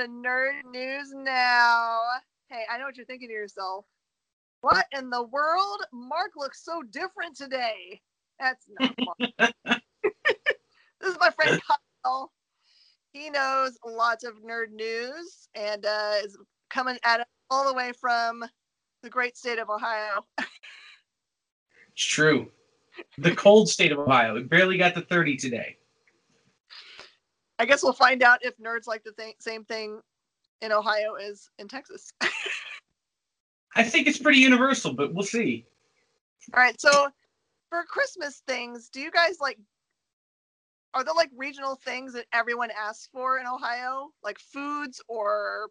to 0.00 0.08
Nerd 0.08 0.52
News 0.72 1.12
Now. 1.12 2.00
Hey, 2.48 2.62
I 2.70 2.78
know 2.78 2.86
what 2.86 2.96
you're 2.96 3.04
thinking 3.04 3.28
to 3.28 3.34
yourself. 3.34 3.84
What 4.62 4.86
in 4.96 5.10
the 5.10 5.24
world? 5.24 5.84
Mark 5.92 6.30
looks 6.36 6.64
so 6.64 6.82
different 6.90 7.36
today. 7.36 8.00
That's 8.38 8.64
not 8.78 8.94
Mark. 9.20 9.52
this 11.00 11.10
is 11.10 11.18
my 11.20 11.28
friend 11.30 11.60
Kyle. 12.02 12.32
He 13.12 13.28
knows 13.28 13.78
lots 13.86 14.24
of 14.24 14.36
nerd 14.36 14.70
news 14.72 15.48
and 15.54 15.84
uh, 15.84 16.14
is 16.24 16.34
coming 16.70 16.96
at 17.04 17.20
it 17.20 17.26
all 17.50 17.68
the 17.68 17.74
way 17.74 17.92
from 18.00 18.42
the 19.02 19.10
great 19.10 19.36
state 19.36 19.58
of 19.58 19.68
Ohio. 19.68 20.24
It's 21.92 22.06
true. 22.06 22.50
The 23.18 23.34
cold 23.34 23.68
state 23.68 23.92
of 23.92 23.98
Ohio. 23.98 24.36
It 24.36 24.48
barely 24.48 24.78
got 24.78 24.94
to 24.94 25.02
30 25.02 25.36
today. 25.36 25.76
I 27.60 27.66
guess 27.66 27.82
we'll 27.82 27.92
find 27.92 28.22
out 28.22 28.42
if 28.42 28.56
nerds 28.56 28.86
like 28.86 29.04
the 29.04 29.12
th- 29.12 29.36
same 29.38 29.64
thing 29.66 30.00
in 30.62 30.72
Ohio 30.72 31.16
as 31.16 31.50
in 31.58 31.68
Texas. 31.68 32.10
I 33.76 33.82
think 33.82 34.06
it's 34.06 34.18
pretty 34.18 34.38
universal, 34.38 34.94
but 34.94 35.12
we'll 35.12 35.26
see. 35.26 35.66
All 36.54 36.60
right, 36.60 36.80
so 36.80 37.10
for 37.68 37.84
Christmas 37.84 38.42
things, 38.46 38.88
do 38.88 39.00
you 39.00 39.10
guys 39.10 39.40
like 39.42 39.58
are 40.94 41.04
there 41.04 41.12
like 41.14 41.28
regional 41.36 41.76
things 41.76 42.14
that 42.14 42.24
everyone 42.32 42.70
asks 42.70 43.10
for 43.12 43.38
in 43.38 43.46
Ohio? 43.46 44.08
Like 44.24 44.38
foods 44.38 45.02
or 45.06 45.68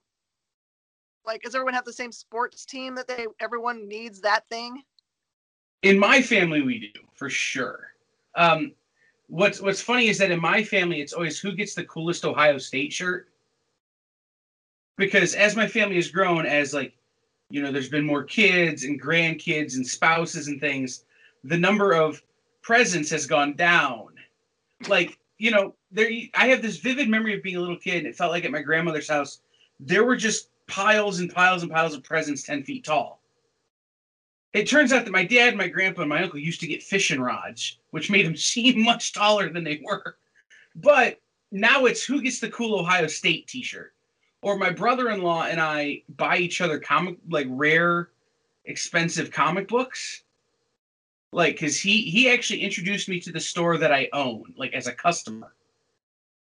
like 1.25 1.41
does 1.41 1.55
everyone 1.55 1.73
have 1.73 1.85
the 1.85 1.93
same 1.93 2.11
sports 2.11 2.65
team 2.65 2.93
that 2.95 3.07
they 3.07 3.25
everyone 3.39 3.87
needs 3.87 4.21
that 4.21 4.47
thing? 4.47 4.83
In 5.81 5.97
my 5.97 6.21
family, 6.21 6.61
we 6.61 6.91
do 6.93 7.01
for 7.15 7.31
sure. 7.31 7.87
Um, 8.35 8.73
what's 9.29 9.61
What's 9.61 9.81
funny 9.81 10.07
is 10.07 10.17
that 10.17 10.31
in 10.31 10.41
my 10.41 10.63
family, 10.63 11.01
it's 11.01 11.13
always 11.13 11.39
who 11.39 11.53
gets 11.53 11.75
the 11.75 11.85
coolest 11.85 12.25
Ohio 12.25 12.57
State 12.57 12.91
shirt. 12.91 13.29
Because 14.97 15.33
as 15.33 15.55
my 15.55 15.67
family 15.67 15.95
has 15.95 16.09
grown, 16.09 16.45
as 16.45 16.73
like 16.73 16.93
you 17.49 17.61
know, 17.61 17.71
there's 17.71 17.89
been 17.89 18.05
more 18.05 18.23
kids 18.23 18.83
and 18.83 19.01
grandkids 19.01 19.75
and 19.75 19.87
spouses 19.87 20.47
and 20.47 20.59
things, 20.59 21.05
the 21.43 21.57
number 21.57 21.93
of 21.93 22.21
presents 22.61 23.09
has 23.09 23.25
gone 23.25 23.55
down. 23.55 24.09
Like 24.87 25.17
you 25.37 25.51
know, 25.51 25.75
there 25.91 26.09
I 26.35 26.47
have 26.47 26.61
this 26.61 26.77
vivid 26.77 27.07
memory 27.07 27.35
of 27.35 27.43
being 27.43 27.55
a 27.55 27.61
little 27.61 27.77
kid. 27.77 27.99
And 27.99 28.07
it 28.07 28.15
felt 28.15 28.31
like 28.31 28.45
at 28.45 28.51
my 28.51 28.61
grandmother's 28.61 29.09
house, 29.09 29.39
there 29.79 30.03
were 30.03 30.17
just 30.17 30.49
piles 30.67 31.19
and 31.19 31.33
piles 31.33 31.63
and 31.63 31.71
piles 31.71 31.95
of 31.95 32.03
presents 32.03 32.43
ten 32.43 32.63
feet 32.63 32.83
tall 32.83 33.18
it 34.53 34.67
turns 34.67 34.91
out 34.91 35.05
that 35.05 35.11
my 35.11 35.25
dad, 35.25 35.55
my 35.55 35.67
grandpa, 35.67 36.01
and 36.01 36.09
my 36.09 36.23
uncle 36.23 36.39
used 36.39 36.59
to 36.61 36.67
get 36.67 36.81
fishing 36.81 37.21
rods, 37.21 37.77
which 37.91 38.09
made 38.09 38.25
them 38.25 38.35
seem 38.35 38.83
much 38.83 39.13
taller 39.13 39.49
than 39.49 39.63
they 39.63 39.81
were. 39.83 40.17
But 40.75 41.19
now 41.51 41.85
it's 41.85 42.03
who 42.03 42.21
gets 42.21 42.39
the 42.39 42.49
cool 42.49 42.79
Ohio 42.79 43.07
State 43.07 43.47
T-shirt, 43.47 43.93
or 44.41 44.57
my 44.57 44.69
brother-in-law 44.69 45.43
and 45.43 45.59
I 45.59 46.03
buy 46.09 46.37
each 46.37 46.61
other 46.61 46.79
comic 46.79 47.17
like 47.29 47.47
rare, 47.49 48.09
expensive 48.65 49.31
comic 49.31 49.67
books. 49.67 50.23
Like, 51.31 51.59
cause 51.59 51.77
he 51.77 52.01
he 52.01 52.29
actually 52.29 52.61
introduced 52.61 53.07
me 53.07 53.19
to 53.19 53.31
the 53.31 53.39
store 53.39 53.77
that 53.77 53.91
I 53.91 54.09
own, 54.13 54.53
like 54.57 54.73
as 54.73 54.87
a 54.87 54.93
customer, 54.93 55.53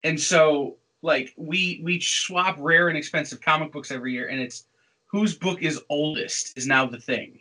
and 0.05 0.21
so 0.21 0.77
like 1.03 1.33
we 1.37 1.81
we 1.83 1.99
swap 2.01 2.57
rare 2.61 2.89
and 2.89 2.97
expensive 2.97 3.41
comic 3.41 3.73
books 3.73 3.91
every 3.91 4.13
year, 4.13 4.29
and 4.29 4.41
it's 4.41 4.67
whose 5.07 5.35
book 5.35 5.63
is 5.63 5.81
oldest 5.89 6.57
is 6.57 6.69
now 6.69 6.87
the 6.87 7.01
thing. 7.01 7.41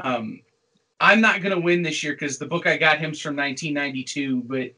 Um, 0.00 0.40
I'm 1.00 1.20
not 1.20 1.42
going 1.42 1.54
to 1.54 1.60
win 1.60 1.82
this 1.82 2.02
year 2.02 2.14
because 2.14 2.38
the 2.38 2.46
book 2.46 2.66
I 2.66 2.76
got 2.76 2.98
him's 2.98 3.20
from 3.20 3.36
1992, 3.36 4.42
but 4.42 4.74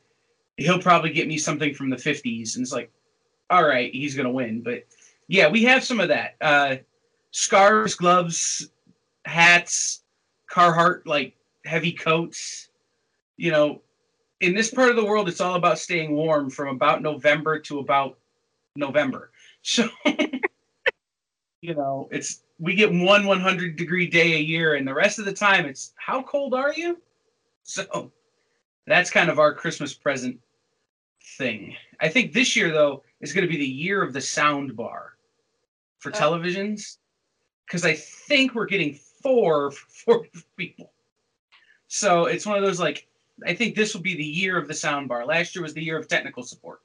he'll 0.56 0.80
probably 0.80 1.10
get 1.10 1.28
me 1.28 1.38
something 1.38 1.74
from 1.74 1.90
the 1.90 1.96
50s. 1.96 2.56
And 2.56 2.62
it's 2.62 2.72
like, 2.72 2.92
all 3.48 3.66
right, 3.66 3.92
he's 3.92 4.14
going 4.14 4.26
to 4.26 4.32
win. 4.32 4.62
But 4.62 4.84
yeah, 5.28 5.48
we 5.48 5.64
have 5.64 5.82
some 5.84 6.00
of 6.00 6.08
that. 6.08 6.36
Uh, 6.40 6.76
scarves, 7.30 7.94
gloves, 7.94 8.68
hats, 9.24 10.02
Carhartt, 10.50 11.06
like 11.06 11.34
heavy 11.64 11.92
coats. 11.92 12.68
You 13.36 13.52
know, 13.52 13.82
in 14.40 14.54
this 14.54 14.70
part 14.70 14.90
of 14.90 14.96
the 14.96 15.04
world, 15.04 15.28
it's 15.28 15.40
all 15.40 15.54
about 15.54 15.78
staying 15.78 16.12
warm 16.12 16.50
from 16.50 16.68
about 16.68 17.02
November 17.02 17.58
to 17.60 17.78
about 17.78 18.18
November. 18.76 19.30
So, 19.62 19.90
you 21.60 21.74
know, 21.74 22.08
it's 22.10 22.44
we 22.60 22.74
get 22.74 22.92
one 22.92 23.26
100 23.26 23.76
degree 23.76 24.06
day 24.06 24.34
a 24.34 24.38
year, 24.38 24.74
and 24.74 24.86
the 24.86 24.94
rest 24.94 25.18
of 25.18 25.24
the 25.24 25.32
time 25.32 25.64
it's 25.64 25.92
how 25.96 26.22
cold 26.22 26.54
are 26.54 26.72
you? 26.74 27.00
So 27.62 28.12
that's 28.86 29.10
kind 29.10 29.30
of 29.30 29.38
our 29.38 29.54
Christmas 29.54 29.94
present 29.94 30.38
thing. 31.38 31.74
I 32.00 32.08
think 32.08 32.32
this 32.32 32.54
year 32.54 32.70
though 32.70 33.02
is 33.20 33.32
going 33.32 33.46
to 33.46 33.50
be 33.50 33.58
the 33.58 33.64
year 33.64 34.02
of 34.02 34.12
the 34.12 34.20
sound 34.20 34.76
bar 34.76 35.14
for 35.98 36.10
oh. 36.10 36.12
televisions 36.12 36.98
because 37.66 37.84
I 37.84 37.94
think 37.94 38.54
we're 38.54 38.66
getting 38.66 38.94
four 38.94 39.70
for 39.88 40.26
people. 40.56 40.92
So 41.88 42.26
it's 42.26 42.46
one 42.46 42.56
of 42.56 42.62
those 42.62 42.80
like 42.80 43.06
I 43.46 43.54
think 43.54 43.74
this 43.74 43.94
will 43.94 44.02
be 44.02 44.16
the 44.16 44.24
year 44.24 44.58
of 44.58 44.68
the 44.68 44.74
sound 44.74 45.08
bar. 45.08 45.24
Last 45.24 45.54
year 45.54 45.62
was 45.62 45.72
the 45.72 45.82
year 45.82 45.98
of 45.98 46.08
technical 46.08 46.42
support. 46.42 46.80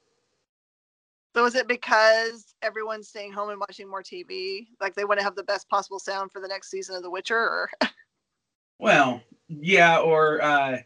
So 1.36 1.44
is 1.44 1.54
it 1.54 1.68
because 1.68 2.54
everyone's 2.62 3.08
staying 3.08 3.30
home 3.30 3.50
and 3.50 3.60
watching 3.60 3.90
more 3.90 4.02
TV? 4.02 4.68
Like 4.80 4.94
they 4.94 5.04
want 5.04 5.20
to 5.20 5.24
have 5.24 5.36
the 5.36 5.42
best 5.42 5.68
possible 5.68 5.98
sound 5.98 6.32
for 6.32 6.40
the 6.40 6.48
next 6.48 6.70
season 6.70 6.96
of 6.96 7.02
The 7.02 7.10
Witcher 7.10 7.36
or 7.36 7.70
Well, 8.78 9.20
yeah, 9.46 9.98
or 9.98 10.40
uh 10.40 10.78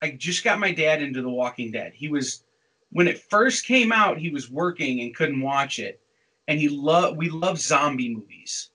I 0.00 0.10
just 0.12 0.44
got 0.44 0.60
my 0.60 0.72
dad 0.72 1.02
into 1.02 1.22
The 1.22 1.28
Walking 1.28 1.72
Dead. 1.72 1.92
He 1.92 2.06
was 2.06 2.44
when 2.90 3.08
it 3.08 3.18
first 3.18 3.66
came 3.66 3.90
out, 3.90 4.16
he 4.16 4.30
was 4.30 4.48
working 4.48 5.00
and 5.00 5.14
couldn't 5.14 5.40
watch 5.40 5.80
it. 5.80 6.00
And 6.46 6.60
he 6.60 6.68
love 6.68 7.16
we 7.16 7.28
love 7.28 7.58
zombie 7.58 8.14
movies. 8.14 8.70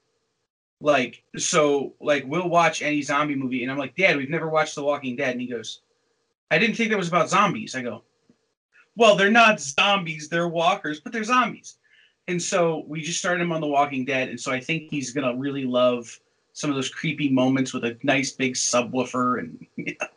Like 0.82 1.24
so 1.38 1.94
like 2.02 2.26
we'll 2.28 2.50
watch 2.50 2.82
any 2.82 3.02
zombie 3.02 3.36
movie 3.36 3.64
and 3.64 3.72
I'm 3.72 3.78
like, 3.78 3.96
"Dad, 3.96 4.18
we've 4.18 4.30
never 4.30 4.50
watched 4.50 4.76
The 4.76 4.84
Walking 4.84 5.16
Dead." 5.16 5.32
And 5.32 5.40
he 5.40 5.48
goes, 5.48 5.80
"I 6.52 6.58
didn't 6.58 6.76
think 6.76 6.90
that 6.90 6.98
was 6.98 7.08
about 7.08 7.30
zombies." 7.30 7.74
I 7.74 7.84
go, 7.84 8.04
well, 8.96 9.16
they're 9.16 9.32
not 9.32 9.60
zombies, 9.60 10.30
they're 10.30 10.48
walkers, 10.48 11.00
but 11.00 11.12
they're 11.12 11.24
zombies. 11.24 11.78
And 12.28 12.42
so 12.42 12.84
we 12.88 13.02
just 13.02 13.20
started 13.20 13.42
him 13.42 13.52
on 13.52 13.62
The 13.62 13.68
Walking 13.68 14.06
Dead, 14.06 14.30
and 14.30 14.40
so 14.40 14.52
I 14.52 14.60
think 14.60 14.90
he's 14.90 15.12
gonna 15.12 15.36
really 15.36 15.66
love 15.66 16.20
some 16.54 16.70
of 16.70 16.76
those 16.76 16.90
creepy 16.90 17.30
moments 17.30 17.74
with 17.74 17.84
a 17.84 17.98
nice 18.04 18.32
big 18.32 18.54
subwoofer 18.54 19.40
and 19.40 19.68
yeah. 19.78 20.08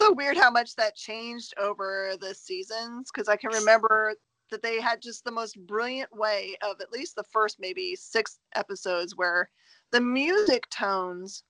So 0.00 0.12
weird 0.12 0.36
how 0.36 0.50
much 0.50 0.76
that 0.76 0.94
changed 0.94 1.54
over 1.58 2.14
the 2.20 2.34
seasons 2.34 3.10
because 3.12 3.28
I 3.28 3.36
can 3.36 3.50
remember 3.52 4.14
that 4.50 4.62
they 4.62 4.80
had 4.80 5.02
just 5.02 5.24
the 5.24 5.32
most 5.32 5.58
brilliant 5.66 6.14
way 6.16 6.56
of 6.62 6.80
at 6.80 6.92
least 6.92 7.16
the 7.16 7.24
first 7.24 7.58
maybe 7.58 7.96
six 7.96 8.38
episodes 8.54 9.16
where 9.16 9.50
the 9.90 10.00
music 10.00 10.68
tones 10.70 11.42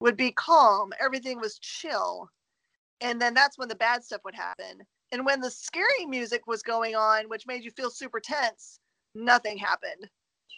would 0.00 0.16
be 0.16 0.32
calm, 0.32 0.92
everything 1.00 1.40
was 1.40 1.58
chill, 1.58 2.28
and 3.00 3.20
then 3.20 3.34
that's 3.34 3.58
when 3.58 3.68
the 3.68 3.74
bad 3.74 4.04
stuff 4.04 4.20
would 4.24 4.34
happen. 4.34 4.82
And 5.12 5.24
when 5.26 5.40
the 5.40 5.50
scary 5.50 6.06
music 6.06 6.46
was 6.46 6.62
going 6.62 6.94
on, 6.94 7.28
which 7.28 7.46
made 7.46 7.64
you 7.64 7.70
feel 7.70 7.90
super 7.90 8.20
tense, 8.20 8.78
nothing 9.14 9.58
happened. 9.58 10.08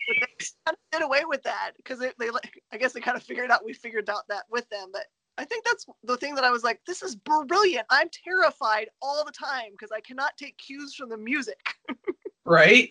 But 0.09 0.17
they 0.21 0.47
kind 0.67 0.77
of 0.77 0.99
did 0.99 1.03
away 1.03 1.23
with 1.27 1.43
that 1.45 1.73
because 1.77 1.99
they, 1.99 2.11
they, 2.19 2.29
I 2.73 2.77
guess 2.77 2.93
they 2.93 3.01
kind 3.01 3.17
of 3.17 3.23
figured 3.23 3.51
out 3.51 3.65
we 3.65 3.73
figured 3.73 4.11
out 4.11 4.29
that 4.29 4.45
with 4.51 4.69
them. 4.69 4.89
But 4.93 5.05
I 5.39 5.45
think 5.45 5.65
that's 5.65 5.87
the 6.05 6.17
thing 6.17 6.35
that 6.35 6.45
I 6.45 6.51
was 6.51 6.65
like, 6.65 6.81
this 6.87 7.03
is 7.03 7.17
brilliant. 7.17 7.87
I'm 7.89 8.09
terrified 8.25 8.89
all 9.01 9.25
the 9.25 9.33
time 9.33 9.71
because 9.73 9.93
I 9.93 10.01
cannot 10.01 10.37
take 10.37 10.59
cues 10.59 10.95
from 10.95 11.09
the 11.09 11.17
music. 11.17 11.61
right. 12.45 12.91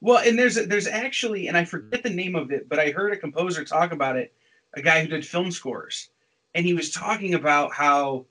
Well, 0.00 0.22
and 0.26 0.38
there's 0.38 0.54
there's 0.54 0.86
actually, 0.86 1.48
and 1.48 1.56
I 1.56 1.64
forget 1.64 2.02
the 2.02 2.10
name 2.10 2.36
of 2.36 2.52
it, 2.52 2.68
but 2.68 2.78
I 2.78 2.90
heard 2.90 3.12
a 3.12 3.16
composer 3.16 3.64
talk 3.64 3.92
about 3.92 4.16
it, 4.16 4.32
a 4.74 4.82
guy 4.82 5.02
who 5.02 5.08
did 5.08 5.26
film 5.26 5.50
scores, 5.50 6.10
and 6.54 6.64
he 6.64 6.74
was 6.74 6.90
talking 6.90 7.34
about 7.34 7.72
how 7.72 8.26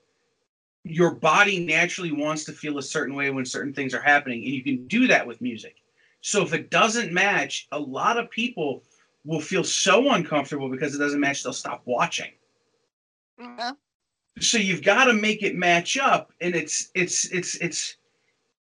your 0.84 1.12
body 1.12 1.58
naturally 1.64 2.12
wants 2.12 2.44
to 2.44 2.52
feel 2.52 2.78
a 2.78 2.82
certain 2.82 3.14
way 3.14 3.30
when 3.30 3.46
certain 3.46 3.72
things 3.72 3.94
are 3.94 4.02
happening, 4.02 4.44
and 4.44 4.52
you 4.52 4.62
can 4.62 4.86
do 4.86 5.06
that 5.08 5.26
with 5.26 5.40
music. 5.40 5.76
So 6.20 6.42
if 6.42 6.52
it 6.52 6.70
doesn't 6.70 7.12
match, 7.12 7.66
a 7.72 7.78
lot 7.78 8.18
of 8.18 8.30
people 8.30 8.82
will 9.24 9.40
feel 9.40 9.64
so 9.64 10.12
uncomfortable 10.12 10.68
because 10.68 10.94
it 10.94 10.98
doesn't 10.98 11.20
match, 11.20 11.42
they'll 11.42 11.52
stop 11.52 11.82
watching. 11.86 12.32
Yeah. 13.38 13.72
So 14.40 14.58
you've 14.58 14.82
got 14.82 15.04
to 15.04 15.14
make 15.14 15.42
it 15.42 15.56
match 15.56 15.96
up, 15.96 16.32
and 16.40 16.54
it's 16.54 16.90
it's 16.94 17.26
it's 17.32 17.54
it's 17.56 17.96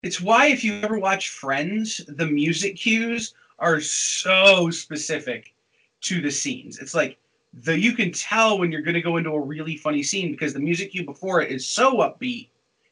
it's 0.04 0.22
why 0.22 0.48
if 0.48 0.64
you 0.64 0.82
ever 0.82 1.00
watch 1.00 1.30
Friends, 1.30 2.02
the 2.08 2.26
music 2.26 2.76
cues 2.76 3.34
are 3.60 3.80
so 3.80 4.70
specific 4.70 5.54
to 6.02 6.22
the 6.22 6.32
scenes. 6.32 6.80
It's 6.80 6.94
like 6.94 7.18
the 7.62 7.80
you 7.80 7.94
can 7.94 8.12
tell 8.12 8.58
when 8.58 8.72
you're 8.72 8.82
going 8.82 8.96
to 8.96 9.02
go 9.02 9.18
into 9.18 9.30
a 9.32 9.40
really 9.40 9.78
funny 9.78 10.02
scene 10.02 10.32
because 10.32 10.54
the 10.54 10.60
music 10.60 10.92
cue 10.92 11.06
before 11.06 11.42
it 11.42 11.52
is 11.52 11.68
so 11.68 11.98
upbeat 11.98 12.50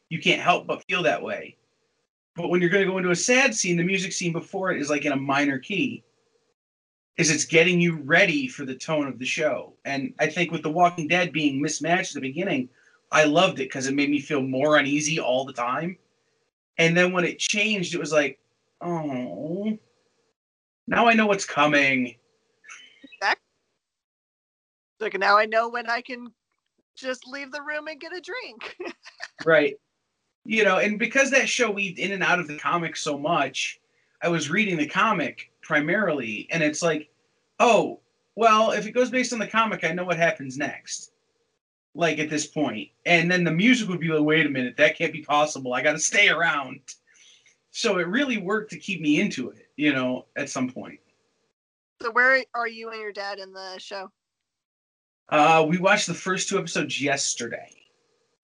you 0.08 0.20
can't 0.20 0.42
help 0.42 0.66
but 0.66 0.84
feel 0.84 1.02
that 1.02 1.22
way. 1.22 1.56
But 2.36 2.48
when 2.48 2.60
you're 2.60 2.70
going 2.70 2.84
to 2.84 2.90
go 2.90 2.98
into 2.98 3.10
a 3.10 3.16
sad 3.16 3.54
scene 3.54 3.76
the 3.76 3.82
music 3.82 4.12
scene 4.12 4.32
before 4.32 4.70
it 4.70 4.80
is 4.80 4.90
like 4.90 5.04
in 5.04 5.12
a 5.12 5.16
minor 5.16 5.58
key 5.58 6.04
is 7.18 7.30
it's 7.30 7.44
getting 7.44 7.80
you 7.80 7.96
ready 8.02 8.46
for 8.46 8.64
the 8.64 8.74
tone 8.74 9.06
of 9.08 9.18
the 9.18 9.24
show. 9.24 9.74
And 9.84 10.14
i 10.20 10.26
think 10.26 10.52
with 10.52 10.62
the 10.62 10.70
walking 10.70 11.08
dead 11.08 11.32
being 11.32 11.60
mismatched 11.60 12.14
at 12.14 12.22
the 12.22 12.28
beginning 12.28 12.68
i 13.10 13.24
loved 13.24 13.58
it 13.58 13.64
because 13.64 13.86
it 13.86 13.94
made 13.94 14.10
me 14.10 14.20
feel 14.20 14.42
more 14.42 14.76
uneasy 14.76 15.18
all 15.18 15.44
the 15.44 15.52
time. 15.52 15.96
And 16.78 16.96
then 16.96 17.12
when 17.12 17.24
it 17.24 17.38
changed 17.38 17.94
it 17.94 18.00
was 18.00 18.12
like 18.12 18.38
oh, 18.82 19.78
now 20.86 21.06
I 21.06 21.14
know 21.14 21.26
what's 21.26 21.46
coming. 21.46 22.16
Like 25.02 25.18
now 25.18 25.36
I 25.36 25.46
know 25.46 25.68
when 25.68 25.90
I 25.90 26.00
can 26.00 26.32
just 26.94 27.26
leave 27.26 27.50
the 27.52 27.62
room 27.62 27.88
and 27.88 28.00
get 28.00 28.16
a 28.16 28.20
drink. 28.20 28.76
right. 29.44 29.74
You 30.44 30.64
know, 30.64 30.78
and 30.78 30.98
because 30.98 31.30
that 31.30 31.48
show 31.48 31.70
weaved 31.70 31.98
in 31.98 32.12
and 32.12 32.22
out 32.22 32.38
of 32.38 32.48
the 32.48 32.56
comic 32.56 32.96
so 32.96 33.18
much, 33.18 33.80
I 34.22 34.28
was 34.28 34.50
reading 34.50 34.76
the 34.76 34.86
comic 34.86 35.50
primarily, 35.62 36.48
and 36.50 36.62
it's 36.62 36.82
like, 36.82 37.10
oh, 37.60 38.00
well, 38.34 38.72
if 38.72 38.86
it 38.86 38.92
goes 38.92 39.10
based 39.10 39.32
on 39.32 39.38
the 39.38 39.46
comic, 39.46 39.84
I 39.84 39.92
know 39.92 40.04
what 40.04 40.16
happens 40.16 40.56
next. 40.56 41.12
Like 41.94 42.18
at 42.18 42.30
this 42.30 42.46
point. 42.46 42.88
And 43.04 43.30
then 43.30 43.44
the 43.44 43.50
music 43.50 43.88
would 43.88 44.00
be 44.00 44.08
like, 44.08 44.24
wait 44.24 44.46
a 44.46 44.50
minute, 44.50 44.76
that 44.78 44.96
can't 44.96 45.12
be 45.12 45.22
possible. 45.22 45.74
I 45.74 45.82
got 45.82 45.92
to 45.92 45.98
stay 45.98 46.28
around. 46.28 46.80
So 47.70 47.98
it 47.98 48.06
really 48.06 48.38
worked 48.38 48.70
to 48.70 48.78
keep 48.78 49.00
me 49.00 49.20
into 49.20 49.50
it, 49.50 49.66
you 49.76 49.92
know, 49.92 50.26
at 50.36 50.48
some 50.48 50.70
point. 50.70 51.00
So 52.00 52.10
where 52.10 52.42
are 52.54 52.68
you 52.68 52.90
and 52.90 53.00
your 53.00 53.12
dad 53.12 53.38
in 53.38 53.52
the 53.52 53.78
show? 53.78 54.10
Uh, 55.28 55.64
we 55.68 55.78
watched 55.78 56.06
the 56.06 56.14
first 56.14 56.48
two 56.48 56.58
episodes 56.58 57.00
yesterday. 57.00 57.70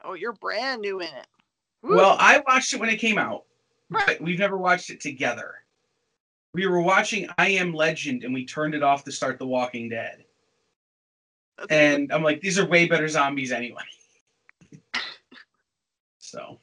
Oh, 0.05 0.15
you're 0.15 0.33
brand 0.33 0.81
new 0.81 1.01
in 1.01 1.09
it. 1.09 1.27
Woo. 1.83 1.97
Well, 1.97 2.17
I 2.19 2.43
watched 2.47 2.73
it 2.73 2.81
when 2.81 2.89
it 2.89 2.97
came 2.97 3.19
out, 3.19 3.45
right. 3.91 4.07
but 4.07 4.21
we've 4.21 4.39
never 4.39 4.57
watched 4.57 4.91
it 4.91 5.01
together. 5.01 5.55
We 6.55 6.67
were 6.67 6.81
watching 6.81 7.29
I 7.37 7.51
Am 7.51 7.75
Legend 7.75 8.25
and 8.25 8.33
we 8.33 8.45
turned 8.47 8.75
it 8.75 8.83
off 8.83 9.05
to 9.05 9.13
start 9.13 9.39
The 9.39 9.47
Walking 9.47 9.89
Dead. 9.89 10.25
That's 11.59 11.71
and 11.71 12.13
I'm 12.13 12.23
like, 12.23 12.41
these 12.41 12.59
are 12.59 12.67
way 12.67 12.87
better 12.87 13.09
zombies 13.09 13.53
anyway. 13.53 13.83
so. 16.19 16.59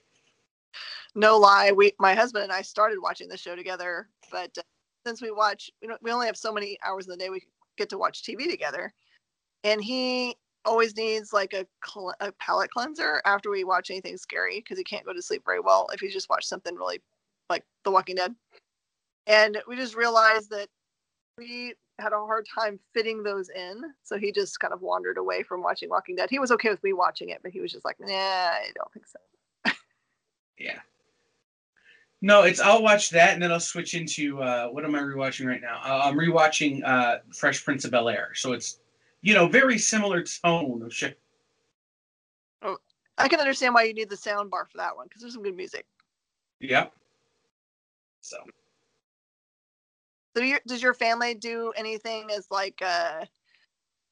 No 1.14 1.38
lie, 1.38 1.72
we 1.72 1.94
my 2.00 2.14
husband 2.14 2.44
and 2.44 2.52
I 2.52 2.62
started 2.62 2.98
watching 3.02 3.30
the 3.30 3.38
show 3.38 3.56
together, 3.56 4.10
but 4.32 4.58
uh, 4.58 4.62
since 5.06 5.22
we 5.22 5.32
watch, 5.32 5.72
we, 5.82 5.90
we 6.02 6.12
only 6.12 6.26
have 6.26 6.36
so 6.36 6.52
many 6.52 6.78
hours 6.84 7.06
in 7.06 7.12
the 7.12 7.18
day 7.18 7.30
we 7.30 7.42
get 7.78 7.90
to 7.90 7.98
watch 7.98 8.22
TV 8.22 8.50
together, 8.50 8.94
and 9.66 9.84
he 9.84 10.38
always 10.64 10.96
needs 10.96 11.34
like 11.34 11.54
a, 11.54 11.66
cl- 11.86 12.16
a 12.22 12.32
palate 12.34 12.70
cleanser 12.72 13.22
after 13.26 13.50
we 13.50 13.64
watch 13.64 13.90
anything 13.90 14.16
scary 14.16 14.60
because 14.60 14.78
he 14.78 14.84
can't 14.84 15.06
go 15.06 15.14
to 15.14 15.22
sleep 15.22 15.42
very 15.46 15.60
well 15.60 15.90
if 15.92 16.00
he 16.00 16.08
just 16.08 16.30
watched 16.30 16.48
something 16.48 16.76
really 16.76 17.02
like 17.50 17.64
The 17.84 17.92
Walking 17.92 18.16
Dead. 18.16 18.34
And 19.28 19.58
we 19.68 19.76
just 19.76 19.96
realized 19.96 20.52
that 20.52 20.68
we 21.38 21.74
had 22.00 22.14
a 22.14 22.18
hard 22.18 22.46
time 22.54 22.80
fitting 22.94 23.24
those 23.24 23.50
in. 23.50 23.82
So 24.04 24.18
he 24.18 24.32
just 24.32 24.60
kind 24.60 24.74
of 24.74 24.82
wandered 24.82 25.18
away 25.18 25.42
from 25.44 25.64
watching 25.64 25.90
Walking 25.90 26.16
Dead. 26.16 26.30
He 26.30 26.40
was 26.40 26.52
okay 26.52 26.70
with 26.70 26.84
me 26.84 26.94
watching 26.94 27.30
it, 27.30 27.40
but 27.42 27.52
he 27.52 27.60
was 27.60 27.72
just 27.72 27.86
like, 27.86 27.98
nah, 28.00 28.08
I 28.08 28.70
don't 28.76 28.94
think 28.94 29.06
so. 29.08 29.72
yeah. 30.60 30.80
No, 32.22 32.44
it's 32.44 32.60
I'll 32.60 32.82
watch 32.84 33.10
that 33.12 33.34
and 33.34 33.42
then 33.42 33.52
I'll 33.52 33.60
switch 33.60 33.94
into 33.94 34.42
uh, 34.42 34.68
what 34.68 34.86
am 34.86 34.96
I 34.96 35.00
rewatching 35.00 35.48
right 35.48 35.62
now? 35.62 35.80
Uh, 35.84 36.02
I'm 36.06 36.18
rewatching 36.18 36.84
uh, 36.84 37.18
Fresh 37.34 37.64
Prince 37.66 37.86
of 37.86 37.92
Bel 37.92 38.10
Air. 38.10 38.32
So 38.34 38.54
it's 38.54 38.80
you 39.25 39.33
know 39.33 39.48
very 39.48 39.80
similar 39.80 40.24
tone 40.24 40.83
of 40.83 40.94
shit. 40.94 41.19
Oh, 42.62 42.77
I 43.18 43.27
can 43.27 43.39
understand 43.39 43.74
why 43.74 43.83
you 43.83 43.94
need 43.94 44.10
the 44.10 44.16
sound 44.16 44.51
bar 44.51 44.68
for 44.72 44.77
that 44.77 44.95
one 44.95 45.07
because 45.07 45.22
there's 45.22 45.33
some 45.33 45.42
good 45.42 45.56
music. 45.56 45.88
Yeah. 46.60 46.88
So 48.22 48.38
so 50.38 50.44
your, 50.44 50.60
does 50.68 50.83
your 50.83 50.94
family 50.94 51.33
do 51.33 51.74
anything 51.75 52.30
as 52.31 52.45
like 52.51 52.80
a, 52.81 53.27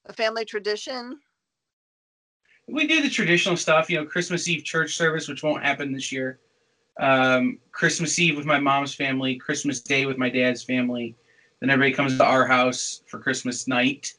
a 0.06 0.12
family 0.12 0.44
tradition? 0.44 1.20
We 2.66 2.88
do 2.88 3.00
the 3.00 3.10
traditional 3.10 3.56
stuff, 3.56 3.88
you 3.88 3.98
know, 3.98 4.06
Christmas 4.06 4.48
Eve 4.48 4.64
church 4.64 4.96
service, 4.96 5.28
which 5.28 5.44
won't 5.44 5.62
happen 5.62 5.92
this 5.92 6.10
year. 6.10 6.40
Um, 6.98 7.58
Christmas 7.70 8.18
Eve 8.18 8.36
with 8.36 8.46
my 8.46 8.58
mom's 8.58 8.94
family, 8.94 9.36
Christmas 9.36 9.80
Day 9.80 10.06
with 10.06 10.18
my 10.18 10.30
dad's 10.30 10.64
family. 10.64 11.14
Then 11.60 11.70
everybody 11.70 11.94
comes 11.94 12.16
to 12.18 12.24
our 12.24 12.46
house 12.46 13.02
for 13.06 13.20
Christmas 13.20 13.68
night, 13.68 14.14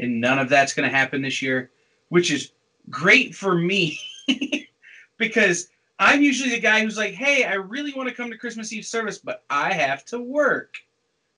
and 0.00 0.20
none 0.20 0.38
of 0.38 0.48
that's 0.48 0.72
going 0.72 0.88
to 0.88 0.96
happen 0.96 1.22
this 1.22 1.42
year, 1.42 1.70
which 2.08 2.30
is 2.30 2.52
great 2.88 3.34
for 3.34 3.54
me 3.54 4.00
because 5.18 5.68
I'm 5.98 6.22
usually 6.22 6.50
the 6.50 6.60
guy 6.60 6.82
who's 6.82 6.96
like, 6.96 7.14
"Hey, 7.14 7.44
I 7.44 7.54
really 7.54 7.92
want 7.92 8.08
to 8.08 8.14
come 8.14 8.30
to 8.30 8.38
Christmas 8.38 8.72
Eve 8.72 8.86
service, 8.86 9.18
but 9.18 9.44
I 9.50 9.72
have 9.72 10.04
to 10.06 10.18
work." 10.18 10.76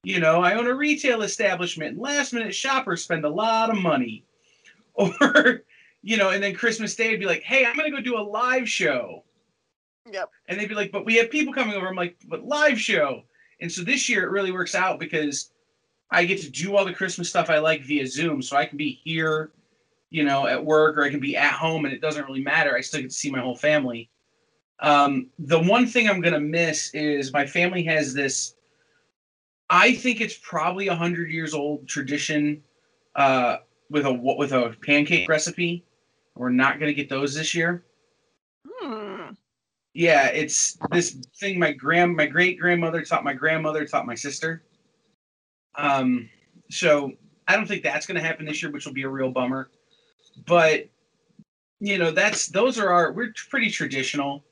You 0.05 0.19
know, 0.19 0.43
I 0.43 0.55
own 0.55 0.67
a 0.67 0.75
retail 0.75 1.23
establishment. 1.23 1.93
And 1.93 2.01
Last 2.01 2.33
minute 2.33 2.55
shoppers 2.55 3.05
spend 3.05 3.25
a 3.25 3.29
lot 3.29 3.71
of 3.71 3.77
money. 3.77 4.25
Or, 4.95 5.63
you 6.03 6.19
know, 6.19 6.29
and 6.29 6.43
then 6.43 6.55
Christmas 6.55 6.95
Day 6.95 7.09
would 7.09 7.19
be 7.19 7.25
like, 7.25 7.43
hey, 7.43 7.65
I'm 7.65 7.75
going 7.75 7.91
to 7.91 7.97
go 7.97 8.03
do 8.03 8.19
a 8.19 8.21
live 8.21 8.69
show. 8.69 9.25
Yep. 10.13 10.31
And 10.47 10.61
they'd 10.61 10.69
be 10.69 10.75
like, 10.75 10.93
but 10.93 11.07
we 11.07 11.15
have 11.17 11.31
people 11.31 11.55
coming 11.55 11.75
over. 11.75 11.89
I'm 11.89 11.95
like, 11.95 12.19
but 12.29 12.45
live 12.45 12.79
show. 12.79 13.23
And 13.63 13.73
so 13.73 13.83
this 13.83 14.11
year 14.11 14.25
it 14.25 14.31
really 14.31 14.53
works 14.53 14.75
out 14.75 15.01
because 15.01 15.51
I 16.13 16.25
get 16.25 16.41
to 16.43 16.51
do 16.51 16.77
all 16.77 16.85
the 16.85 16.93
Christmas 16.93 17.29
stuff 17.29 17.51
I 17.51 17.59
like 17.59 17.83
via 17.85 18.07
Zoom. 18.07 18.43
So 18.43 18.57
I 18.57 18.67
can 18.67 18.77
be 18.77 19.01
here, 19.03 19.51
you 20.11 20.25
know, 20.25 20.47
at 20.47 20.65
work 20.65 20.97
or 20.97 21.05
I 21.05 21.11
can 21.11 21.21
be 21.21 21.37
at 21.37 21.53
home 21.53 21.85
and 21.85 21.95
it 21.95 22.01
doesn't 22.01 22.27
really 22.27 22.43
matter. 22.43 22.77
I 22.77 22.81
still 22.81 23.01
get 23.01 23.11
to 23.11 23.17
see 23.17 23.31
my 23.31 23.41
whole 23.41 23.57
family. 23.57 24.11
Um, 24.81 25.31
the 25.39 25.61
one 25.61 25.87
thing 25.87 26.09
I'm 26.09 26.21
going 26.21 26.35
to 26.35 26.41
miss 26.41 26.93
is 26.95 27.33
my 27.33 27.47
family 27.47 27.83
has 27.85 28.15
this 28.15 28.55
I 29.73 29.95
think 29.95 30.21
it's 30.21 30.39
probably 30.43 30.89
a 30.89 30.95
hundred 30.95 31.31
years 31.31 31.55
old 31.55 31.89
tradition 31.89 32.63
uh, 33.17 33.57
with 33.89 34.05
a 34.05 34.13
with 34.13 34.53
a 34.53 34.77
pancake 34.83 35.27
recipe. 35.31 35.87
We're 36.37 36.51
not 36.51 36.79
going 36.79 36.91
to 36.91 36.95
get 36.95 37.09
those 37.09 37.35
this 37.35 37.55
year. 37.55 37.83
Hmm. 38.69 39.31
Yeah, 39.95 40.27
it's 40.27 40.77
this 40.91 41.17
thing 41.41 41.59
my 41.59 41.73
grand 41.73 42.15
my 42.17 42.27
great 42.27 42.61
grandmother 42.61 43.03
taught 43.03 43.25
my 43.25 43.33
grandmother 43.33 43.87
taught 43.87 44.05
my 44.05 44.15
sister. 44.15 44.63
Um, 45.75 46.29
so 46.71 47.13
I 47.49 47.57
don't 47.57 47.67
think 47.67 47.83
that's 47.83 48.07
going 48.07 48.21
to 48.21 48.27
happen 48.27 48.47
this 48.47 48.63
year, 48.63 48.71
which 48.71 48.87
will 48.87 48.93
be 48.93 49.03
a 49.03 49.09
real 49.09 49.31
bummer. 49.31 49.71
But 50.47 50.89
you 51.81 51.99
know, 51.99 52.11
that's 52.11 52.47
those 52.47 52.79
are 52.79 52.91
our 52.91 53.13
we're 53.13 53.33
pretty 53.51 53.71
traditional. 53.71 54.45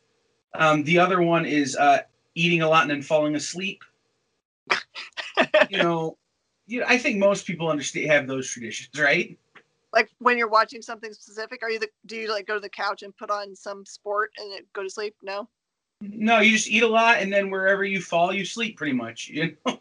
Um, 0.55 0.82
the 0.82 0.99
other 0.99 1.22
one 1.22 1.46
is 1.46 1.76
uh, 1.76 2.00
eating 2.34 2.62
a 2.62 2.69
lot 2.69 2.82
and 2.82 2.90
then 2.90 3.02
falling 3.02 3.37
asleep 3.37 3.82
you 5.69 5.78
know, 5.78 6.17
you 6.67 6.81
know, 6.81 6.87
I 6.88 6.99
think 6.99 7.19
most 7.19 7.46
people 7.46 7.69
understand 7.69 8.11
have 8.11 8.26
those 8.26 8.49
traditions, 8.49 8.99
right? 8.99 9.38
Like 9.93 10.11
when 10.19 10.38
you're 10.38 10.49
watching 10.49 10.82
something 10.82 11.12
specific, 11.12 11.62
are 11.62 11.70
you 11.70 11.81
the 11.81 11.89
do 12.06 12.17
you 12.17 12.31
like 12.31 12.46
go 12.46 12.55
to 12.55 12.60
the 12.60 12.69
couch 12.69 13.03
and 13.03 13.17
put 13.17 13.31
on 13.31 13.55
some 13.56 13.84
sport 13.84 14.31
and 14.39 14.65
go 14.72 14.82
to 14.82 14.91
sleep? 14.91 15.15
No. 15.22 15.48
No, 16.00 16.39
you 16.39 16.53
just 16.53 16.69
eat 16.69 16.82
a 16.82 16.89
lot 16.89 17.19
and 17.19 17.32
then 17.32 17.50
wherever 17.50 17.84
you 17.84 18.00
fall, 18.00 18.32
you 18.32 18.44
sleep 18.44 18.77
pretty 18.77 18.93
much. 18.93 19.29
You 19.29 19.56
know, 19.67 19.81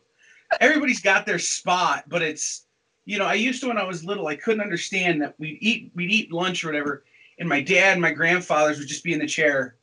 everybody's 0.60 1.02
got 1.02 1.26
their 1.26 1.40
spot, 1.40 2.06
but 2.08 2.22
it's 2.22 2.66
you 3.06 3.18
know, 3.18 3.26
I 3.26 3.34
used 3.34 3.62
to 3.62 3.68
when 3.68 3.78
I 3.78 3.86
was 3.86 4.06
little, 4.06 4.28
I 4.28 4.36
couldn't 4.36 4.62
understand 4.62 5.22
that 5.22 5.34
we'd 5.40 5.58
eat 5.62 5.92
we'd 5.96 6.12
eat 6.12 6.32
lunch 6.32 6.64
or 6.64 6.68
whatever, 6.68 7.04
and 7.40 7.50
my 7.50 7.62
dad 7.62 7.94
and 7.94 8.02
my 8.02 8.12
grandfathers 8.12 8.80
would 8.80 8.88
just 8.88 9.04
be 9.04 9.14
in 9.14 9.20
the 9.20 9.28
chair, 9.28 9.76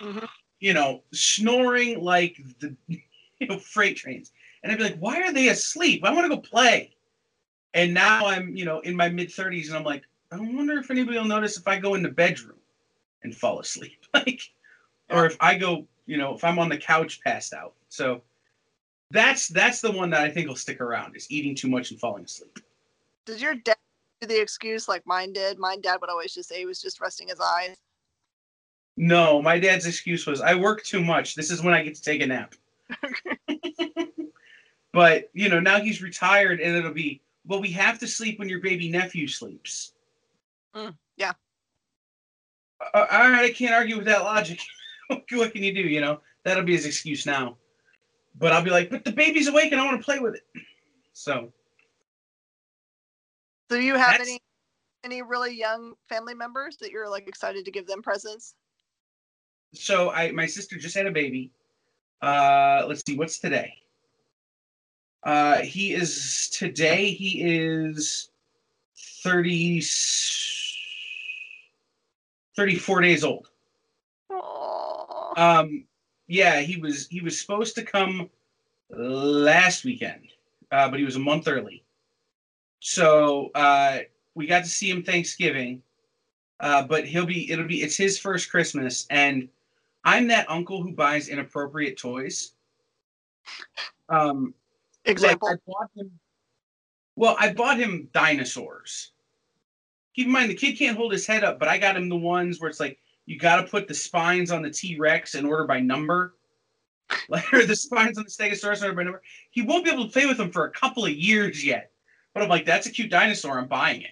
mm-hmm. 0.00 0.24
you 0.60 0.72
know, 0.72 1.02
snoring 1.12 2.02
like 2.02 2.38
the 2.60 2.74
you 2.88 3.46
know 3.48 3.58
freight 3.58 3.96
trains 3.96 4.32
and 4.62 4.70
I'd 4.70 4.78
be 4.78 4.84
like, 4.84 4.98
why 4.98 5.20
are 5.22 5.32
they 5.32 5.48
asleep? 5.48 6.04
I 6.04 6.12
want 6.12 6.24
to 6.24 6.36
go 6.36 6.40
play. 6.40 6.94
And 7.74 7.92
now 7.94 8.26
I'm, 8.26 8.54
you 8.54 8.64
know, 8.64 8.80
in 8.80 8.94
my 8.94 9.08
mid 9.08 9.28
30s, 9.28 9.68
and 9.68 9.76
I'm 9.76 9.84
like, 9.84 10.04
I 10.30 10.36
wonder 10.36 10.78
if 10.78 10.90
anybody 10.90 11.18
will 11.18 11.24
notice 11.24 11.56
if 11.56 11.66
I 11.66 11.78
go 11.78 11.94
in 11.94 12.02
the 12.02 12.10
bedroom 12.10 12.58
and 13.22 13.34
fall 13.34 13.60
asleep, 13.60 14.04
like, 14.14 14.40
or 15.10 15.26
if 15.26 15.36
I 15.40 15.56
go, 15.56 15.86
you 16.06 16.16
know, 16.16 16.34
if 16.34 16.44
I'm 16.44 16.58
on 16.58 16.68
the 16.68 16.76
couch 16.76 17.20
passed 17.22 17.54
out. 17.54 17.74
So 17.88 18.22
that's 19.12 19.48
that's 19.48 19.80
the 19.80 19.92
one 19.92 20.10
that 20.10 20.22
I 20.22 20.30
think 20.30 20.48
will 20.48 20.56
stick 20.56 20.80
around 20.80 21.16
is 21.16 21.30
eating 21.30 21.54
too 21.54 21.68
much 21.68 21.90
and 21.90 22.00
falling 22.00 22.24
asleep. 22.24 22.58
Did 23.26 23.40
your 23.40 23.54
dad 23.54 23.76
do 24.20 24.26
the 24.26 24.40
excuse 24.40 24.88
like 24.88 25.06
mine 25.06 25.32
did? 25.32 25.58
My 25.58 25.76
dad 25.76 25.98
would 26.00 26.10
always 26.10 26.34
just 26.34 26.48
say 26.48 26.58
he 26.58 26.66
was 26.66 26.80
just 26.80 27.00
resting 27.00 27.28
his 27.28 27.40
eyes. 27.40 27.76
No, 28.96 29.40
my 29.40 29.58
dad's 29.58 29.86
excuse 29.86 30.26
was 30.26 30.40
I 30.40 30.54
work 30.54 30.82
too 30.82 31.02
much. 31.02 31.34
This 31.34 31.50
is 31.50 31.62
when 31.62 31.74
I 31.74 31.82
get 31.82 31.94
to 31.94 32.02
take 32.02 32.22
a 32.22 32.26
nap. 32.26 32.54
But 34.92 35.30
you 35.32 35.48
know, 35.48 35.60
now 35.60 35.80
he's 35.80 36.02
retired, 36.02 36.60
and 36.60 36.76
it'll 36.76 36.92
be 36.92 37.22
well. 37.46 37.60
We 37.60 37.72
have 37.72 37.98
to 38.00 38.06
sleep 38.06 38.38
when 38.38 38.48
your 38.48 38.60
baby 38.60 38.90
nephew 38.90 39.26
sleeps. 39.26 39.94
Mm, 40.76 40.94
yeah. 41.16 41.32
Uh, 42.94 43.06
all 43.10 43.30
right, 43.30 43.44
I 43.44 43.52
can't 43.52 43.74
argue 43.74 43.96
with 43.96 44.06
that 44.06 44.22
logic. 44.22 44.60
what 45.08 45.26
can 45.26 45.62
you 45.62 45.74
do? 45.74 45.80
You 45.80 46.02
know, 46.02 46.20
that'll 46.44 46.64
be 46.64 46.72
his 46.72 46.86
excuse 46.86 47.24
now. 47.24 47.56
But 48.38 48.52
I'll 48.52 48.62
be 48.62 48.70
like, 48.70 48.90
but 48.90 49.04
the 49.04 49.12
baby's 49.12 49.48
awake, 49.48 49.72
and 49.72 49.80
I 49.80 49.84
want 49.84 50.00
to 50.00 50.04
play 50.04 50.18
with 50.18 50.34
it. 50.34 50.42
So. 51.12 51.52
So 53.70 53.76
do 53.76 53.82
you 53.82 53.96
have 53.96 54.20
any 54.20 54.40
any 55.04 55.22
really 55.22 55.56
young 55.56 55.94
family 56.08 56.34
members 56.34 56.76
that 56.78 56.90
you're 56.90 57.08
like 57.08 57.26
excited 57.26 57.64
to 57.64 57.70
give 57.70 57.86
them 57.86 58.02
presents? 58.02 58.54
So 59.74 60.10
I 60.10 60.30
my 60.32 60.46
sister 60.46 60.76
just 60.76 60.96
had 60.96 61.06
a 61.06 61.10
baby. 61.10 61.50
Uh 62.20 62.84
let's 62.86 63.02
see, 63.06 63.16
what's 63.16 63.38
today? 63.38 63.74
Uh, 65.24 65.58
he 65.58 65.92
is 65.94 66.50
today. 66.50 67.12
He 67.12 67.42
is 67.42 68.30
30, 69.22 69.82
34 72.56 73.00
days 73.00 73.24
old. 73.24 73.48
Aww. 74.30 75.38
Um, 75.38 75.84
yeah, 76.32 76.60
he 76.60 76.78
was 76.78 77.08
he 77.08 77.20
was 77.20 77.38
supposed 77.38 77.74
to 77.74 77.82
come 77.82 78.30
last 78.88 79.84
weekend, 79.84 80.28
uh, 80.70 80.88
but 80.88 80.98
he 80.98 81.04
was 81.04 81.16
a 81.16 81.20
month 81.20 81.46
early. 81.46 81.84
So 82.80 83.50
uh, 83.54 83.98
we 84.34 84.46
got 84.46 84.64
to 84.64 84.70
see 84.70 84.90
him 84.90 85.02
Thanksgiving, 85.02 85.82
uh, 86.60 86.84
but 86.86 87.04
he'll 87.04 87.26
be 87.26 87.52
it'll 87.52 87.66
be 87.66 87.82
it's 87.82 87.98
his 87.98 88.18
first 88.18 88.50
Christmas, 88.50 89.06
and 89.10 89.46
I'm 90.04 90.26
that 90.28 90.50
uncle 90.50 90.82
who 90.82 90.92
buys 90.92 91.28
inappropriate 91.28 91.98
toys. 91.98 92.54
Um, 94.08 94.54
Example. 95.04 95.48
Like 95.50 95.58
I 95.58 95.70
bought 95.70 95.90
him. 95.94 96.18
Well, 97.14 97.36
I 97.38 97.52
bought 97.52 97.76
him 97.76 98.08
dinosaurs. 98.14 99.10
Keep 100.16 100.28
in 100.28 100.32
mind 100.32 100.50
the 100.50 100.54
kid 100.54 100.78
can't 100.78 100.96
hold 100.96 101.12
his 101.12 101.26
head 101.26 101.44
up, 101.44 101.58
but 101.58 101.68
I 101.68 101.76
got 101.76 101.94
him 101.94 102.08
the 102.08 102.16
ones 102.16 102.58
where 102.58 102.70
it's 102.70 102.80
like 102.80 102.98
you 103.26 103.38
got 103.38 103.56
to 103.56 103.64
put 103.64 103.88
the 103.88 103.94
spines 103.94 104.50
on 104.50 104.62
the 104.62 104.70
T 104.70 104.98
Rex 104.98 105.34
in 105.34 105.46
order 105.46 105.64
by 105.64 105.80
number, 105.80 106.34
like 107.28 107.48
the 107.50 107.76
spines 107.76 108.18
on 108.18 108.24
the 108.24 108.30
Stegosaurus 108.30 108.78
in 108.78 108.84
order 108.84 108.96
by 108.96 109.02
number. 109.04 109.22
He 109.50 109.62
won't 109.62 109.84
be 109.84 109.90
able 109.90 110.06
to 110.06 110.12
play 110.12 110.26
with 110.26 110.38
them 110.38 110.50
for 110.50 110.66
a 110.66 110.70
couple 110.70 111.04
of 111.04 111.12
years 111.12 111.64
yet. 111.64 111.90
But 112.34 112.42
I'm 112.42 112.48
like, 112.48 112.64
that's 112.64 112.86
a 112.86 112.90
cute 112.90 113.10
dinosaur. 113.10 113.58
I'm 113.58 113.68
buying 113.68 114.02
it. 114.02 114.10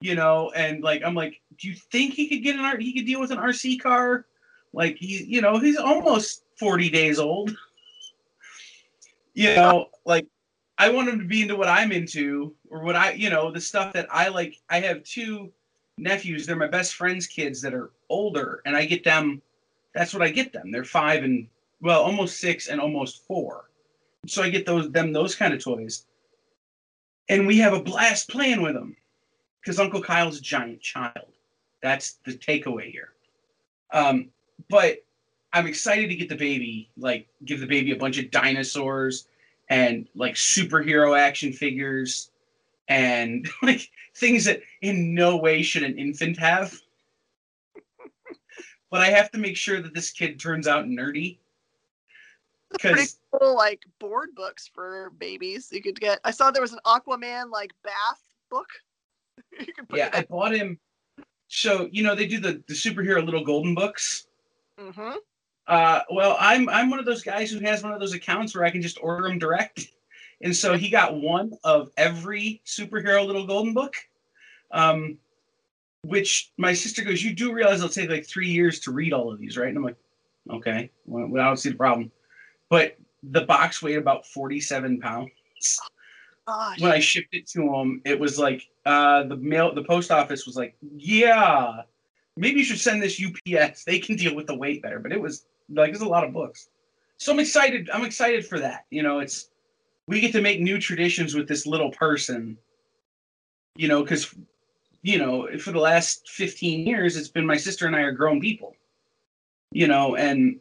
You 0.00 0.14
know, 0.14 0.50
and 0.54 0.82
like 0.82 1.02
I'm 1.04 1.14
like, 1.14 1.40
do 1.58 1.68
you 1.68 1.74
think 1.74 2.14
he 2.14 2.28
could 2.28 2.42
get 2.42 2.54
an 2.54 2.64
art? 2.64 2.80
He 2.80 2.94
could 2.94 3.06
deal 3.06 3.20
with 3.20 3.32
an 3.32 3.38
RC 3.38 3.80
car? 3.80 4.26
Like 4.72 4.96
he, 4.96 5.24
you 5.24 5.40
know, 5.40 5.58
he's 5.58 5.76
almost 5.76 6.44
40 6.56 6.88
days 6.90 7.18
old. 7.18 7.56
you 9.34 9.54
know, 9.56 9.86
like 10.04 10.26
I 10.78 10.90
want 10.90 11.08
him 11.08 11.18
to 11.18 11.24
be 11.24 11.42
into 11.42 11.56
what 11.56 11.68
I'm 11.68 11.90
into 11.90 12.54
or 12.70 12.84
what 12.84 12.94
I, 12.94 13.12
you 13.12 13.28
know, 13.28 13.50
the 13.50 13.60
stuff 13.60 13.92
that 13.94 14.06
I 14.10 14.28
like. 14.28 14.56
I 14.70 14.78
have 14.80 15.02
two 15.02 15.52
nephews. 15.98 16.46
They're 16.46 16.56
my 16.56 16.66
best 16.66 16.94
friends' 16.94 17.26
kids 17.26 17.60
that 17.62 17.74
are 17.74 17.90
older, 18.08 18.62
and 18.64 18.76
I 18.76 18.84
get 18.84 19.04
them. 19.04 19.42
That's 19.94 20.12
what 20.12 20.22
I 20.22 20.30
get 20.30 20.52
them. 20.52 20.70
They're 20.70 20.84
five 20.84 21.24
and 21.24 21.48
well, 21.80 22.02
almost 22.02 22.40
six 22.40 22.68
and 22.68 22.80
almost 22.80 23.26
four. 23.26 23.70
So 24.26 24.42
I 24.42 24.50
get 24.50 24.66
those 24.66 24.90
them 24.90 25.12
those 25.12 25.34
kind 25.34 25.54
of 25.54 25.62
toys, 25.62 26.06
and 27.28 27.46
we 27.46 27.58
have 27.58 27.72
a 27.72 27.82
blast 27.82 28.28
playing 28.28 28.62
with 28.62 28.74
them 28.74 28.96
because 29.60 29.78
Uncle 29.78 30.02
Kyle's 30.02 30.38
a 30.38 30.42
giant 30.42 30.80
child. 30.80 31.32
That's 31.82 32.18
the 32.24 32.32
takeaway 32.32 32.90
here. 32.90 33.12
Um, 33.92 34.30
but 34.68 34.98
I'm 35.52 35.66
excited 35.66 36.08
to 36.08 36.16
get 36.16 36.28
the 36.28 36.36
baby, 36.36 36.90
like 36.96 37.28
give 37.44 37.60
the 37.60 37.66
baby 37.66 37.92
a 37.92 37.96
bunch 37.96 38.18
of 38.18 38.30
dinosaurs 38.30 39.28
and 39.70 40.08
like 40.14 40.34
superhero 40.34 41.18
action 41.18 41.52
figures 41.52 42.30
and 42.88 43.48
like 43.62 43.90
things 44.16 44.44
that 44.44 44.60
in 44.82 45.14
no 45.14 45.36
way 45.36 45.62
should 45.62 45.82
an 45.82 45.98
infant 45.98 46.38
have. 46.38 46.74
but 48.90 49.00
I 49.00 49.06
have 49.10 49.30
to 49.32 49.38
make 49.38 49.56
sure 49.56 49.80
that 49.80 49.94
this 49.94 50.10
kid 50.10 50.40
turns 50.40 50.66
out 50.66 50.86
nerdy. 50.86 51.38
pretty 52.80 52.96
Because 52.96 53.20
cool 53.32 53.54
like 53.56 53.82
board 53.98 54.30
books 54.34 54.70
for 54.74 55.10
babies 55.18 55.68
you 55.72 55.80
could 55.82 55.98
get 55.98 56.20
i 56.24 56.30
saw 56.30 56.50
there 56.50 56.62
was 56.62 56.72
an 56.72 56.80
aquaman 56.86 57.50
like 57.50 57.72
bath 57.82 58.22
book 58.50 58.68
you 59.58 59.72
could 59.72 59.88
put 59.88 59.98
yeah, 59.98 60.10
I 60.12 60.22
bought 60.22 60.54
him. 60.54 60.78
So 61.48 61.88
you 61.90 62.02
know 62.02 62.14
they 62.14 62.26
do 62.26 62.40
the 62.40 62.62
the 62.68 62.74
superhero 62.74 63.24
little 63.24 63.44
golden 63.44 63.74
books. 63.74 64.26
hmm 64.78 65.12
Uh, 65.66 66.00
well, 66.10 66.36
I'm 66.38 66.68
I'm 66.68 66.90
one 66.90 66.98
of 66.98 67.06
those 67.06 67.22
guys 67.22 67.50
who 67.50 67.60
has 67.60 67.82
one 67.82 67.92
of 67.92 68.00
those 68.00 68.14
accounts 68.14 68.54
where 68.54 68.64
I 68.64 68.70
can 68.70 68.82
just 68.82 68.98
order 69.02 69.28
them 69.28 69.38
direct, 69.38 69.88
and 70.42 70.54
so 70.54 70.76
he 70.76 70.88
got 70.90 71.20
one 71.20 71.52
of 71.64 71.90
every 71.96 72.62
superhero 72.64 73.26
little 73.26 73.46
golden 73.46 73.74
book. 73.74 73.94
Um, 74.70 75.18
which 76.02 76.52
my 76.56 76.72
sister 76.72 77.02
goes, 77.02 77.22
you 77.22 77.34
do 77.34 77.52
realize 77.52 77.78
it'll 77.78 77.88
take 77.88 78.10
like 78.10 78.26
three 78.26 78.48
years 78.48 78.80
to 78.80 78.92
read 78.92 79.12
all 79.12 79.32
of 79.32 79.40
these, 79.40 79.56
right? 79.56 79.68
And 79.68 79.78
I'm 79.78 79.84
like, 79.84 79.96
okay, 80.50 80.90
well, 81.06 81.42
I 81.42 81.46
don't 81.46 81.56
see 81.56 81.70
the 81.70 81.76
problem. 81.76 82.10
But 82.68 82.96
the 83.22 83.42
box 83.42 83.82
weighed 83.82 83.98
about 83.98 84.26
47 84.26 85.00
pounds. 85.00 85.30
When 86.78 86.92
I 86.92 87.00
shipped 87.00 87.34
it 87.34 87.46
to 87.48 87.74
him, 87.74 88.00
it 88.04 88.18
was 88.18 88.38
like 88.38 88.68
uh, 88.86 89.24
the 89.24 89.36
mail, 89.36 89.74
the 89.74 89.82
post 89.82 90.10
office 90.10 90.46
was 90.46 90.56
like, 90.56 90.76
yeah, 90.96 91.82
maybe 92.36 92.60
you 92.60 92.64
should 92.64 92.80
send 92.80 93.02
this 93.02 93.22
UPS. 93.22 93.84
They 93.84 93.98
can 93.98 94.16
deal 94.16 94.34
with 94.34 94.46
the 94.46 94.54
weight 94.54 94.82
better. 94.82 94.98
But 94.98 95.12
it 95.12 95.20
was 95.20 95.46
like 95.68 95.92
there's 95.92 96.00
a 96.00 96.08
lot 96.08 96.24
of 96.24 96.32
books, 96.32 96.70
so 97.18 97.32
I'm 97.32 97.40
excited. 97.40 97.90
I'm 97.92 98.04
excited 98.04 98.46
for 98.46 98.58
that. 98.60 98.86
You 98.88 99.02
know, 99.02 99.18
it's 99.18 99.50
we 100.08 100.20
get 100.20 100.32
to 100.32 100.40
make 100.40 100.60
new 100.60 100.80
traditions 100.80 101.34
with 101.34 101.46
this 101.46 101.66
little 101.66 101.92
person. 101.92 102.58
You 103.76 103.86
know, 103.86 104.02
because 104.02 104.34
you 105.02 105.18
know 105.18 105.48
for 105.58 105.70
the 105.70 105.78
last 105.78 106.28
15 106.30 106.84
years, 106.84 107.16
it's 107.16 107.28
been 107.28 107.46
my 107.46 107.56
sister 107.56 107.86
and 107.86 107.94
I 107.94 108.00
are 108.00 108.12
grown 108.12 108.40
people. 108.40 108.74
You 109.70 109.86
know, 109.86 110.16
and 110.16 110.58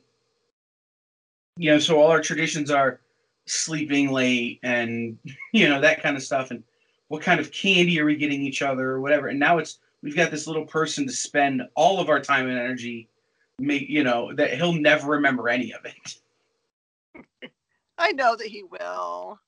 you 1.56 1.72
know, 1.72 1.80
so 1.80 2.00
all 2.00 2.12
our 2.12 2.22
traditions 2.22 2.70
are 2.70 3.00
sleeping 3.48 4.12
late 4.12 4.60
and 4.62 5.18
you 5.54 5.68
know 5.68 5.82
that 5.82 6.04
kind 6.04 6.16
of 6.16 6.22
stuff 6.22 6.52
and 6.52 6.64
what 7.08 7.22
kind 7.22 7.40
of 7.40 7.52
candy 7.52 8.00
are 8.00 8.06
we 8.06 8.16
getting 8.16 8.42
each 8.42 8.62
other 8.62 8.90
or 8.90 9.00
whatever 9.00 9.30
and 9.30 9.40
now 9.40 9.58
it's 9.58 9.80
we've 10.04 10.18
got 10.18 10.30
this 10.30 10.48
little 10.48 10.66
person 10.66 11.08
to 11.08 11.14
spend 11.14 11.62
all 11.74 12.00
of 12.02 12.10
our 12.10 12.20
time 12.20 12.50
and 12.50 12.60
energy 12.60 13.08
make 13.58 13.88
you 13.88 14.04
know 14.04 14.34
that 14.34 14.54
he'll 14.54 14.74
never 14.74 15.12
remember 15.12 15.48
any 15.48 15.72
of 15.72 15.86
it 15.86 16.20
i 17.98 18.12
know 18.12 18.36
that 18.36 18.48
he 18.48 18.64
will. 18.64 19.40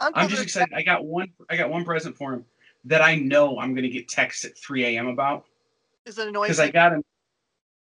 Uncle 0.00 0.22
i'm 0.22 0.28
just 0.28 0.42
excited. 0.42 0.72
I 0.74 0.82
got 0.82 1.04
one 1.04 1.28
i 1.48 1.56
got 1.56 1.70
one 1.70 1.84
present 1.84 2.16
for 2.16 2.32
him 2.32 2.44
that 2.84 3.02
i 3.02 3.14
know 3.16 3.58
i'm 3.58 3.74
going 3.74 3.82
to 3.82 3.90
get 3.90 4.08
texts 4.08 4.44
at 4.44 4.56
3 4.58 4.84
a.m 4.84 5.08
about. 5.08 5.44
Is 6.06 6.18
it 6.18 6.28
annoying 6.28 6.46
because 6.46 6.60
i 6.60 6.70
got 6.70 6.92
him 6.92 7.02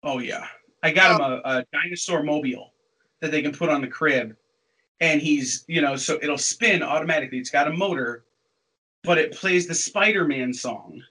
oh 0.04 0.20
yeah. 0.20 0.46
I 0.84 0.92
got 0.92 1.20
him 1.20 1.22
oh. 1.22 1.42
a, 1.46 1.58
a 1.58 1.66
dinosaur 1.72 2.24
mobile 2.24 2.74
that 3.22 3.32
they 3.32 3.42
can 3.42 3.52
put 3.52 3.70
on 3.70 3.82
the 3.82 3.88
crib. 3.88 4.36
And 5.00 5.22
he's 5.22 5.64
you 5.68 5.82
know 5.82 5.96
so 5.96 6.20
it'll 6.22 6.38
spin 6.38 6.84
automatically. 6.84 7.40
It's 7.40 7.50
got 7.50 7.68
a 7.68 7.74
motor 7.74 8.26
but 9.04 9.18
it 9.18 9.32
plays 9.32 9.68
the 9.68 9.74
spider-man 9.74 10.54
song. 10.54 11.02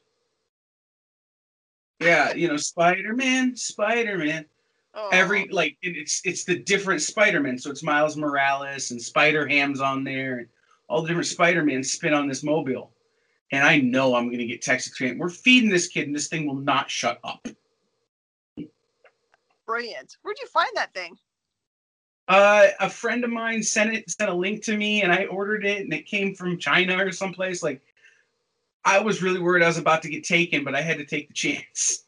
Yeah 2.01 2.35
you 2.35 2.49
know 2.49 2.57
spider-man 2.57 3.57
spider-man 3.57 4.47
Oh, 4.95 5.09
every 5.13 5.49
like 5.49 5.77
it's 5.83 6.21
it's 6.25 6.45
the 6.45 6.59
different 6.59 7.03
spider-man. 7.03 7.59
So 7.59 7.71
it's 7.71 7.83
miles 7.83 8.17
morales 8.17 8.91
and 8.91 9.01
spider-ham's 9.01 9.81
on 9.81 10.05
there 10.05 10.39
and 10.39 10.49
all 10.89 11.03
the 11.03 11.09
different 11.09 11.29
spider-man 11.29 11.85
spin 11.85 12.15
on 12.15 12.27
this 12.27 12.43
mobile. 12.43 12.93
And 13.53 13.65
i 13.65 13.79
know 13.79 14.15
i'm 14.15 14.27
going 14.27 14.39
to 14.39 14.47
get 14.47 14.63
texted 14.63 14.97
to 14.97 15.15
we're 15.15 15.29
feeding 15.29 15.71
this 15.71 15.89
kid 15.89 16.07
and 16.07 16.15
this 16.15 16.29
thing 16.29 16.47
will 16.47 16.55
not 16.55 16.91
shut 16.91 17.19
up. 17.25 17.47
Brilliant. 19.67 20.17
Where'd 20.23 20.39
you 20.41 20.49
find 20.49 20.71
that 20.75 20.93
thing? 20.93 21.17
Uh, 22.27 22.69
a 22.79 22.91
friend 22.91 23.25
of 23.25 23.31
mine 23.31 23.63
sent 23.63 23.95
it, 23.95 24.09
sent 24.11 24.31
a 24.31 24.35
link 24.35 24.63
to 24.65 24.77
me, 24.77 25.03
and 25.03 25.13
I 25.13 25.27
ordered 25.27 25.65
it, 25.65 25.83
and 25.83 25.93
it 25.93 26.07
came 26.07 26.35
from 26.35 26.59
China 26.59 27.05
or 27.05 27.11
someplace. 27.11 27.61
Like, 27.61 27.81
I 28.85 29.01
was 29.01 29.23
really 29.23 29.41
worried 29.41 29.65
I 29.65 29.69
was 29.69 29.79
about 29.79 30.03
to 30.03 30.09
get 30.09 30.25
taken, 30.25 30.63
but 30.63 30.75
I 30.75 30.81
had 30.81 30.99
to 30.99 31.05
take 31.05 31.29
the 31.29 31.35
chance. 31.35 32.05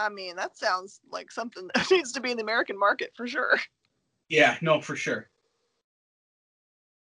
I 0.00 0.08
mean 0.08 0.36
that 0.36 0.56
sounds 0.56 1.00
like 1.10 1.30
something 1.30 1.68
that 1.74 1.90
needs 1.90 2.12
to 2.12 2.20
be 2.20 2.30
in 2.30 2.36
the 2.36 2.42
american 2.42 2.78
market 2.78 3.10
for 3.16 3.26
sure 3.26 3.58
Yeah, 4.28 4.56
no, 4.62 4.80
for 4.80 4.94
sure. 4.94 5.28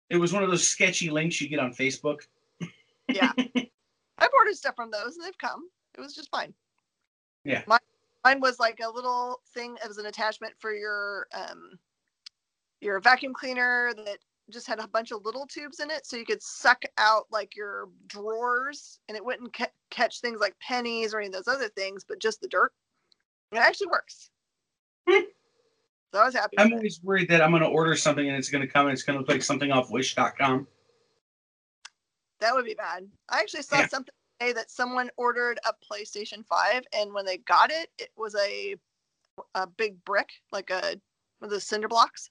It 0.08 0.16
was 0.16 0.32
one 0.32 0.44
of 0.44 0.50
those 0.50 0.64
sketchy 0.68 1.10
links 1.10 1.40
you 1.40 1.48
get 1.48 1.58
on 1.58 1.72
Facebook. 1.74 2.20
yeah 3.08 3.32
i've 4.18 4.30
ordered 4.36 4.54
stuff 4.56 4.76
from 4.76 4.90
those 4.92 5.16
and 5.16 5.24
they've 5.26 5.38
come 5.38 5.68
it 5.96 6.00
was 6.00 6.14
just 6.14 6.30
fine 6.30 6.54
Yeah. 7.44 7.62
mine, 7.66 7.80
mine 8.24 8.40
was 8.40 8.58
like 8.60 8.78
a 8.84 8.88
little 8.90 9.40
thing 9.54 9.76
as 9.84 9.98
an 9.98 10.06
attachment 10.06 10.54
for 10.60 10.72
your 10.72 11.26
um 11.34 11.78
your 12.80 13.00
vacuum 13.00 13.32
cleaner 13.34 13.92
that 13.96 14.18
just 14.50 14.68
had 14.68 14.78
a 14.78 14.86
bunch 14.86 15.10
of 15.10 15.24
little 15.24 15.46
tubes 15.46 15.80
in 15.80 15.90
it 15.90 16.06
so 16.06 16.16
you 16.16 16.24
could 16.24 16.42
suck 16.42 16.82
out 16.98 17.24
like 17.32 17.56
your 17.56 17.88
drawers 18.06 19.00
and 19.08 19.16
it 19.16 19.24
wouldn't 19.24 19.52
ca- 19.52 19.66
catch 19.90 20.20
things 20.20 20.38
like 20.40 20.54
pennies 20.60 21.12
or 21.12 21.18
any 21.18 21.26
of 21.26 21.32
those 21.32 21.48
other 21.48 21.68
things 21.70 22.04
but 22.06 22.20
just 22.20 22.40
the 22.40 22.46
dirt 22.48 22.72
it 23.52 23.58
actually 23.58 23.88
works 23.88 24.30
Hmm. 25.08 25.20
so 26.12 26.20
i 26.20 26.24
was 26.24 26.34
happy 26.34 26.56
I'm 26.58 26.66
with 26.66 26.72
it. 26.72 26.76
always 26.76 27.00
worried 27.02 27.28
that 27.30 27.42
I'm 27.42 27.50
going 27.50 27.62
to 27.62 27.68
order 27.68 27.94
something 27.96 28.26
and 28.26 28.36
it's 28.36 28.48
going 28.48 28.62
to 28.62 28.68
come 28.72 28.86
and 28.86 28.92
it's 28.92 29.02
going 29.02 29.14
to 29.16 29.20
look 29.20 29.28
like 29.28 29.42
something 29.42 29.70
off 29.70 29.90
Wish.com. 29.90 30.66
that 32.40 32.54
would 32.54 32.64
be 32.64 32.74
bad 32.74 33.06
i 33.28 33.38
actually 33.40 33.62
saw 33.62 33.78
Yeah. 33.80 33.86
something 33.88 34.12
today 34.40 34.52
that 34.52 34.70
someone 34.70 35.10
ordered 35.16 35.58
a 35.66 35.72
playstation 35.72 36.44
5 36.46 36.82
and 36.98 37.12
when 37.14 37.24
they 37.24 37.38
got 37.38 37.70
it 37.70 37.88
it 37.98 38.10
was 38.16 38.34
a 38.36 38.74
a 39.54 39.66
big 39.66 40.02
brick 40.04 40.28
like 40.52 40.70
a 40.70 40.80
one 41.38 41.48
of 41.48 41.50
those 41.50 41.66
cinder 41.66 41.88
blocks 41.88 42.28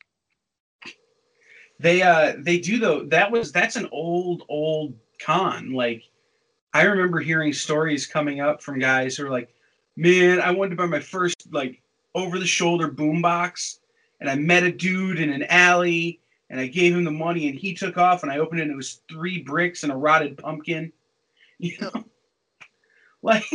They 1.79 2.01
uh 2.01 2.33
they 2.39 2.57
do 2.59 2.79
though. 2.79 3.05
That 3.05 3.29
was 3.31 3.51
that's 3.51 3.75
an 3.75 3.87
old 3.91 4.43
old 4.49 4.95
con. 5.21 5.73
Like 5.73 6.03
I 6.73 6.83
remember 6.83 7.19
hearing 7.19 7.53
stories 7.53 8.05
coming 8.07 8.39
up 8.39 8.61
from 8.63 8.79
guys 8.79 9.15
who 9.17 9.25
are 9.25 9.29
like, 9.29 9.49
"Man, 9.95 10.39
I 10.39 10.51
wanted 10.51 10.71
to 10.71 10.75
buy 10.75 10.85
my 10.85 10.99
first 10.99 11.51
like 11.51 11.81
over 12.13 12.39
the 12.39 12.47
shoulder 12.47 12.87
boombox, 12.89 13.79
and 14.19 14.29
I 14.29 14.35
met 14.35 14.63
a 14.63 14.71
dude 14.71 15.19
in 15.19 15.31
an 15.31 15.43
alley, 15.43 16.19
and 16.49 16.59
I 16.59 16.67
gave 16.67 16.95
him 16.95 17.03
the 17.03 17.11
money, 17.11 17.47
and 17.49 17.57
he 17.57 17.73
took 17.73 17.97
off, 17.97 18.23
and 18.23 18.31
I 18.31 18.39
opened 18.39 18.59
it, 18.59 18.63
and 18.63 18.71
it 18.71 18.77
was 18.77 19.01
three 19.09 19.41
bricks 19.41 19.83
and 19.83 19.91
a 19.91 19.95
rotted 19.95 20.37
pumpkin." 20.37 20.91
You 21.57 21.77
know, 21.79 22.03
like 23.21 23.45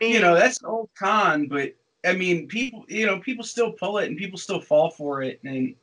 you 0.00 0.20
know 0.20 0.36
that's 0.36 0.60
an 0.60 0.66
old 0.66 0.90
con, 0.96 1.48
but 1.48 1.74
I 2.04 2.12
mean, 2.12 2.48
people, 2.48 2.84
you 2.88 3.06
know, 3.06 3.18
people 3.18 3.44
still 3.44 3.72
pull 3.72 3.98
it 3.98 4.08
and 4.08 4.16
people 4.16 4.38
still 4.38 4.60
fall 4.60 4.90
for 4.90 5.22
it, 5.22 5.40
and 5.44 5.74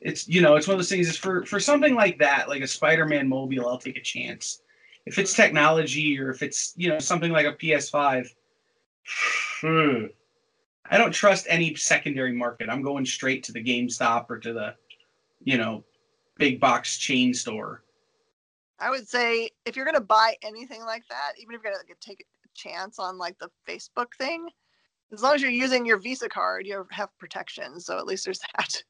it's 0.00 0.28
you 0.28 0.40
know, 0.40 0.56
it's 0.56 0.66
one 0.66 0.74
of 0.74 0.78
those 0.78 0.88
things. 0.88 1.08
Is 1.08 1.16
for 1.16 1.44
for 1.44 1.60
something 1.60 1.94
like 1.94 2.18
that, 2.18 2.48
like 2.48 2.62
a 2.62 2.66
Spider-Man 2.66 3.28
mobile, 3.28 3.68
I'll 3.68 3.78
take 3.78 3.96
a 3.96 4.02
chance. 4.02 4.62
If 5.06 5.18
it's 5.18 5.34
technology 5.34 6.18
or 6.18 6.30
if 6.30 6.42
it's 6.42 6.72
you 6.76 6.88
know 6.88 6.98
something 6.98 7.32
like 7.32 7.46
a 7.46 7.54
PS5, 7.54 8.28
hmm, 9.04 10.06
I 10.90 10.98
don't 10.98 11.12
trust 11.12 11.46
any 11.48 11.74
secondary 11.74 12.32
market. 12.32 12.68
I'm 12.68 12.82
going 12.82 13.06
straight 13.06 13.42
to 13.44 13.52
the 13.52 13.62
GameStop 13.62 14.26
or 14.28 14.38
to 14.38 14.52
the, 14.52 14.74
you 15.42 15.56
know, 15.56 15.84
big 16.38 16.60
box 16.60 16.98
chain 16.98 17.32
store. 17.32 17.82
I 18.78 18.90
would 18.90 19.08
say 19.08 19.50
if 19.64 19.76
you're 19.76 19.84
gonna 19.84 20.00
buy 20.00 20.34
anything 20.42 20.84
like 20.84 21.04
that, 21.08 21.32
even 21.38 21.54
if 21.54 21.62
you're 21.62 21.72
gonna 21.72 21.84
take 22.00 22.20
a 22.20 22.48
chance 22.54 22.98
on 22.98 23.16
like 23.16 23.38
the 23.38 23.48
Facebook 23.68 24.14
thing, 24.18 24.48
as 25.12 25.22
long 25.22 25.34
as 25.34 25.42
you're 25.42 25.50
using 25.50 25.86
your 25.86 25.98
Visa 25.98 26.28
card, 26.28 26.66
you 26.66 26.86
have 26.90 27.16
protection. 27.18 27.78
So 27.78 27.98
at 27.98 28.06
least 28.06 28.24
there's 28.24 28.40
that. 28.56 28.82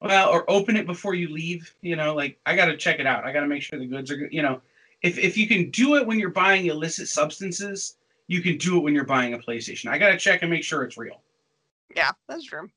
Well, 0.00 0.30
or 0.30 0.50
open 0.50 0.76
it 0.76 0.86
before 0.86 1.14
you 1.14 1.28
leave. 1.28 1.74
You 1.82 1.96
know, 1.96 2.14
like 2.14 2.38
I 2.46 2.56
got 2.56 2.66
to 2.66 2.76
check 2.76 3.00
it 3.00 3.06
out. 3.06 3.24
I 3.24 3.32
got 3.32 3.40
to 3.40 3.48
make 3.48 3.62
sure 3.62 3.78
the 3.78 3.86
goods 3.86 4.10
are 4.10 4.16
good. 4.16 4.32
You 4.32 4.42
know, 4.42 4.60
if 5.02 5.18
if 5.18 5.36
you 5.36 5.46
can 5.46 5.70
do 5.70 5.96
it 5.96 6.06
when 6.06 6.18
you're 6.18 6.30
buying 6.30 6.66
illicit 6.66 7.08
substances, 7.08 7.96
you 8.30 8.40
can 8.40 8.56
do 8.58 8.76
it 8.76 8.84
when 8.84 8.94
you're 8.94 9.02
buying 9.02 9.34
a 9.34 9.38
PlayStation. 9.38 9.90
I 9.90 9.98
got 9.98 10.10
to 10.10 10.16
check 10.16 10.42
and 10.42 10.50
make 10.52 10.62
sure 10.62 10.84
it's 10.84 10.96
real. 10.96 11.20
Yeah, 11.96 12.12
that's 12.28 12.44
true. 12.44 12.68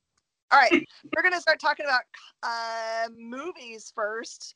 All 0.52 0.60
right, 0.60 0.72
we're 1.16 1.22
gonna 1.22 1.40
start 1.40 1.60
talking 1.60 1.86
about 1.86 2.02
uh, 2.42 3.10
movies 3.16 3.94
first. 3.96 4.56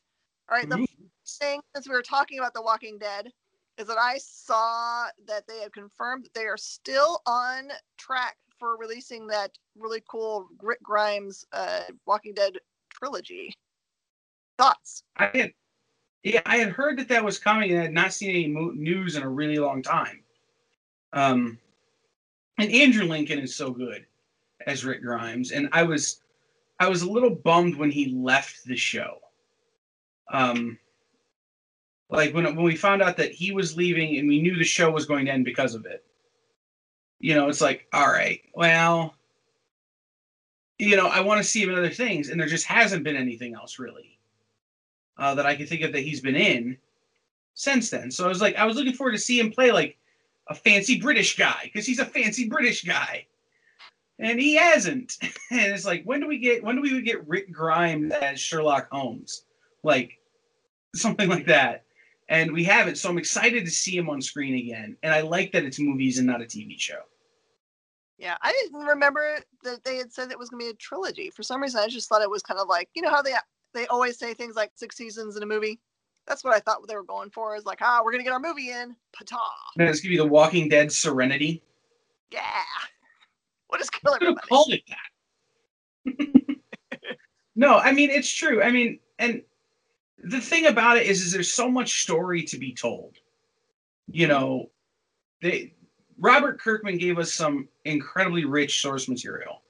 All 0.49 0.57
right, 0.57 0.67
the 0.67 0.77
first 0.77 1.39
thing 1.39 1.61
since 1.75 1.87
we 1.87 1.93
were 1.93 2.01
talking 2.01 2.39
about 2.39 2.55
The 2.55 2.63
Walking 2.63 2.97
Dead 2.97 3.31
is 3.77 3.85
that 3.85 3.99
I 3.99 4.17
saw 4.17 5.05
that 5.27 5.45
they 5.47 5.59
have 5.59 5.71
confirmed 5.71 6.25
that 6.25 6.33
they 6.33 6.45
are 6.45 6.57
still 6.57 7.21
on 7.27 7.69
track 7.99 8.35
for 8.57 8.75
releasing 8.77 9.27
that 9.27 9.51
really 9.77 10.01
cool 10.09 10.47
Rick 10.63 10.81
Grimes 10.81 11.45
uh, 11.51 11.81
Walking 12.07 12.33
Dead 12.33 12.53
trilogy. 12.91 13.53
Thoughts? 14.57 15.03
I 15.17 15.29
had, 15.31 15.51
yeah, 16.23 16.41
I 16.47 16.57
had 16.57 16.69
heard 16.69 16.97
that 16.97 17.09
that 17.09 17.23
was 17.23 17.37
coming 17.37 17.69
and 17.69 17.79
I 17.79 17.83
had 17.83 17.93
not 17.93 18.13
seen 18.13 18.31
any 18.31 18.47
mo- 18.47 18.71
news 18.73 19.15
in 19.15 19.21
a 19.21 19.29
really 19.29 19.59
long 19.59 19.83
time. 19.83 20.23
Um, 21.17 21.57
and 22.59 22.71
Andrew 22.71 23.05
Lincoln 23.05 23.39
is 23.39 23.55
so 23.55 23.71
good 23.71 24.05
as 24.67 24.85
Rick 24.85 25.01
Grimes, 25.01 25.51
and 25.51 25.67
I 25.71 25.81
was, 25.81 26.21
I 26.79 26.87
was 26.87 27.01
a 27.01 27.09
little 27.09 27.31
bummed 27.31 27.75
when 27.75 27.89
he 27.89 28.13
left 28.13 28.63
the 28.65 28.75
show. 28.75 29.17
Um, 30.31 30.77
like 32.11 32.35
when 32.35 32.43
when 32.55 32.63
we 32.63 32.75
found 32.75 33.01
out 33.01 33.17
that 33.17 33.31
he 33.31 33.51
was 33.51 33.75
leaving 33.75 34.17
and 34.17 34.27
we 34.27 34.41
knew 34.41 34.55
the 34.55 34.63
show 34.63 34.91
was 34.91 35.07
going 35.07 35.25
to 35.25 35.31
end 35.31 35.43
because 35.43 35.73
of 35.73 35.87
it. 35.87 36.05
You 37.19 37.33
know, 37.33 37.49
it's 37.49 37.61
like, 37.61 37.87
all 37.93 38.07
right, 38.07 38.41
well, 38.53 39.15
you 40.77 40.95
know, 40.95 41.07
I 41.07 41.21
want 41.21 41.39
to 41.39 41.43
see 41.43 41.63
him 41.63 41.71
in 41.71 41.79
other 41.79 41.89
things, 41.89 42.29
and 42.29 42.39
there 42.39 42.47
just 42.47 42.67
hasn't 42.67 43.03
been 43.03 43.15
anything 43.15 43.55
else 43.55 43.79
really 43.79 44.19
uh, 45.17 45.33
that 45.33 45.47
I 45.47 45.55
can 45.55 45.65
think 45.65 45.81
of 45.81 45.93
that 45.93 46.01
he's 46.01 46.21
been 46.21 46.35
in 46.35 46.77
since 47.55 47.89
then. 47.89 48.11
So 48.11 48.23
I 48.23 48.27
was 48.27 48.39
like, 48.39 48.55
I 48.55 48.65
was 48.65 48.75
looking 48.75 48.93
forward 48.93 49.13
to 49.13 49.17
see 49.17 49.39
him 49.39 49.51
play 49.51 49.71
like 49.71 49.97
a 50.49 50.55
fancy 50.55 50.99
British 50.99 51.37
guy 51.37 51.61
because 51.63 51.85
he's 51.85 51.99
a 51.99 52.05
fancy 52.05 52.47
British 52.47 52.83
guy, 52.83 53.25
and 54.19 54.39
he 54.39 54.55
hasn't. 54.55 55.17
and 55.21 55.71
it's 55.73 55.85
like, 55.85 56.03
when 56.03 56.19
do 56.19 56.27
we 56.27 56.37
get 56.37 56.63
when 56.63 56.75
do 56.75 56.81
we 56.81 57.01
get 57.01 57.27
Rick 57.27 57.51
Grimes 57.51 58.13
as 58.13 58.39
Sherlock 58.39 58.89
Holmes, 58.91 59.43
like 59.83 60.19
something 60.95 61.29
like 61.29 61.45
that? 61.47 61.83
And 62.29 62.51
we 62.51 62.63
haven't, 62.65 62.97
so 62.97 63.09
I'm 63.09 63.17
excited 63.17 63.63
to 63.63 63.71
see 63.71 63.95
him 63.95 64.09
on 64.09 64.21
screen 64.21 64.55
again. 64.55 64.97
And 65.01 65.13
I 65.13 65.21
like 65.21 65.53
that 65.53 65.63
it's 65.63 65.79
movies 65.79 66.17
and 66.17 66.27
not 66.27 66.41
a 66.41 66.45
TV 66.45 66.77
show. 66.77 66.99
Yeah, 68.17 68.35
I 68.41 68.51
didn't 68.51 68.85
remember 68.85 69.39
that 69.63 69.83
they 69.85 69.95
had 69.95 70.11
said 70.11 70.31
it 70.31 70.39
was 70.39 70.49
going 70.49 70.59
to 70.59 70.65
be 70.65 70.71
a 70.71 70.75
trilogy. 70.75 71.29
For 71.29 71.43
some 71.43 71.61
reason, 71.61 71.79
I 71.79 71.87
just 71.87 72.09
thought 72.09 72.21
it 72.21 72.29
was 72.29 72.41
kind 72.41 72.59
of 72.59 72.67
like 72.67 72.89
you 72.95 73.01
know 73.01 73.09
how 73.09 73.21
they 73.21 73.33
they 73.73 73.87
always 73.87 74.17
say 74.17 74.33
things 74.33 74.55
like 74.55 74.71
six 74.75 74.97
seasons 74.97 75.37
in 75.37 75.43
a 75.43 75.45
movie. 75.45 75.79
That's 76.27 76.43
what 76.43 76.53
I 76.53 76.59
thought 76.59 76.85
they 76.87 76.95
were 76.95 77.03
going 77.03 77.29
for. 77.29 77.55
Is 77.55 77.65
like, 77.65 77.79
ah, 77.81 78.01
we're 78.03 78.11
gonna 78.11 78.23
get 78.23 78.33
our 78.33 78.39
movie 78.39 78.71
in. 78.71 78.95
Pata. 79.13 79.37
Now, 79.77 79.87
this 79.87 80.01
could 80.01 80.09
be 80.09 80.17
the 80.17 80.25
Walking 80.25 80.67
Dead 80.67 80.91
Serenity. 80.91 81.63
Yeah. 82.31 82.41
What 83.67 83.81
is 83.81 83.89
Killer? 83.89 84.17
Could 84.17 84.27
have 84.29 84.41
called 84.41 84.73
it 84.73 84.83
that. 84.87 86.27
no, 87.55 87.77
I 87.77 87.91
mean 87.91 88.09
it's 88.09 88.31
true. 88.31 88.61
I 88.61 88.71
mean, 88.71 88.99
and 89.19 89.41
the 90.23 90.41
thing 90.41 90.67
about 90.67 90.97
it 90.97 91.07
is, 91.07 91.21
is 91.21 91.31
there's 91.31 91.51
so 91.51 91.69
much 91.69 92.01
story 92.01 92.43
to 92.43 92.57
be 92.57 92.73
told. 92.73 93.15
You 94.07 94.27
know, 94.27 94.69
they 95.41 95.73
Robert 96.17 96.59
Kirkman 96.59 96.97
gave 96.97 97.19
us 97.19 97.33
some 97.33 97.67
incredibly 97.85 98.45
rich 98.45 98.81
source 98.81 99.07
material. 99.07 99.61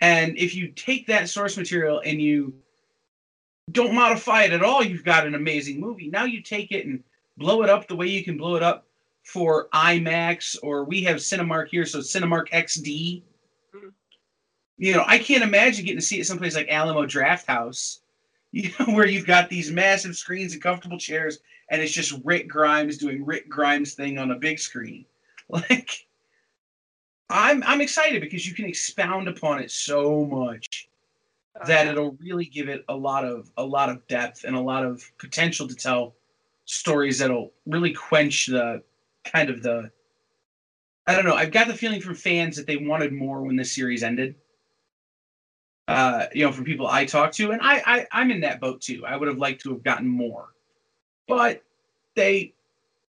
And 0.00 0.38
if 0.38 0.54
you 0.54 0.68
take 0.68 1.06
that 1.08 1.28
source 1.28 1.56
material 1.56 2.00
and 2.04 2.22
you 2.22 2.54
don't 3.72 3.94
modify 3.94 4.44
it 4.44 4.52
at 4.52 4.62
all, 4.62 4.82
you've 4.82 5.04
got 5.04 5.26
an 5.26 5.34
amazing 5.34 5.80
movie. 5.80 6.08
Now 6.08 6.24
you 6.24 6.42
take 6.42 6.72
it 6.72 6.86
and 6.86 7.02
blow 7.36 7.62
it 7.62 7.70
up 7.70 7.86
the 7.86 7.96
way 7.96 8.06
you 8.06 8.24
can 8.24 8.36
blow 8.36 8.56
it 8.56 8.62
up 8.62 8.86
for 9.22 9.68
IMAX, 9.74 10.56
or 10.62 10.84
we 10.84 11.02
have 11.02 11.16
Cinemark 11.16 11.68
here, 11.68 11.84
so 11.84 11.98
Cinemark 11.98 12.48
XD. 12.50 13.22
Mm-hmm. 13.74 13.88
You 14.78 14.94
know, 14.94 15.04
I 15.06 15.18
can't 15.18 15.42
imagine 15.42 15.84
getting 15.84 16.00
to 16.00 16.04
see 16.04 16.20
it 16.20 16.26
someplace 16.26 16.54
like 16.54 16.68
Alamo 16.70 17.04
Drafthouse, 17.04 18.00
you 18.52 18.70
know, 18.78 18.94
where 18.94 19.06
you've 19.06 19.26
got 19.26 19.50
these 19.50 19.70
massive 19.70 20.16
screens 20.16 20.54
and 20.54 20.62
comfortable 20.62 20.98
chairs, 20.98 21.40
and 21.70 21.82
it's 21.82 21.92
just 21.92 22.18
Rick 22.24 22.48
Grimes 22.48 22.96
doing 22.96 23.26
Rick 23.26 23.48
Grimes 23.48 23.94
thing 23.94 24.18
on 24.18 24.30
a 24.30 24.36
big 24.36 24.58
screen. 24.58 25.04
Like, 25.50 26.06
I'm 27.30 27.62
I'm 27.62 27.80
excited 27.80 28.20
because 28.20 28.46
you 28.46 28.54
can 28.54 28.66
expound 28.66 29.28
upon 29.28 29.60
it 29.60 29.70
so 29.70 30.26
much 30.26 30.87
that 31.66 31.86
it'll 31.86 32.16
really 32.20 32.44
give 32.44 32.68
it 32.68 32.84
a 32.88 32.94
lot 32.96 33.24
of 33.24 33.50
a 33.56 33.64
lot 33.64 33.88
of 33.88 34.06
depth 34.06 34.44
and 34.44 34.56
a 34.56 34.60
lot 34.60 34.84
of 34.84 35.02
potential 35.18 35.66
to 35.68 35.74
tell 35.74 36.14
stories 36.64 37.18
that'll 37.18 37.52
really 37.66 37.92
quench 37.92 38.46
the 38.46 38.82
kind 39.24 39.50
of 39.50 39.62
the 39.62 39.90
I 41.06 41.14
don't 41.14 41.24
know. 41.24 41.34
I've 41.34 41.52
got 41.52 41.68
the 41.68 41.74
feeling 41.74 42.02
from 42.02 42.14
fans 42.14 42.56
that 42.56 42.66
they 42.66 42.76
wanted 42.76 43.14
more 43.14 43.42
when 43.42 43.56
the 43.56 43.64
series 43.64 44.02
ended. 44.02 44.34
Uh, 45.88 46.26
you 46.34 46.44
know, 46.44 46.52
from 46.52 46.66
people 46.66 46.86
I 46.86 47.06
talked 47.06 47.34
to, 47.36 47.50
and 47.50 47.62
I, 47.62 47.82
I 47.86 48.06
I'm 48.12 48.30
in 48.30 48.42
that 48.42 48.60
boat 48.60 48.82
too. 48.82 49.06
I 49.06 49.16
would 49.16 49.26
have 49.26 49.38
liked 49.38 49.62
to 49.62 49.70
have 49.70 49.82
gotten 49.82 50.06
more, 50.06 50.48
but 51.26 51.62
they 52.14 52.52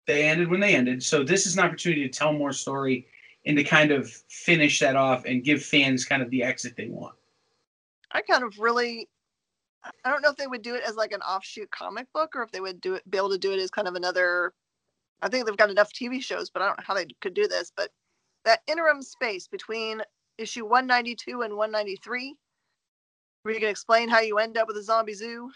they 0.07 0.25
ended 0.25 0.49
when 0.51 0.61
they 0.61 0.75
ended. 0.75 1.03
So 1.03 1.25
this 1.25 1.47
is 1.47 1.57
an 1.57 1.65
opportunity 1.65 2.03
to 2.03 2.11
tell 2.11 2.35
more 2.35 2.53
story 2.53 3.07
and 3.47 3.57
to 3.57 3.65
kind 3.65 3.91
of 3.91 4.11
finish 4.29 4.81
that 4.81 4.97
off 4.97 5.25
and 5.25 5.43
give 5.43 5.63
fans 5.63 6.05
kind 6.05 6.23
of 6.23 6.29
the 6.29 6.43
exit 6.43 6.77
they 6.77 6.89
want. 6.89 7.15
I 8.13 8.23
kind 8.23 8.45
of 8.45 8.59
really 8.59 9.09
I 10.05 10.11
don't 10.11 10.23
know 10.23 10.31
if 10.31 10.37
they 10.37 10.47
would 10.47 10.63
do 10.63 10.75
it 10.75 10.83
as 10.87 10.97
like 10.97 11.13
an 11.13 11.21
offshoot 11.21 11.71
comic 11.71 12.07
book 12.13 12.35
or 12.35 12.43
if 12.43 12.51
they 12.51 12.61
would 12.61 12.81
do 12.81 12.95
it 12.95 13.11
be 13.11 13.19
able 13.19 13.31
to 13.31 13.39
do 13.39 13.53
it 13.53 13.61
as 13.61 13.71
kind 13.71 13.89
of 13.89 13.95
another 13.95 14.53
I 15.23 15.29
think 15.29 15.47
they've 15.47 15.57
got 15.57 15.71
enough 15.71 15.93
TV 15.93 16.23
shows, 16.23 16.51
but 16.51 16.63
I 16.63 16.67
don't 16.67 16.79
know 16.79 16.85
how 16.87 16.95
they 16.95 17.07
could 17.21 17.35
do 17.35 17.49
this. 17.49 17.73
But 17.77 17.91
that 18.45 18.61
interim 18.67 19.03
space 19.03 19.49
between 19.49 20.01
issue 20.39 20.65
192 20.65 21.43
and 21.43 21.57
193, 21.57 22.37
where 23.43 23.55
you 23.55 23.61
can 23.61 23.69
explain 23.69 24.09
how 24.09 24.21
you 24.21 24.39
end 24.39 24.57
up 24.57 24.69
with 24.69 24.77
a 24.77 24.83
zombie 24.83 25.15
zoo, 25.15 25.51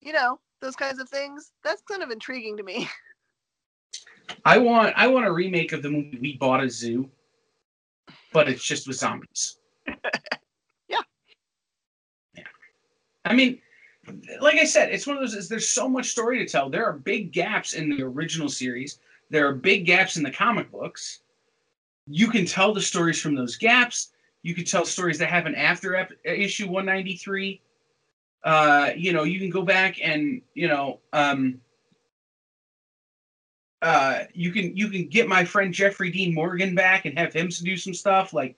you 0.00 0.12
know, 0.12 0.40
those 0.60 0.76
kinds 0.76 0.98
of 0.98 1.08
things. 1.08 1.52
That's 1.62 1.82
kind 1.82 2.02
of 2.02 2.10
intriguing 2.10 2.56
to 2.56 2.62
me. 2.62 2.88
I 4.44 4.58
want 4.58 4.92
I 4.96 5.06
want 5.06 5.26
a 5.26 5.32
remake 5.32 5.72
of 5.72 5.82
the 5.82 5.90
movie 5.90 6.18
We 6.20 6.36
Bought 6.36 6.62
a 6.62 6.68
Zoo, 6.68 7.10
but 8.32 8.48
it's 8.48 8.62
just 8.62 8.86
with 8.86 8.96
zombies. 8.96 9.56
yeah. 10.88 11.00
Yeah. 12.36 12.44
I 13.28 13.34
mean, 13.34 13.60
like 14.40 14.56
I 14.56 14.64
said, 14.64 14.90
it's 14.90 15.06
one 15.06 15.16
of 15.16 15.30
those. 15.30 15.48
There's 15.48 15.68
so 15.68 15.88
much 15.88 16.10
story 16.10 16.38
to 16.38 16.46
tell. 16.46 16.70
There 16.70 16.86
are 16.86 16.94
big 16.94 17.32
gaps 17.32 17.74
in 17.74 17.90
the 17.90 18.02
original 18.02 18.48
series. 18.48 19.00
There 19.30 19.46
are 19.46 19.52
big 19.52 19.84
gaps 19.84 20.16
in 20.16 20.22
the 20.22 20.30
comic 20.30 20.70
books. 20.70 21.20
You 22.06 22.28
can 22.28 22.46
tell 22.46 22.72
the 22.72 22.80
stories 22.80 23.20
from 23.20 23.34
those 23.34 23.56
gaps. 23.56 24.12
You 24.42 24.54
can 24.54 24.64
tell 24.64 24.86
stories 24.86 25.18
that 25.18 25.28
happen 25.28 25.54
after 25.54 25.94
ep- 25.96 26.12
issue 26.24 26.66
193. 26.66 27.60
Uh, 28.44 28.90
you 28.96 29.12
know, 29.12 29.24
you 29.24 29.38
can 29.38 29.50
go 29.50 29.62
back 29.62 29.98
and 30.02 30.40
you 30.54 30.68
know, 30.68 31.00
um, 31.12 31.60
uh, 33.82 34.24
you 34.32 34.52
can 34.52 34.74
you 34.74 34.88
can 34.88 35.06
get 35.08 35.28
my 35.28 35.44
friend 35.44 35.74
Jeffrey 35.74 36.10
Dean 36.10 36.34
Morgan 36.34 36.74
back 36.74 37.04
and 37.04 37.18
have 37.18 37.34
him 37.34 37.48
do 37.48 37.76
some 37.76 37.92
stuff. 37.92 38.32
Like, 38.32 38.56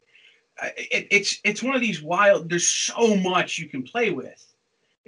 it, 0.76 1.08
it's 1.10 1.40
it's 1.42 1.62
one 1.62 1.74
of 1.74 1.80
these 1.80 2.02
wild. 2.02 2.48
There's 2.48 2.68
so 2.68 3.16
much 3.16 3.58
you 3.58 3.68
can 3.68 3.82
play 3.82 4.10
with 4.10 4.49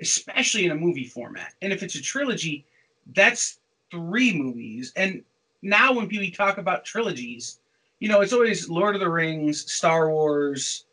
especially 0.03 0.67
in 0.67 0.73
a 0.73 0.77
movie 0.77 1.07
format. 1.07 1.55
And 1.63 1.73
if 1.73 1.83
it's 1.83 1.95
a 1.95 2.03
trilogy, 2.03 2.67
that's 3.15 3.61
three 3.91 4.37
movies. 4.37 4.93
And 4.97 5.23
now 5.63 5.93
when 5.93 6.09
people 6.09 6.29
talk 6.37 6.59
about 6.59 6.85
trilogies, 6.85 7.61
you 8.01 8.09
know, 8.09 8.21
it's 8.21 8.33
always 8.33 8.69
Lord 8.69 8.97
of 8.97 9.01
the 9.01 9.09
Rings, 9.09 9.73
Star 9.73 10.11
Wars, 10.11 10.87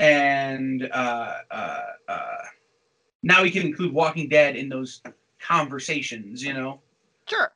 and 0.00 0.88
uh, 0.92 1.34
uh, 1.50 1.80
uh, 2.08 2.36
now 3.22 3.42
we 3.42 3.50
can 3.50 3.62
include 3.62 3.92
Walking 3.92 4.28
Dead 4.28 4.56
in 4.56 4.68
those 4.68 5.02
conversations, 5.38 6.42
you 6.42 6.54
know? 6.54 6.80
Sure. 7.28 7.52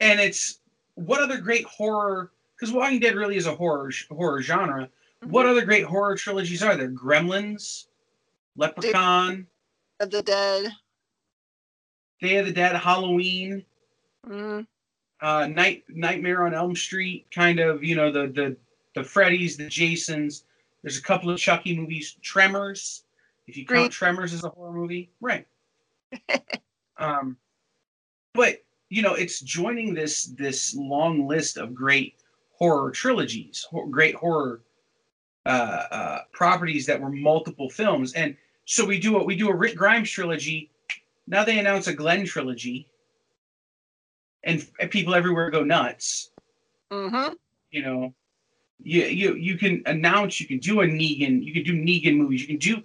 And 0.00 0.20
it's 0.20 0.60
what 0.94 1.22
other 1.22 1.38
great 1.38 1.64
horror 1.64 2.32
because 2.56 2.72
Walking 2.72 3.00
Dead 3.00 3.14
really 3.14 3.36
is 3.36 3.46
a 3.46 3.54
horror 3.54 3.90
horror 4.10 4.42
genre. 4.42 4.88
Mm-hmm. 5.22 5.30
What 5.30 5.46
other 5.46 5.64
great 5.64 5.84
horror 5.84 6.16
trilogies 6.16 6.62
are 6.62 6.76
there? 6.76 6.90
Gremlins, 6.90 7.86
Leprechaun, 8.56 9.46
of 10.02 10.10
the 10.10 10.22
Dead, 10.22 10.72
Day 12.20 12.36
of 12.36 12.46
the 12.46 12.52
Dead, 12.52 12.74
Halloween, 12.74 13.64
mm. 14.28 14.66
uh, 15.20 15.46
Night 15.46 15.84
Nightmare 15.88 16.44
on 16.44 16.54
Elm 16.54 16.74
Street, 16.74 17.26
kind 17.32 17.60
of 17.60 17.84
you 17.84 17.94
know 17.94 18.10
the 18.10 18.26
the 18.26 18.56
the 18.94 19.00
Freddys, 19.00 19.56
the 19.56 19.68
Jasons. 19.68 20.44
There's 20.82 20.98
a 20.98 21.02
couple 21.02 21.30
of 21.30 21.38
Chucky 21.38 21.76
movies, 21.76 22.16
Tremors. 22.20 23.04
If 23.46 23.56
you 23.56 23.64
count 23.64 23.78
Great. 23.78 23.92
Tremors 23.92 24.32
as 24.32 24.44
a 24.44 24.48
horror 24.48 24.72
movie, 24.72 25.10
right? 25.20 25.46
um, 26.98 27.36
but 28.34 28.62
you 28.88 29.02
know, 29.02 29.14
it's 29.14 29.40
joining 29.40 29.94
this 29.94 30.24
this 30.24 30.74
long 30.74 31.28
list 31.28 31.56
of 31.56 31.74
great 31.74 32.16
horror 32.50 32.90
trilogies, 32.90 33.66
great 33.90 34.16
horror 34.16 34.62
uh, 35.46 35.84
uh, 35.90 36.18
properties 36.32 36.86
that 36.86 37.00
were 37.00 37.10
multiple 37.10 37.70
films, 37.70 38.14
and 38.14 38.36
so 38.64 38.84
we 38.84 38.98
do 38.98 39.12
what 39.12 39.26
we 39.26 39.36
do 39.36 39.48
a 39.48 39.54
Rick 39.54 39.76
Grimes 39.76 40.10
trilogy. 40.10 40.70
Now 41.26 41.44
they 41.44 41.58
announce 41.58 41.86
a 41.86 41.92
Glenn 41.92 42.24
trilogy, 42.26 42.88
and, 44.44 44.66
people 44.90 45.14
everywhere 45.14 45.50
go 45.50 45.62
nuts. 45.62 46.30
Mm-hmm. 46.90 47.34
You 47.70 47.82
know, 47.82 48.14
you 48.82 49.04
you 49.04 49.34
you 49.34 49.58
can 49.58 49.82
announce, 49.86 50.40
you 50.40 50.46
can 50.46 50.58
do 50.58 50.80
a 50.82 50.86
Negan, 50.86 51.42
you 51.44 51.52
can 51.52 51.62
do 51.62 51.74
Negan 51.74 52.16
movies, 52.16 52.42
you 52.42 52.46
can 52.48 52.58
do 52.58 52.82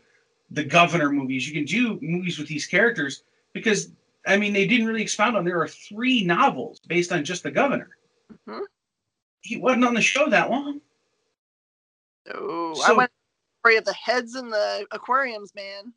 the 0.52 0.64
Governor 0.64 1.12
movies, 1.12 1.48
you 1.48 1.54
can 1.54 1.66
do 1.66 2.00
movies 2.02 2.40
with 2.40 2.48
these 2.48 2.66
characters 2.66 3.24
because 3.54 3.92
I 4.26 4.38
mean 4.38 4.54
they 4.54 4.68
didn't 4.68 4.88
really 4.88 5.02
expound 5.02 5.36
on. 5.36 5.46
There 5.46 5.62
are 5.62 5.68
three 5.68 6.24
novels 6.24 6.80
based 6.88 7.12
on 7.12 7.26
just 7.26 7.44
the 7.44 7.52
Governor. 7.52 7.90
Mm-hmm. 8.48 8.64
He 9.42 9.58
wasn't 9.58 9.86
on 9.86 9.94
the 9.94 10.02
show 10.02 10.30
that 10.30 10.50
long. 10.50 10.82
Oh, 12.34 12.74
so, 12.74 12.84
I 12.84 12.96
went 12.96 13.12
of 13.76 13.86
the 13.86 13.94
heads 13.94 14.36
in 14.36 14.50
the 14.50 14.88
aquariums, 14.92 15.54
man. 15.54 15.94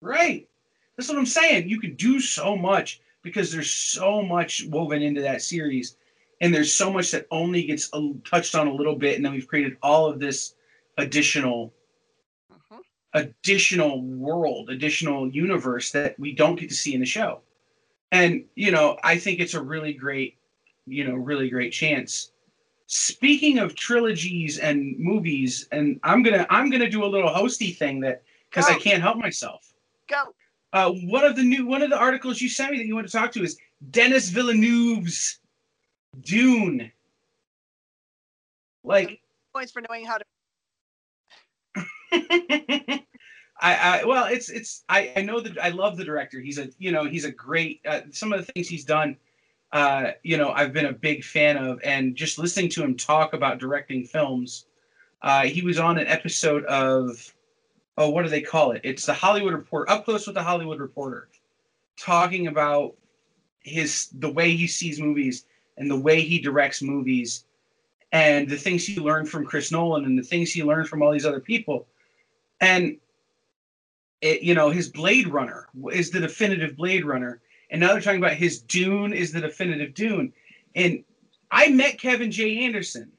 Right. 0.00 0.48
That's 0.96 1.08
what 1.08 1.18
I'm 1.18 1.26
saying. 1.26 1.68
You 1.68 1.80
could 1.80 1.96
do 1.96 2.20
so 2.20 2.56
much 2.56 3.00
because 3.22 3.50
there's 3.50 3.70
so 3.70 4.22
much 4.22 4.66
woven 4.68 5.02
into 5.02 5.22
that 5.22 5.42
series, 5.42 5.96
and 6.40 6.54
there's 6.54 6.72
so 6.72 6.92
much 6.92 7.10
that 7.12 7.26
only 7.30 7.64
gets 7.64 7.88
a, 7.92 8.12
touched 8.28 8.54
on 8.54 8.66
a 8.66 8.74
little 8.74 8.96
bit, 8.96 9.16
and 9.16 9.24
then 9.24 9.32
we've 9.32 9.48
created 9.48 9.76
all 9.82 10.06
of 10.06 10.18
this 10.20 10.54
additional, 10.98 11.72
uh-huh. 12.50 12.80
additional 13.14 14.02
world, 14.02 14.70
additional 14.70 15.30
universe 15.30 15.90
that 15.92 16.18
we 16.18 16.32
don't 16.32 16.58
get 16.58 16.68
to 16.68 16.74
see 16.74 16.94
in 16.94 17.00
the 17.00 17.06
show. 17.06 17.40
And 18.12 18.44
you 18.54 18.70
know, 18.70 18.98
I 19.02 19.18
think 19.18 19.40
it's 19.40 19.54
a 19.54 19.62
really 19.62 19.92
great, 19.92 20.38
you 20.86 21.04
know, 21.06 21.14
really 21.14 21.48
great 21.48 21.72
chance 21.72 22.32
speaking 22.90 23.58
of 23.58 23.76
trilogies 23.76 24.58
and 24.58 24.98
movies, 24.98 25.68
and 25.70 26.00
I'm 26.02 26.24
gonna 26.24 26.44
I'm 26.50 26.70
gonna 26.70 26.90
do 26.90 27.04
a 27.04 27.06
little 27.06 27.30
hosty 27.30 27.74
thing 27.74 28.00
that 28.00 28.22
because 28.50 28.66
I 28.68 28.74
can't 28.78 29.00
help 29.00 29.16
myself. 29.16 29.72
Go. 30.08 30.34
Uh, 30.72 30.90
one 31.04 31.24
of 31.24 31.36
the 31.36 31.42
new 31.42 31.64
one 31.66 31.82
of 31.82 31.90
the 31.90 31.98
articles 31.98 32.40
you 32.40 32.48
sent 32.48 32.72
me 32.72 32.78
that 32.78 32.86
you 32.86 32.94
want 32.94 33.06
to 33.06 33.12
talk 33.12 33.30
to 33.32 33.44
is 33.44 33.56
Denis 33.90 34.28
Villeneuve's 34.30 35.38
Dune. 36.20 36.90
Like 38.82 39.20
points 39.54 39.70
for 39.70 39.82
knowing 39.88 40.04
how 40.04 40.18
to. 40.18 40.24
I, 43.62 44.00
I 44.00 44.04
well, 44.04 44.24
it's 44.24 44.48
it's 44.48 44.82
I 44.88 45.12
I 45.16 45.22
know 45.22 45.38
that 45.38 45.62
I 45.62 45.68
love 45.68 45.96
the 45.96 46.04
director. 46.04 46.40
He's 46.40 46.58
a 46.58 46.68
you 46.78 46.90
know 46.90 47.04
he's 47.04 47.24
a 47.24 47.30
great 47.30 47.80
uh, 47.86 48.00
some 48.10 48.32
of 48.32 48.44
the 48.44 48.52
things 48.52 48.68
he's 48.68 48.84
done 48.84 49.16
uh, 49.72 50.12
you 50.22 50.36
know, 50.36 50.50
I've 50.50 50.72
been 50.72 50.86
a 50.86 50.92
big 50.92 51.24
fan 51.24 51.56
of, 51.56 51.80
and 51.84 52.16
just 52.16 52.38
listening 52.38 52.70
to 52.70 52.82
him 52.82 52.96
talk 52.96 53.34
about 53.34 53.58
directing 53.58 54.04
films. 54.04 54.66
Uh, 55.22 55.42
he 55.42 55.62
was 55.62 55.78
on 55.78 55.98
an 55.98 56.06
episode 56.06 56.64
of, 56.64 57.32
oh, 57.96 58.10
what 58.10 58.22
do 58.22 58.28
they 58.28 58.40
call 58.40 58.72
it? 58.72 58.80
It's 58.84 59.06
the 59.06 59.14
Hollywood 59.14 59.52
Report, 59.52 59.88
up 59.88 60.04
close 60.04 60.26
with 60.26 60.34
the 60.34 60.42
Hollywood 60.42 60.80
Reporter, 60.80 61.28
talking 61.98 62.46
about 62.46 62.94
his 63.60 64.08
the 64.18 64.30
way 64.30 64.56
he 64.56 64.66
sees 64.66 65.00
movies 65.00 65.44
and 65.76 65.90
the 65.90 65.98
way 65.98 66.22
he 66.22 66.40
directs 66.40 66.82
movies, 66.82 67.44
and 68.12 68.48
the 68.48 68.56
things 68.56 68.86
he 68.86 68.98
learned 68.98 69.28
from 69.28 69.46
Chris 69.46 69.70
Nolan 69.70 70.04
and 70.04 70.18
the 70.18 70.22
things 70.22 70.50
he 70.50 70.64
learned 70.64 70.88
from 70.88 71.02
all 71.02 71.12
these 71.12 71.26
other 71.26 71.40
people, 71.40 71.86
and 72.60 72.96
it, 74.20 74.42
you 74.42 74.54
know, 74.54 74.70
his 74.70 74.88
Blade 74.88 75.28
Runner 75.28 75.68
is 75.92 76.10
the 76.10 76.20
definitive 76.20 76.76
Blade 76.76 77.04
Runner 77.04 77.40
and 77.70 77.80
now 77.80 77.92
they're 77.92 78.00
talking 78.00 78.22
about 78.22 78.34
his 78.34 78.60
Dune 78.60 79.12
is 79.12 79.32
the 79.32 79.40
definitive 79.40 79.94
Dune. 79.94 80.32
And 80.74 81.04
I 81.50 81.68
met 81.68 82.00
Kevin 82.00 82.30
J. 82.30 82.64
Anderson 82.64 83.12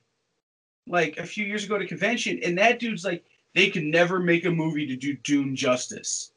like 0.88 1.18
a 1.18 1.26
few 1.26 1.46
years 1.46 1.64
ago 1.64 1.76
at 1.76 1.82
a 1.82 1.88
convention, 1.88 2.40
and 2.44 2.58
that 2.58 2.80
dude's 2.80 3.06
like, 3.06 3.24
they 3.56 3.70
can 3.70 3.90
never 3.90 4.20
make 4.20 4.46
a 4.46 4.52
movie 4.52 4.88
to 4.88 4.96
do 4.96 5.16
Dune 5.16 5.56
justice. 5.56 6.32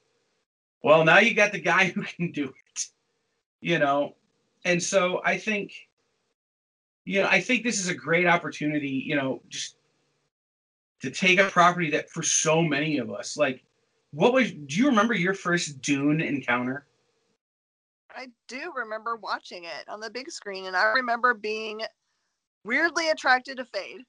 Well, 0.82 1.04
now 1.04 1.18
you 1.18 1.34
got 1.34 1.52
the 1.52 1.60
guy 1.60 1.86
who 1.94 2.02
can 2.02 2.30
do 2.30 2.44
it, 2.44 2.86
you 3.60 3.78
know? 3.78 4.14
And 4.64 4.82
so 4.82 5.20
I 5.24 5.36
think, 5.36 5.72
you 7.04 7.22
know, 7.22 7.28
I 7.28 7.40
think 7.40 7.64
this 7.64 7.80
is 7.80 7.88
a 7.88 7.94
great 7.94 8.26
opportunity, 8.26 9.02
you 9.06 9.16
know, 9.16 9.42
just 9.48 9.76
to 11.02 11.10
take 11.10 11.38
a 11.38 11.50
property 11.50 11.90
that 11.90 12.10
for 12.10 12.22
so 12.22 12.62
many 12.62 12.98
of 12.98 13.10
us, 13.10 13.36
like, 13.36 13.62
what 14.12 14.32
was, 14.32 14.52
do 14.52 14.76
you 14.76 14.86
remember 14.86 15.14
your 15.14 15.34
first 15.34 15.80
Dune 15.82 16.20
encounter? 16.20 16.86
I 18.16 18.28
do 18.48 18.72
remember 18.76 19.16
watching 19.16 19.64
it 19.64 19.88
on 19.88 20.00
the 20.00 20.10
big 20.10 20.30
screen, 20.30 20.66
and 20.66 20.76
I 20.76 20.92
remember 20.92 21.34
being 21.34 21.82
weirdly 22.64 23.10
attracted 23.10 23.56
to 23.58 23.64
Feyd, 23.64 24.00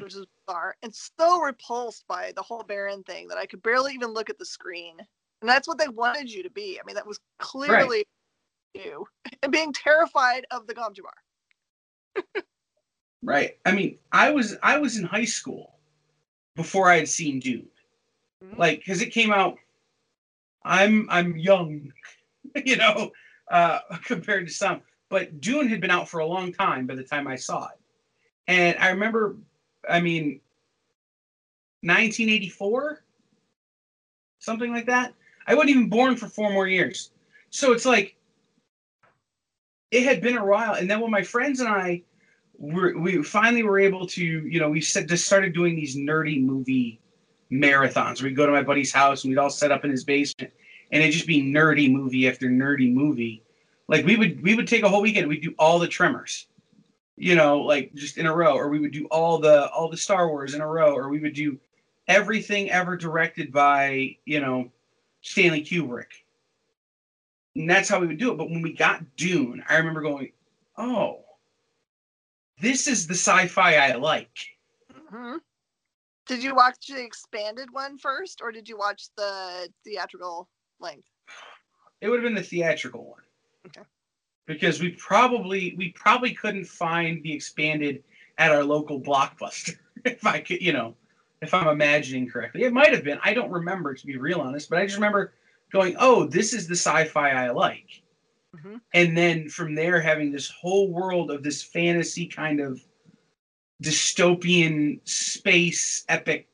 which 0.00 0.14
is 0.14 0.26
bizarre, 0.46 0.76
and 0.82 0.94
so 0.94 1.40
repulsed 1.40 2.04
by 2.08 2.32
the 2.34 2.42
whole 2.42 2.62
Baron 2.62 3.02
thing 3.04 3.28
that 3.28 3.38
I 3.38 3.46
could 3.46 3.62
barely 3.62 3.92
even 3.94 4.12
look 4.12 4.30
at 4.30 4.38
the 4.38 4.44
screen. 4.44 4.96
And 5.40 5.48
that's 5.48 5.66
what 5.66 5.78
they 5.78 5.88
wanted 5.88 6.30
you 6.30 6.42
to 6.42 6.50
be. 6.50 6.78
I 6.78 6.84
mean, 6.84 6.96
that 6.96 7.06
was 7.06 7.18
clearly 7.38 8.04
right. 8.76 8.84
you, 8.84 9.06
and 9.42 9.52
being 9.52 9.72
terrified 9.72 10.46
of 10.50 10.66
the 10.66 10.74
gom 10.74 10.92
Jabbar. 10.94 12.42
right. 13.22 13.58
I 13.64 13.72
mean, 13.72 13.98
I 14.12 14.30
was 14.30 14.56
I 14.62 14.78
was 14.78 14.98
in 14.98 15.04
high 15.04 15.24
school 15.24 15.78
before 16.56 16.90
I 16.90 16.96
had 16.96 17.08
seen 17.08 17.40
Dune, 17.40 17.68
mm-hmm. 18.44 18.60
like 18.60 18.80
because 18.80 19.02
it 19.02 19.10
came 19.10 19.32
out. 19.32 19.56
I'm 20.62 21.08
I'm 21.08 21.38
young 21.38 21.90
you 22.64 22.76
know, 22.76 23.10
uh, 23.50 23.80
compared 24.04 24.46
to 24.46 24.52
some. 24.52 24.82
But 25.08 25.40
Dune 25.40 25.68
had 25.68 25.80
been 25.80 25.90
out 25.90 26.08
for 26.08 26.20
a 26.20 26.26
long 26.26 26.52
time 26.52 26.86
by 26.86 26.94
the 26.94 27.02
time 27.02 27.26
I 27.26 27.36
saw 27.36 27.66
it. 27.66 27.78
And 28.46 28.78
I 28.78 28.90
remember, 28.90 29.36
I 29.88 30.00
mean, 30.00 30.40
1984, 31.82 33.02
something 34.38 34.72
like 34.72 34.86
that. 34.86 35.14
I 35.46 35.54
wasn't 35.54 35.70
even 35.70 35.88
born 35.88 36.16
for 36.16 36.28
four 36.28 36.52
more 36.52 36.68
years. 36.68 37.10
So 37.50 37.72
it's 37.72 37.86
like, 37.86 38.16
it 39.90 40.04
had 40.04 40.20
been 40.20 40.36
a 40.36 40.44
while. 40.44 40.74
And 40.74 40.88
then 40.88 41.00
when 41.00 41.10
my 41.10 41.22
friends 41.22 41.58
and 41.60 41.68
I 41.68 42.02
were, 42.56 42.96
we 42.96 43.22
finally 43.24 43.64
were 43.64 43.78
able 43.80 44.06
to, 44.06 44.24
you 44.24 44.60
know, 44.60 44.70
we 44.70 44.80
said, 44.80 45.08
just 45.08 45.26
started 45.26 45.52
doing 45.52 45.74
these 45.74 45.96
nerdy 45.96 46.40
movie 46.40 47.00
marathons. 47.50 48.22
We'd 48.22 48.36
go 48.36 48.46
to 48.46 48.52
my 48.52 48.62
buddy's 48.62 48.92
house 48.92 49.24
and 49.24 49.30
we'd 49.30 49.38
all 49.38 49.50
set 49.50 49.72
up 49.72 49.84
in 49.84 49.90
his 49.90 50.04
basement 50.04 50.52
and 50.90 51.02
it'd 51.02 51.14
just 51.14 51.26
be 51.26 51.42
nerdy 51.42 51.90
movie 51.90 52.28
after 52.28 52.46
nerdy 52.46 52.92
movie. 52.92 53.42
Like 53.88 54.04
we 54.04 54.16
would 54.16 54.42
we 54.42 54.54
would 54.54 54.68
take 54.68 54.82
a 54.82 54.88
whole 54.88 55.02
weekend, 55.02 55.28
we'd 55.28 55.42
do 55.42 55.54
all 55.58 55.78
the 55.78 55.88
Tremors, 55.88 56.46
you 57.16 57.34
know, 57.34 57.60
like 57.60 57.92
just 57.94 58.18
in 58.18 58.26
a 58.26 58.34
row, 58.34 58.54
or 58.54 58.68
we 58.68 58.78
would 58.78 58.92
do 58.92 59.06
all 59.06 59.38
the 59.38 59.68
all 59.70 59.88
the 59.88 59.96
Star 59.96 60.28
Wars 60.28 60.54
in 60.54 60.60
a 60.60 60.66
row, 60.66 60.94
or 60.94 61.08
we 61.08 61.20
would 61.20 61.34
do 61.34 61.58
everything 62.08 62.70
ever 62.70 62.96
directed 62.96 63.52
by 63.52 64.16
you 64.24 64.40
know 64.40 64.70
Stanley 65.22 65.62
Kubrick. 65.62 66.24
And 67.56 67.68
that's 67.68 67.88
how 67.88 67.98
we 67.98 68.06
would 68.06 68.18
do 68.18 68.30
it. 68.30 68.38
But 68.38 68.50
when 68.50 68.62
we 68.62 68.72
got 68.72 69.16
Dune, 69.16 69.62
I 69.68 69.76
remember 69.76 70.02
going, 70.02 70.32
"Oh, 70.76 71.24
this 72.60 72.86
is 72.86 73.06
the 73.08 73.14
sci-fi 73.14 73.74
I 73.74 73.94
like." 73.96 74.38
Mm-hmm. 74.92 75.38
Did 76.26 76.44
you 76.44 76.54
watch 76.54 76.86
the 76.86 77.02
expanded 77.02 77.72
one 77.72 77.98
first, 77.98 78.40
or 78.40 78.52
did 78.52 78.68
you 78.68 78.78
watch 78.78 79.08
the 79.16 79.68
theatrical 79.84 80.48
length? 80.80 81.06
It 82.00 82.08
would 82.08 82.22
have 82.22 82.24
been 82.24 82.34
the 82.34 82.42
theatrical 82.42 83.04
one. 83.04 83.20
Okay. 83.66 83.82
Because 84.46 84.80
we 84.80 84.90
probably 84.92 85.74
we 85.76 85.90
probably 85.90 86.34
couldn't 86.34 86.64
find 86.64 87.22
the 87.22 87.32
expanded 87.32 88.02
at 88.38 88.52
our 88.52 88.64
local 88.64 89.00
blockbuster. 89.00 89.76
if 90.04 90.26
I 90.26 90.40
could, 90.40 90.62
you 90.62 90.72
know, 90.72 90.94
if 91.42 91.54
I'm 91.54 91.68
imagining 91.68 92.28
correctly. 92.28 92.64
It 92.64 92.72
might 92.72 92.92
have 92.92 93.04
been. 93.04 93.18
I 93.22 93.34
don't 93.34 93.50
remember 93.50 93.94
to 93.94 94.06
be 94.06 94.16
real 94.16 94.40
honest, 94.40 94.68
but 94.70 94.78
I 94.78 94.86
just 94.86 94.96
remember 94.96 95.34
going, 95.72 95.94
"Oh, 95.98 96.26
this 96.26 96.52
is 96.52 96.66
the 96.66 96.74
sci-fi 96.74 97.30
I 97.30 97.50
like." 97.50 98.02
Mm-hmm. 98.56 98.76
And 98.94 99.16
then 99.16 99.48
from 99.48 99.74
there 99.74 100.00
having 100.00 100.32
this 100.32 100.50
whole 100.50 100.90
world 100.90 101.30
of 101.30 101.42
this 101.42 101.62
fantasy 101.62 102.26
kind 102.26 102.60
of 102.60 102.80
dystopian 103.82 105.00
space 105.08 106.04
epic 106.08 106.48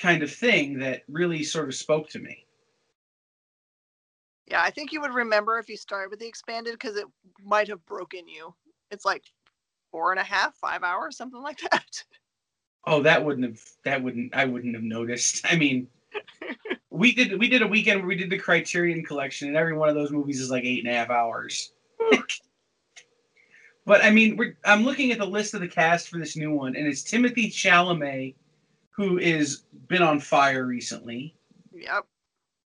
kind 0.00 0.22
of 0.22 0.32
thing 0.32 0.78
that 0.78 1.02
really 1.08 1.42
sort 1.42 1.68
of 1.68 1.74
spoke 1.74 2.08
to 2.10 2.18
me. 2.20 2.46
Yeah, 4.50 4.62
I 4.62 4.70
think 4.70 4.92
you 4.92 5.00
would 5.02 5.12
remember 5.12 5.58
if 5.58 5.68
you 5.68 5.76
started 5.76 6.10
with 6.10 6.20
the 6.20 6.26
expanded 6.26 6.72
because 6.72 6.96
it 6.96 7.04
might 7.44 7.68
have 7.68 7.84
broken 7.84 8.26
you. 8.26 8.54
It's 8.90 9.04
like 9.04 9.24
four 9.90 10.10
and 10.10 10.18
a 10.18 10.24
half, 10.24 10.54
five 10.54 10.82
hours, 10.82 11.16
something 11.16 11.42
like 11.42 11.60
that. 11.70 12.04
Oh, 12.86 13.02
that 13.02 13.22
wouldn't 13.24 13.46
have 13.46 13.60
that 13.84 14.02
wouldn't 14.02 14.34
I 14.34 14.46
wouldn't 14.46 14.74
have 14.74 14.82
noticed. 14.82 15.46
I 15.50 15.56
mean, 15.56 15.88
we 16.90 17.12
did 17.12 17.38
we 17.38 17.48
did 17.48 17.62
a 17.62 17.66
weekend 17.66 18.00
where 18.00 18.08
we 18.08 18.16
did 18.16 18.30
the 18.30 18.38
Criterion 18.38 19.04
collection, 19.04 19.48
and 19.48 19.56
every 19.56 19.76
one 19.76 19.90
of 19.90 19.94
those 19.94 20.10
movies 20.10 20.40
is 20.40 20.50
like 20.50 20.64
eight 20.64 20.84
and 20.84 20.92
a 20.92 20.96
half 20.96 21.10
hours. 21.10 21.72
but 23.84 24.02
I 24.02 24.10
mean, 24.10 24.36
we're, 24.36 24.56
I'm 24.64 24.82
looking 24.82 25.12
at 25.12 25.18
the 25.18 25.26
list 25.26 25.52
of 25.52 25.60
the 25.60 25.68
cast 25.68 26.08
for 26.08 26.18
this 26.18 26.36
new 26.36 26.52
one, 26.52 26.74
and 26.74 26.86
it's 26.86 27.02
Timothée 27.02 27.52
Chalamet, 27.52 28.34
who 28.90 29.18
is 29.18 29.64
been 29.88 30.02
on 30.02 30.20
fire 30.20 30.64
recently. 30.64 31.34
Yep. 31.72 32.06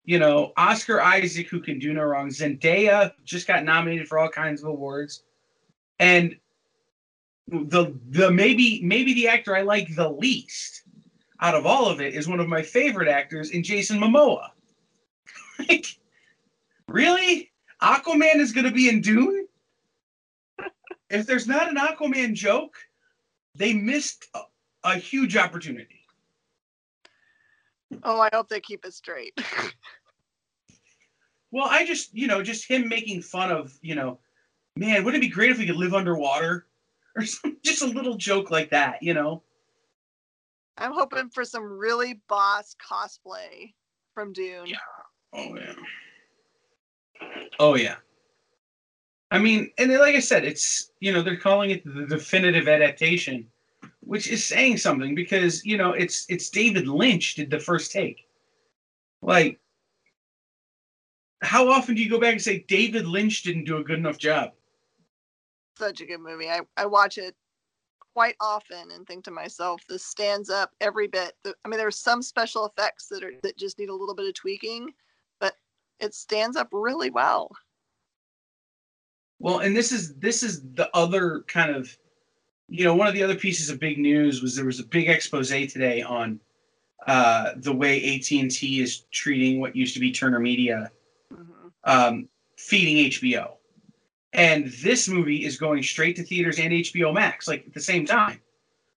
You 0.04 0.20
know, 0.20 0.52
Oscar 0.58 1.00
Isaac, 1.02 1.48
who 1.48 1.62
can 1.62 1.80
do 1.80 1.94
no 1.94 2.04
wrong. 2.04 2.30
Zendaya 2.30 3.14
just 3.24 3.48
got 3.48 3.64
nominated 3.64 4.08
for 4.08 4.18
all 4.18 4.30
kinds 4.30 4.62
of 4.62 4.70
awards, 4.70 5.24
and 6.00 6.36
the 7.48 7.94
the 8.10 8.32
maybe 8.32 8.82
maybe 8.84 9.14
the 9.14 9.28
actor 9.28 9.56
I 9.56 9.62
like 9.62 9.96
the 9.96 10.10
least 10.10 10.84
out 11.40 11.56
of 11.56 11.66
all 11.66 11.88
of 11.88 12.02
it 12.02 12.14
is 12.14 12.28
one 12.28 12.40
of 12.40 12.48
my 12.48 12.62
favorite 12.62 13.08
actors 13.08 13.52
in 13.52 13.64
Jason 13.64 14.00
Momoa. 14.00 14.50
like, 15.70 15.86
really? 16.88 17.52
Aquaman 17.82 18.36
is 18.36 18.52
going 18.52 18.66
to 18.66 18.72
be 18.72 18.90
in 18.90 19.02
Dune? 19.02 19.48
if 21.10 21.26
there's 21.26 21.48
not 21.48 21.70
an 21.70 21.78
Aquaman 21.78 22.34
joke, 22.34 22.76
they 23.56 23.74
missed 23.74 24.28
a, 24.34 24.42
a 24.84 24.96
huge 24.96 25.36
opportunity. 25.36 26.01
Oh, 28.04 28.19
I 28.19 28.30
hope 28.34 28.49
they 28.49 28.60
keep 28.60 28.86
it 28.86 28.93
straight. 28.93 29.38
well, 31.51 31.67
I 31.69 31.86
just, 31.86 32.15
you 32.15 32.27
know, 32.27 32.41
just 32.41 32.67
him 32.67 32.88
making 32.88 33.21
fun 33.21 33.51
of, 33.51 33.77
you 33.82 33.95
know, 33.95 34.19
man, 34.75 35.04
wouldn't 35.04 35.23
it 35.23 35.27
be 35.27 35.34
great 35.34 35.51
if 35.51 35.58
we 35.58 35.65
could 35.65 35.75
live 35.75 35.93
underwater? 35.93 36.67
Or 37.13 37.25
some, 37.25 37.58
just 37.62 37.82
a 37.82 37.88
little 37.88 38.15
joke 38.15 38.51
like 38.51 38.69
that, 38.69 39.04
you 39.04 39.13
know? 39.13 39.43
I'm 40.77 40.93
hoping 40.93 41.30
for 41.30 41.43
some 41.43 41.63
really 41.63 42.21
boss 42.30 42.73
cosplay 42.89 43.73
from 44.13 44.32
Dune. 44.32 44.67
Yeah. 44.67 44.77
Oh 45.34 45.56
yeah. 45.56 45.73
Oh 47.60 47.75
yeah. 47.75 47.95
I 49.30 49.39
mean, 49.39 49.71
and 49.77 49.91
like 49.93 50.15
I 50.15 50.19
said, 50.19 50.43
it's 50.43 50.91
you 50.99 51.12
know 51.12 51.21
they're 51.21 51.38
calling 51.38 51.71
it 51.71 51.84
the 51.86 52.06
definitive 52.06 52.67
adaptation, 52.67 53.47
which 54.02 54.28
is 54.28 54.46
saying 54.46 54.78
something 54.78 55.16
because 55.16 55.66
you 55.66 55.78
know 55.78 55.94
it's 55.94 56.26
it's 56.30 56.50
David 56.50 56.88
Lynch 56.88 57.36
did 57.36 57.50
the 57.50 57.60
first 57.60 57.92
take. 57.92 58.28
Like, 59.22 59.60
how 61.42 61.70
often 61.70 61.96
do 61.96 62.04
you 62.04 62.10
go 62.10 62.20
back 62.20 62.34
and 62.34 62.42
say 62.42 62.66
David 62.68 63.08
Lynch 63.08 63.44
didn't 63.44 63.66
do 63.66 63.78
a 63.78 63.84
good 63.84 64.00
enough 64.00 64.18
job? 64.18 64.52
Such 65.78 66.02
a 66.02 66.06
good 66.06 66.20
movie. 66.20 66.50
I, 66.50 66.62
I 66.78 66.86
watch 66.86 67.18
it 67.18 67.36
quite 68.14 68.36
often 68.42 68.92
and 68.92 69.08
think 69.08 69.24
to 69.24 69.32
myself, 69.32 69.82
this 69.88 70.04
stands 70.04 70.50
up 70.50 70.72
every 70.82 71.08
bit. 71.08 71.34
I 71.46 71.68
mean, 71.68 71.78
there's 71.78 71.98
some 71.98 72.22
special 72.22 72.66
effects 72.66 73.08
that 73.08 73.24
are 73.24 73.34
that 73.44 73.58
just 73.58 73.80
need 73.80 73.90
a 73.90 73.96
little 73.96 74.16
bit 74.16 74.28
of 74.28 74.34
tweaking, 74.34 74.92
but 75.40 75.56
it 76.00 76.14
stands 76.14 76.58
up 76.58 76.70
really 76.72 77.10
well. 77.10 77.52
Well, 79.40 79.60
and 79.60 79.76
this 79.76 79.92
is 79.92 80.16
this 80.16 80.44
is 80.44 80.62
the 80.74 80.90
other 80.96 81.44
kind 81.48 81.76
of, 81.76 81.98
you 82.72 82.84
know, 82.86 82.96
one 82.96 83.08
of 83.08 83.14
the 83.14 83.22
other 83.22 83.36
pieces 83.36 83.70
of 83.70 83.80
big 83.80 83.98
news 83.98 84.42
was 84.42 84.56
there 84.56 84.66
was 84.66 84.80
a 84.80 84.86
big 84.86 85.10
expose 85.10 85.50
today 85.50 86.02
on 86.02 86.40
uh, 87.06 87.52
the 87.58 87.74
way 87.74 88.16
AT 88.16 88.32
and 88.32 88.50
T 88.50 88.82
is 88.82 89.02
treating 89.12 89.60
what 89.60 89.76
used 89.76 89.94
to 89.94 90.00
be 90.00 90.12
Turner 90.12 90.40
Media, 90.40 90.92
mm-hmm. 91.34 91.68
um, 91.84 92.30
feeding 92.58 93.10
HBO 93.10 93.54
and 94.34 94.68
this 94.82 95.08
movie 95.08 95.46
is 95.46 95.58
going 95.58 95.84
straight 95.84 96.16
to 96.16 96.24
theaters 96.24 96.60
and 96.60 96.72
HBO 96.72 97.14
Max 97.14 97.48
like 97.48 97.66
at 97.68 97.74
the 97.74 97.82
same 97.82 98.06
time. 98.06 98.40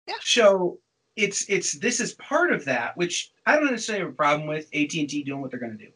Yeah. 0.08 0.16
So 0.22 0.80
it's 1.16 1.46
it's 1.50 1.74
this 1.74 2.00
is 2.00 2.14
part 2.14 2.52
of 2.52 2.66
that, 2.66 2.98
which 2.98 3.32
I 3.46 3.56
don't 3.56 3.72
necessarily 3.72 4.06
have 4.06 4.14
a 4.14 4.16
problem 4.16 4.48
with 4.48 4.66
AT 4.74 4.94
and 4.94 5.10
T 5.10 5.24
doing 5.24 5.42
what 5.42 5.52
they're 5.52 5.60
going 5.60 5.78
to 5.78 5.86
do, 5.86 5.92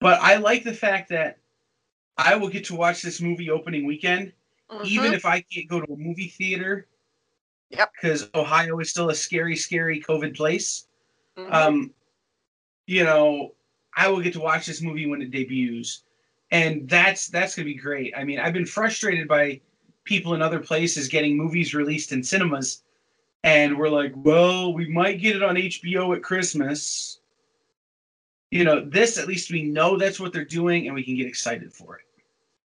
but 0.00 0.20
I 0.20 0.36
like 0.36 0.64
the 0.64 0.74
fact 0.74 1.08
that 1.10 1.38
I 2.16 2.36
will 2.36 2.48
get 2.48 2.64
to 2.66 2.74
watch 2.74 3.02
this 3.02 3.20
movie 3.20 3.50
opening 3.50 3.86
weekend, 3.86 4.32
mm-hmm. 4.70 4.84
even 4.84 5.14
if 5.14 5.24
I 5.24 5.40
can't 5.40 5.68
go 5.68 5.80
to 5.80 5.92
a 5.92 5.96
movie 5.96 6.28
theater. 6.28 6.86
Yep. 7.70 7.92
Because 7.92 8.30
Ohio 8.34 8.78
is 8.80 8.90
still 8.90 9.10
a 9.10 9.14
scary, 9.14 9.54
scary 9.54 10.00
COVID 10.00 10.36
place. 10.36 10.86
Mm-hmm. 11.36 11.52
Um, 11.52 11.90
you 12.86 13.04
know, 13.04 13.54
I 13.94 14.08
will 14.08 14.20
get 14.20 14.32
to 14.34 14.40
watch 14.40 14.66
this 14.66 14.80
movie 14.80 15.06
when 15.06 15.20
it 15.20 15.30
debuts 15.30 16.02
and 16.50 16.88
that's 16.88 17.28
that's 17.28 17.54
gonna 17.54 17.66
be 17.66 17.74
great. 17.74 18.14
I 18.16 18.24
mean, 18.24 18.38
I've 18.38 18.52
been 18.52 18.66
frustrated 18.66 19.28
by 19.28 19.60
people 20.04 20.34
in 20.34 20.42
other 20.42 20.60
places 20.60 21.08
getting 21.08 21.36
movies 21.36 21.74
released 21.74 22.12
in 22.12 22.22
cinemas, 22.22 22.82
and 23.44 23.78
we're 23.78 23.90
like, 23.90 24.12
well, 24.16 24.72
we 24.72 24.88
might 24.88 25.20
get 25.20 25.36
it 25.36 25.42
on 25.42 25.56
HBO 25.56 26.16
at 26.16 26.22
Christmas. 26.22 27.20
You 28.50 28.64
know, 28.64 28.82
this 28.84 29.18
at 29.18 29.28
least 29.28 29.50
we 29.50 29.62
know 29.62 29.98
that's 29.98 30.18
what 30.18 30.32
they're 30.32 30.44
doing, 30.44 30.86
and 30.86 30.94
we 30.94 31.04
can 31.04 31.16
get 31.16 31.26
excited 31.26 31.72
for 31.72 31.96
it. 31.96 32.04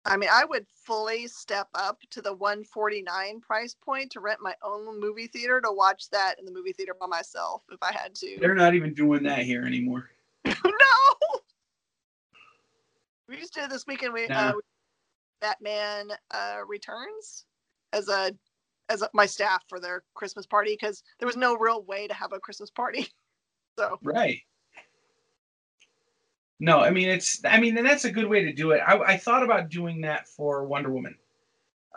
I 0.04 0.16
mean, 0.16 0.30
I 0.32 0.44
would 0.44 0.66
fully 0.68 1.28
step 1.28 1.68
up 1.74 2.00
to 2.10 2.20
the 2.20 2.34
149 2.34 3.40
price 3.40 3.74
point 3.74 4.10
to 4.12 4.20
rent 4.20 4.40
my 4.42 4.54
own 4.62 5.00
movie 5.00 5.28
theater 5.28 5.60
to 5.60 5.70
watch 5.70 6.10
that 6.10 6.38
in 6.38 6.44
the 6.44 6.52
movie 6.52 6.72
theater 6.72 6.94
by 6.98 7.06
myself 7.06 7.62
if 7.70 7.78
I 7.82 7.92
had 7.92 8.14
to. 8.16 8.36
They're 8.40 8.54
not 8.54 8.74
even 8.74 8.94
doing 8.94 9.22
that 9.24 9.44
here 9.44 9.64
anymore. 9.64 10.10
no. 10.44 10.52
We 13.28 13.36
just 13.36 13.54
did 13.54 13.70
this 13.70 13.86
weekend. 13.86 14.12
We 14.12 14.26
uh, 14.26 14.52
Batman 15.40 16.08
uh, 16.32 16.58
Returns 16.66 17.46
as 17.92 18.08
a 18.08 18.32
as 18.88 19.02
a, 19.02 19.08
my 19.14 19.26
staff 19.26 19.62
for 19.68 19.78
their 19.78 20.02
Christmas 20.14 20.46
party 20.46 20.76
because 20.78 21.02
there 21.18 21.26
was 21.26 21.36
no 21.36 21.56
real 21.56 21.82
way 21.82 22.08
to 22.08 22.14
have 22.14 22.32
a 22.32 22.40
Christmas 22.40 22.70
party. 22.70 23.06
So 23.78 23.98
right. 24.02 24.38
No, 26.62 26.79
I 26.79 26.90
mean 26.90 27.09
it's. 27.09 27.44
I 27.44 27.59
mean, 27.59 27.77
and 27.77 27.85
that's 27.85 28.05
a 28.05 28.12
good 28.12 28.29
way 28.29 28.44
to 28.44 28.53
do 28.53 28.70
it. 28.70 28.81
I, 28.87 28.96
I 28.96 29.16
thought 29.16 29.42
about 29.42 29.68
doing 29.68 30.03
that 30.03 30.29
for 30.29 30.64
Wonder 30.64 30.92
Woman, 30.92 31.16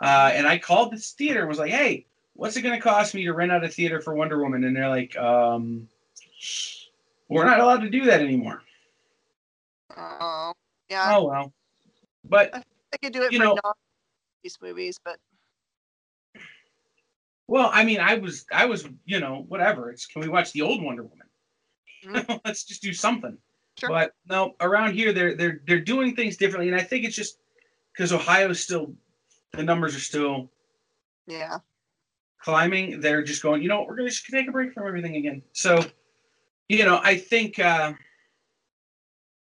uh, 0.02 0.32
and 0.34 0.44
I 0.44 0.58
called 0.58 0.90
this 0.90 1.12
theater 1.12 1.38
and 1.38 1.48
was 1.48 1.60
like, 1.60 1.70
"Hey, 1.70 2.06
what's 2.34 2.56
it 2.56 2.62
going 2.62 2.74
to 2.74 2.82
cost 2.82 3.14
me 3.14 3.22
to 3.26 3.32
rent 3.32 3.52
out 3.52 3.64
a 3.64 3.68
theater 3.68 4.00
for 4.00 4.12
Wonder 4.16 4.42
Woman?" 4.42 4.64
And 4.64 4.76
they're 4.76 4.88
like, 4.88 5.16
um, 5.16 5.86
"We're 7.28 7.44
not 7.44 7.60
allowed 7.60 7.82
to 7.82 7.90
do 7.90 8.06
that 8.06 8.20
anymore." 8.20 8.60
Oh. 9.96 10.52
Yeah. 10.90 11.14
Oh 11.16 11.26
well. 11.26 11.52
But 12.24 12.52
I 12.52 12.96
could 13.00 13.12
do 13.12 13.22
it 13.22 13.32
for 13.32 13.38
know, 13.38 13.56
these 14.42 14.58
movies, 14.60 14.98
but 15.04 15.20
well, 17.46 17.70
I 17.72 17.84
mean, 17.84 18.00
I 18.00 18.14
was, 18.16 18.46
I 18.52 18.66
was, 18.66 18.88
you 19.04 19.20
know, 19.20 19.44
whatever. 19.46 19.92
It's 19.92 20.06
can 20.06 20.22
we 20.22 20.28
watch 20.28 20.50
the 20.50 20.62
old 20.62 20.82
Wonder 20.82 21.04
Woman? 21.04 21.28
Mm-hmm. 22.04 22.32
Let's 22.44 22.64
just 22.64 22.82
do 22.82 22.92
something. 22.92 23.38
Sure. 23.78 23.90
But 23.90 24.14
no, 24.28 24.54
around 24.60 24.94
here 24.94 25.12
they're 25.12 25.34
they're 25.34 25.60
they're 25.66 25.80
doing 25.80 26.16
things 26.16 26.36
differently, 26.36 26.68
and 26.68 26.80
I 26.80 26.82
think 26.82 27.04
it's 27.04 27.16
just 27.16 27.38
because 27.92 28.12
Ohio's 28.12 28.60
still, 28.60 28.94
the 29.52 29.62
numbers 29.62 29.94
are 29.94 30.00
still, 30.00 30.50
yeah, 31.26 31.58
climbing. 32.40 33.00
They're 33.00 33.22
just 33.22 33.42
going. 33.42 33.62
You 33.62 33.68
know, 33.68 33.84
we're 33.86 33.96
gonna 33.96 34.08
just 34.08 34.26
take 34.26 34.48
a 34.48 34.52
break 34.52 34.72
from 34.72 34.86
everything 34.86 35.16
again. 35.16 35.42
So, 35.52 35.84
you 36.68 36.84
know, 36.84 37.00
I 37.02 37.16
think. 37.16 37.58
uh 37.58 37.92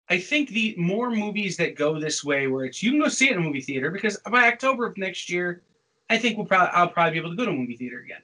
I 0.08 0.20
think 0.20 0.50
the 0.50 0.76
more 0.78 1.10
movies 1.10 1.58
that 1.58 1.76
go 1.76 2.00
this 2.00 2.24
way, 2.24 2.46
where 2.46 2.66
it's 2.66 2.84
you 2.84 2.92
can 2.92 3.00
go 3.00 3.08
see 3.08 3.28
it 3.28 3.32
in 3.32 3.38
a 3.40 3.42
movie 3.42 3.60
theater, 3.60 3.90
because 3.90 4.20
by 4.30 4.48
October 4.48 4.86
of 4.86 4.96
next 5.00 5.32
year, 5.32 5.64
I 6.12 6.18
think 6.20 6.38
we'll 6.38 6.46
probably 6.46 6.70
I'll 6.74 6.90
probably 6.90 7.14
be 7.14 7.18
able 7.18 7.32
to 7.32 7.36
go 7.36 7.46
to 7.46 7.52
a 7.52 7.56
movie 7.56 7.76
theater 7.76 8.02
again. 8.02 8.22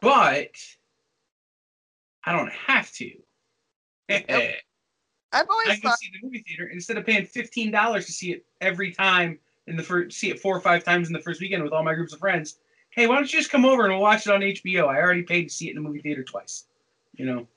But 0.00 0.50
I 2.24 2.32
don't 2.32 2.50
have 2.50 2.90
to. 2.94 3.10
Yep. 4.08 4.54
I've 5.32 5.48
always 5.48 5.68
I 5.68 5.72
can 5.72 5.82
thought... 5.82 5.98
see 5.98 6.10
the 6.12 6.26
movie 6.26 6.44
theater 6.46 6.68
instead 6.68 6.96
of 6.96 7.06
paying 7.06 7.24
fifteen 7.24 7.70
dollars 7.70 8.06
to 8.06 8.12
see 8.12 8.32
it 8.32 8.44
every 8.60 8.92
time 8.92 9.38
in 9.66 9.76
the 9.76 9.82
first 9.82 10.18
see 10.18 10.30
it 10.30 10.40
four 10.40 10.56
or 10.56 10.60
five 10.60 10.84
times 10.84 11.08
in 11.08 11.12
the 11.12 11.20
first 11.20 11.40
weekend 11.40 11.62
with 11.62 11.72
all 11.72 11.84
my 11.84 11.94
groups 11.94 12.12
of 12.12 12.18
friends. 12.18 12.58
Hey, 12.90 13.06
why 13.06 13.14
don't 13.14 13.32
you 13.32 13.38
just 13.38 13.50
come 13.50 13.64
over 13.64 13.84
and 13.84 13.92
we'll 13.92 14.02
watch 14.02 14.26
it 14.26 14.32
on 14.32 14.40
HBO? 14.40 14.88
I 14.88 15.00
already 15.00 15.22
paid 15.22 15.44
to 15.44 15.54
see 15.54 15.68
it 15.68 15.70
in 15.70 15.76
the 15.76 15.88
movie 15.88 16.00
theater 16.00 16.24
twice. 16.24 16.66
You 17.14 17.26
know. 17.26 17.48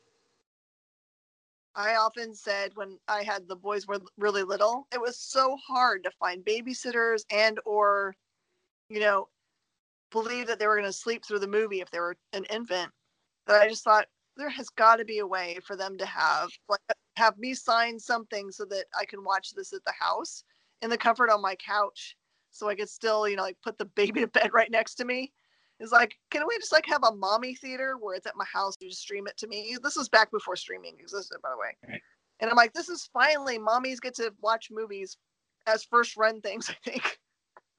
I 1.76 1.96
often 1.96 2.36
said 2.36 2.72
when 2.76 3.00
I 3.08 3.24
had 3.24 3.48
the 3.48 3.56
boys 3.56 3.88
were 3.88 4.00
really 4.18 4.44
little, 4.44 4.88
it 4.94 5.02
was 5.02 5.18
so 5.18 5.58
hard 5.68 6.04
to 6.04 6.12
find 6.12 6.46
babysitters 6.46 7.24
and 7.32 7.60
or, 7.66 8.16
you 8.90 9.00
know, 9.00 9.28
believe 10.12 10.46
that 10.48 10.60
they 10.60 10.68
were 10.68 10.76
going 10.76 10.88
to 10.88 10.94
sleep 10.94 11.26
through 11.26 11.40
the 11.40 11.48
movie 11.48 11.82
if 11.82 11.90
they 11.90 12.00
were 12.00 12.16
an 12.34 12.46
infant. 12.46 12.92
That 13.48 13.62
I 13.62 13.68
just 13.68 13.84
thought 13.84 14.06
there 14.38 14.50
has 14.50 14.70
got 14.70 14.98
to 14.98 15.06
be 15.06 15.20
a 15.20 15.28
way 15.28 15.60
for 15.66 15.76
them 15.76 15.98
to 15.98 16.06
have 16.06 16.50
like 16.70 16.80
have 17.18 17.38
me 17.38 17.54
sign 17.54 18.00
something 18.00 18.52
so 18.52 18.66
that 18.66 18.86
I 19.00 19.06
can 19.06 19.24
watch 19.24 19.52
this 19.52 19.74
at 19.74 19.84
the 19.86 19.94
house 19.98 20.44
in 20.82 20.90
the 20.90 20.98
comfort 20.98 21.30
on 21.30 21.42
my 21.42 21.56
couch, 21.56 22.18
so 22.52 22.70
I 22.70 22.76
could 22.76 22.90
still, 22.90 23.28
you 23.28 23.36
know, 23.36 23.44
like 23.44 23.58
put 23.64 23.78
the 23.78 23.86
baby 23.96 24.22
to 24.22 24.28
bed 24.28 24.52
right 24.54 24.72
next 24.72 24.96
to 24.96 25.06
me 25.06 25.32
It's 25.80 25.92
like, 25.92 26.16
can 26.32 26.44
we 26.48 26.58
just 26.58 26.72
like 26.72 26.86
have 26.88 27.04
a 27.04 27.16
mommy 27.16 27.56
theater 27.56 27.98
where 28.00 28.16
it's 28.16 28.28
at 28.28 28.36
my 28.36 28.46
house? 28.52 28.76
You 28.80 28.90
just 28.90 29.02
stream 29.02 29.28
it 29.28 29.38
to 29.38 29.48
me. 29.48 29.78
This 29.84 29.96
was 29.96 30.10
back 30.10 30.32
before 30.32 30.56
streaming 30.56 30.96
existed, 31.00 31.38
by 31.42 31.50
the 31.52 31.58
way. 31.58 31.76
Right. 31.88 32.02
And 32.40 32.50
I'm 32.50 32.58
like, 32.58 32.74
this 32.74 32.90
is 32.90 33.10
finally 33.14 33.60
mommies 33.60 34.02
get 34.02 34.16
to 34.16 34.34
watch 34.42 34.70
movies 34.72 35.18
as 35.68 35.84
first 35.84 36.18
run 36.18 36.42
things. 36.42 36.70
I 36.86 36.90
think. 36.90 37.20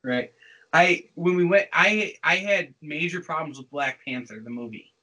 Right. 0.03 0.33
I 0.73 1.05
when 1.15 1.37
we 1.37 1.45
went, 1.45 1.69
I 1.73 2.15
I 2.23 2.37
had 2.37 2.75
major 2.83 3.21
problems 3.21 3.59
with 3.59 3.71
Black 3.71 3.99
Panther 4.07 4.41
the 4.43 4.51
movie, 4.51 4.94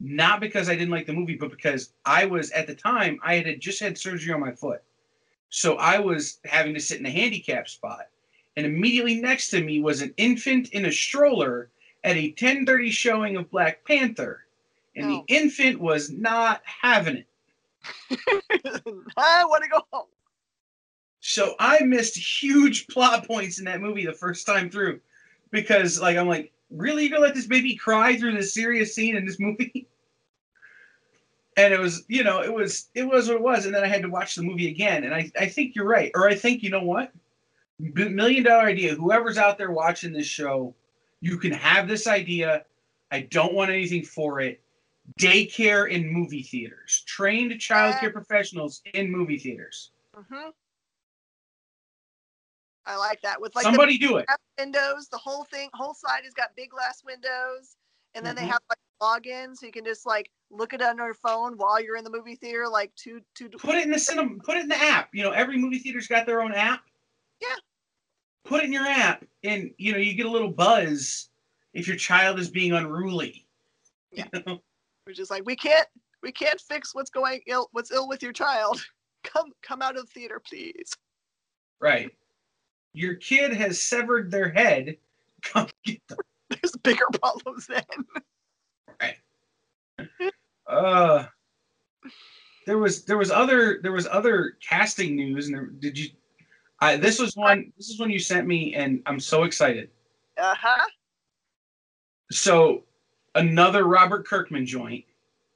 not 0.00 0.40
because 0.40 0.68
I 0.68 0.74
didn't 0.74 0.90
like 0.90 1.06
the 1.06 1.12
movie, 1.12 1.36
but 1.36 1.50
because 1.50 1.92
I 2.04 2.24
was 2.24 2.50
at 2.52 2.66
the 2.66 2.74
time 2.74 3.18
I 3.22 3.36
had 3.36 3.60
just 3.60 3.80
had 3.80 3.98
surgery 3.98 4.32
on 4.32 4.40
my 4.40 4.52
foot, 4.52 4.82
so 5.50 5.76
I 5.76 5.98
was 5.98 6.38
having 6.44 6.74
to 6.74 6.80
sit 6.80 7.00
in 7.00 7.06
a 7.06 7.10
handicap 7.10 7.68
spot, 7.68 8.08
and 8.56 8.64
immediately 8.66 9.20
next 9.20 9.50
to 9.50 9.62
me 9.62 9.80
was 9.80 10.00
an 10.00 10.14
infant 10.16 10.70
in 10.70 10.86
a 10.86 10.92
stroller 10.92 11.70
at 12.04 12.16
a 12.16 12.32
10:30 12.32 12.90
showing 12.90 13.36
of 13.36 13.50
Black 13.50 13.84
Panther, 13.84 14.46
and 14.96 15.06
No. 15.06 15.12
the 15.12 15.20
oh. 15.20 15.24
infant 15.28 15.78
was 15.78 16.10
not 16.10 16.62
having 16.64 17.18
it. 17.18 17.26
I 19.16 19.44
want 19.44 19.64
to 19.64 19.70
go 19.70 19.80
home. 19.92 20.06
So 21.20 21.54
I 21.60 21.80
missed 21.80 22.16
huge 22.16 22.86
plot 22.88 23.26
points 23.26 23.58
in 23.58 23.66
that 23.66 23.80
movie 23.80 24.06
the 24.06 24.12
first 24.12 24.46
time 24.46 24.70
through 24.70 25.00
because 25.50 26.00
like 26.00 26.16
I'm 26.16 26.28
like, 26.28 26.52
really 26.70 27.02
you're 27.02 27.10
gonna 27.10 27.22
let 27.22 27.34
this 27.34 27.46
baby 27.46 27.76
cry 27.76 28.16
through 28.16 28.32
this 28.32 28.54
serious 28.54 28.94
scene 28.94 29.16
in 29.16 29.24
this 29.26 29.38
movie? 29.40 29.86
And 31.56 31.74
it 31.74 31.80
was, 31.80 32.04
you 32.08 32.24
know, 32.24 32.40
it 32.40 32.54
was 32.54 32.88
it 32.94 33.02
was 33.02 33.26
what 33.26 33.36
it 33.36 33.42
was, 33.42 33.66
and 33.66 33.74
then 33.74 33.82
I 33.84 33.88
had 33.88 34.02
to 34.02 34.08
watch 34.08 34.34
the 34.34 34.42
movie 34.42 34.68
again. 34.68 35.04
And 35.04 35.14
I, 35.14 35.30
I 35.38 35.46
think 35.46 35.74
you're 35.74 35.84
right. 35.84 36.10
Or 36.14 36.26
I 36.28 36.34
think 36.34 36.62
you 36.62 36.70
know 36.70 36.84
what? 36.84 37.12
Million 37.78 38.44
dollar 38.44 38.64
idea. 38.66 38.94
Whoever's 38.94 39.36
out 39.36 39.58
there 39.58 39.70
watching 39.70 40.12
this 40.12 40.26
show, 40.26 40.74
you 41.20 41.36
can 41.38 41.52
have 41.52 41.88
this 41.88 42.06
idea. 42.06 42.64
I 43.10 43.22
don't 43.22 43.52
want 43.52 43.70
anything 43.70 44.04
for 44.04 44.40
it. 44.40 44.60
Daycare 45.18 45.90
in 45.90 46.08
movie 46.08 46.44
theaters. 46.44 47.02
Trained 47.06 47.52
childcare 47.52 48.12
professionals 48.12 48.80
in 48.94 49.10
movie 49.10 49.38
theaters. 49.38 49.90
hmm 50.14 50.50
I 52.86 52.96
like 52.96 53.20
that 53.22 53.40
with 53.40 53.54
like 53.54 53.64
Somebody 53.64 53.98
do 53.98 54.16
it. 54.16 54.26
windows. 54.58 55.08
The 55.08 55.18
whole 55.18 55.44
thing, 55.44 55.68
whole 55.74 55.94
side 55.94 56.22
has 56.24 56.34
got 56.34 56.54
big 56.56 56.70
glass 56.70 57.02
windows, 57.04 57.76
and 58.14 58.24
then 58.24 58.34
Mhm. 58.34 58.40
they 58.40 58.46
have 58.46 58.60
like 58.68 58.78
login, 59.00 59.56
so 59.56 59.66
you 59.66 59.72
can 59.72 59.84
just 59.84 60.04
like 60.06 60.30
look 60.50 60.72
it 60.72 60.82
on 60.82 60.96
your 60.98 61.14
phone 61.14 61.56
while 61.56 61.80
you're 61.80 61.96
in 61.96 62.04
the 62.04 62.10
movie 62.10 62.34
theater, 62.36 62.68
like 62.68 62.94
two 62.96 63.22
two. 63.34 63.48
put 63.50 63.76
it 63.76 63.84
in 63.84 63.90
the 63.90 63.98
cinema 63.98 64.36
put 64.42 64.56
it 64.56 64.62
in 64.62 64.68
the 64.68 64.76
app 64.76 65.08
you 65.14 65.22
know 65.22 65.30
every 65.30 65.56
movie 65.56 65.78
theater's 65.78 66.08
got 66.08 66.26
their 66.26 66.42
own 66.42 66.52
app 66.52 66.82
Yeah. 67.40 67.54
put 68.44 68.60
it 68.62 68.64
in 68.66 68.72
your 68.72 68.86
app 68.86 69.24
and 69.44 69.72
you 69.78 69.92
know 69.92 69.98
you 69.98 70.14
get 70.14 70.26
a 70.26 70.30
little 70.30 70.50
buzz 70.50 71.28
if 71.72 71.86
your 71.86 71.96
child 71.96 72.38
is 72.40 72.48
being 72.50 72.72
unruly 72.72 73.46
Yeah. 74.12 74.26
You 74.34 74.42
know? 74.46 74.62
We're 75.06 75.12
just 75.12 75.30
like 75.30 75.44
we 75.46 75.54
can't 75.56 75.86
we 76.22 76.32
can't 76.32 76.60
fix 76.60 76.94
what's 76.94 77.10
going 77.10 77.40
ill 77.46 77.68
what's 77.72 77.90
ill 77.92 78.08
with 78.08 78.22
your 78.22 78.32
child. 78.32 78.84
Come 79.24 79.52
come 79.62 79.82
out 79.82 79.96
of 79.96 80.06
the 80.06 80.12
theater, 80.12 80.40
please. 80.44 80.92
right 81.80 82.10
your 82.92 83.14
kid 83.14 83.52
has 83.52 83.80
severed 83.82 84.30
their 84.30 84.48
head 84.50 84.96
come 85.42 85.68
get 85.84 86.00
them 86.08 86.18
There's 86.48 86.74
bigger 86.82 87.06
problems 87.20 87.66
then. 87.66 87.82
uh 90.66 91.24
there 92.66 92.78
was 92.78 93.04
there 93.04 93.18
was 93.18 93.30
other 93.30 93.80
there 93.82 93.92
was 93.92 94.06
other 94.06 94.56
casting 94.66 95.16
news 95.16 95.46
and 95.46 95.54
there, 95.54 95.66
did 95.66 95.98
you 95.98 96.08
I, 96.82 96.96
this 96.96 97.18
was 97.18 97.34
one 97.36 97.72
this 97.76 97.88
is 97.90 97.98
one 97.98 98.10
you 98.10 98.18
sent 98.18 98.46
me 98.46 98.74
and 98.74 99.02
i'm 99.06 99.20
so 99.20 99.44
excited 99.44 99.90
Uh 100.38 100.54
huh. 100.58 100.86
so 102.30 102.84
another 103.34 103.84
robert 103.84 104.26
kirkman 104.26 104.66
joint 104.66 105.04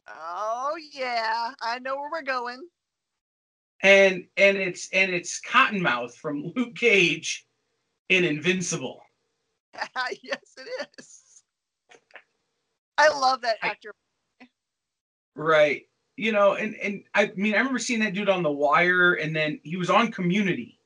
Oh 0.07 0.75
yeah, 0.92 1.53
I 1.62 1.79
know 1.79 1.97
where 1.97 2.11
we're 2.11 2.23
going. 2.23 2.61
And 3.82 4.24
and 4.37 4.56
it's 4.56 4.88
and 4.92 5.12
it's 5.12 5.40
Cottonmouth 5.40 6.14
from 6.14 6.52
Luke 6.56 6.74
Cage 6.74 7.46
in 8.08 8.24
Invincible. 8.24 9.00
yes, 10.22 10.56
it 10.56 10.88
is. 10.98 11.42
I 12.98 13.08
love 13.08 13.42
that 13.42 13.56
I- 13.62 13.68
actor. 13.68 13.92
Right. 15.37 15.88
You 16.16 16.32
know, 16.32 16.54
and 16.54 16.76
and 16.76 17.02
I 17.14 17.32
mean 17.37 17.54
I 17.54 17.58
remember 17.58 17.78
seeing 17.78 18.00
that 18.00 18.14
dude 18.14 18.28
on 18.28 18.42
The 18.42 18.52
Wire 18.52 19.14
and 19.14 19.34
then 19.34 19.60
he 19.64 19.76
was 19.76 19.90
on 19.90 20.12
Community. 20.12 20.78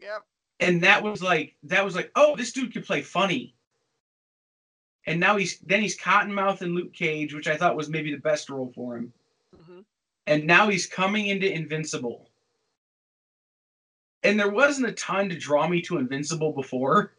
Yep. 0.00 0.22
And 0.60 0.82
that 0.82 1.02
was 1.02 1.22
like 1.22 1.54
that 1.64 1.84
was 1.84 1.94
like, 1.94 2.10
oh, 2.16 2.34
this 2.34 2.52
dude 2.52 2.72
could 2.72 2.86
play 2.86 3.02
funny. 3.02 3.54
And 5.06 5.20
now 5.20 5.36
he's 5.36 5.58
then 5.60 5.82
he's 5.82 5.98
Cottonmouth 5.98 6.62
in 6.62 6.74
Luke 6.74 6.94
Cage, 6.94 7.34
which 7.34 7.46
I 7.46 7.56
thought 7.56 7.76
was 7.76 7.90
maybe 7.90 8.10
the 8.10 8.20
best 8.20 8.48
role 8.48 8.72
for 8.74 8.96
him. 8.96 9.12
And 10.26 10.46
now 10.46 10.68
he's 10.68 10.86
coming 10.86 11.26
into 11.26 11.50
Invincible. 11.50 12.30
And 14.22 14.38
there 14.38 14.50
wasn't 14.50 14.88
a 14.88 14.92
ton 14.92 15.28
to 15.28 15.38
draw 15.38 15.68
me 15.68 15.80
to 15.82 15.98
Invincible 15.98 16.52
before, 16.52 17.12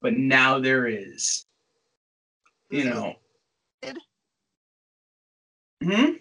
but 0.00 0.14
now 0.14 0.58
there 0.58 0.86
is. 0.86 1.46
You 2.70 2.84
know. 2.84 3.16
Hmm? 5.82 6.12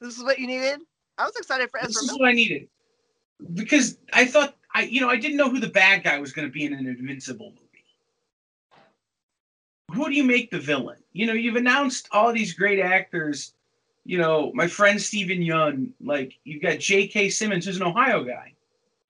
This 0.00 0.18
is 0.18 0.24
what 0.24 0.38
you 0.38 0.46
needed. 0.46 0.80
I 1.18 1.24
was 1.24 1.36
excited 1.36 1.70
for 1.70 1.80
This 1.80 1.90
Ezra 1.90 2.02
is 2.02 2.06
Miller. 2.08 2.20
what 2.20 2.28
I 2.28 2.32
needed. 2.32 2.68
Because 3.54 3.98
I 4.12 4.26
thought 4.26 4.56
I 4.74 4.82
you 4.82 5.00
know, 5.00 5.08
I 5.08 5.16
didn't 5.16 5.36
know 5.36 5.48
who 5.48 5.60
the 5.60 5.68
bad 5.68 6.02
guy 6.02 6.18
was 6.18 6.32
gonna 6.32 6.48
be 6.48 6.64
in 6.64 6.72
an 6.72 6.86
Invincible 6.86 7.50
movie. 7.50 7.62
Who 9.92 10.08
do 10.08 10.14
you 10.14 10.24
make 10.24 10.50
the 10.50 10.58
villain? 10.58 10.98
You 11.12 11.26
know, 11.26 11.32
you've 11.32 11.56
announced 11.56 12.08
all 12.12 12.32
these 12.32 12.52
great 12.52 12.80
actors. 12.80 13.54
You 14.06 14.18
know, 14.18 14.52
my 14.54 14.66
friend 14.66 15.00
Steven 15.00 15.38
Yeun, 15.38 15.90
like 16.00 16.38
you've 16.44 16.62
got 16.62 16.78
J.K. 16.78 17.28
Simmons, 17.28 17.66
who's 17.66 17.76
an 17.76 17.82
Ohio 17.82 18.22
guy. 18.22 18.54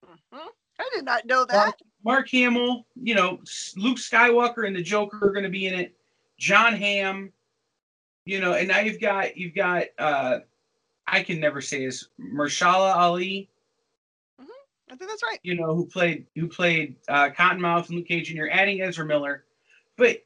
Mhm. 0.03 0.47
I 0.79 0.89
did 0.93 1.05
not 1.05 1.25
know 1.25 1.45
that. 1.45 1.79
Mark 2.03 2.29
Hamill, 2.29 2.85
you 2.95 3.13
know, 3.15 3.39
Luke 3.75 3.97
Skywalker 3.97 4.65
and 4.65 4.75
the 4.75 4.81
Joker 4.81 5.19
are 5.21 5.31
going 5.31 5.43
to 5.43 5.49
be 5.49 5.67
in 5.67 5.73
it. 5.73 5.95
John 6.39 6.73
Hamm, 6.73 7.31
you 8.25 8.39
know, 8.39 8.53
and 8.53 8.67
now 8.67 8.79
you've 8.79 8.99
got 8.99 9.37
you've 9.37 9.55
got 9.55 9.85
uh 9.99 10.39
I 11.07 11.23
can 11.23 11.39
never 11.39 11.61
say 11.61 11.83
his 11.83 12.09
Marshala 12.19 12.95
Ali, 12.95 13.49
I 14.89 14.95
think 14.95 15.09
that's 15.09 15.23
right. 15.23 15.39
you 15.43 15.55
know, 15.55 15.75
who 15.75 15.85
played 15.85 16.25
who 16.35 16.47
played 16.47 16.95
uh, 17.09 17.29
Cottonmouth 17.29 17.87
and 17.87 17.97
Luke 17.97 18.07
Cage, 18.07 18.29
and 18.29 18.37
you're 18.37 18.51
adding 18.51 18.81
Ezra 18.81 19.05
Miller, 19.05 19.43
but 19.97 20.23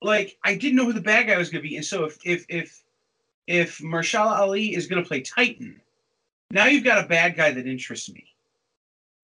like 0.00 0.38
I 0.44 0.54
didn't 0.54 0.76
know 0.76 0.86
who 0.86 0.92
the 0.92 1.00
bad 1.00 1.26
guy 1.26 1.36
was 1.36 1.50
going 1.50 1.62
to 1.62 1.68
be, 1.68 1.76
and 1.76 1.84
so 1.84 2.04
if 2.04 2.18
if 2.24 2.46
if 2.48 2.82
if 3.48 3.78
Marshala 3.78 4.38
Ali 4.38 4.74
is 4.74 4.86
going 4.86 5.02
to 5.02 5.08
play 5.08 5.22
Titan, 5.22 5.80
now 6.50 6.66
you've 6.66 6.84
got 6.84 7.02
a 7.02 7.08
bad 7.08 7.34
guy 7.34 7.50
that 7.50 7.66
interests 7.66 8.10
me. 8.10 8.26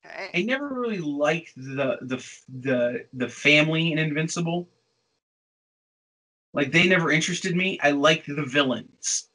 Okay. 0.04 0.30
I 0.34 0.42
never 0.42 0.68
really 0.68 0.98
liked 0.98 1.54
the 1.56 1.98
the 2.00 2.26
the 2.60 3.06
the 3.12 3.28
family 3.28 3.92
in 3.92 3.98
Invincible. 3.98 4.66
Like 6.54 6.72
they 6.72 6.88
never 6.88 7.10
interested 7.10 7.54
me. 7.54 7.78
I 7.82 7.90
liked 7.90 8.26
the 8.26 8.44
villains. 8.44 9.28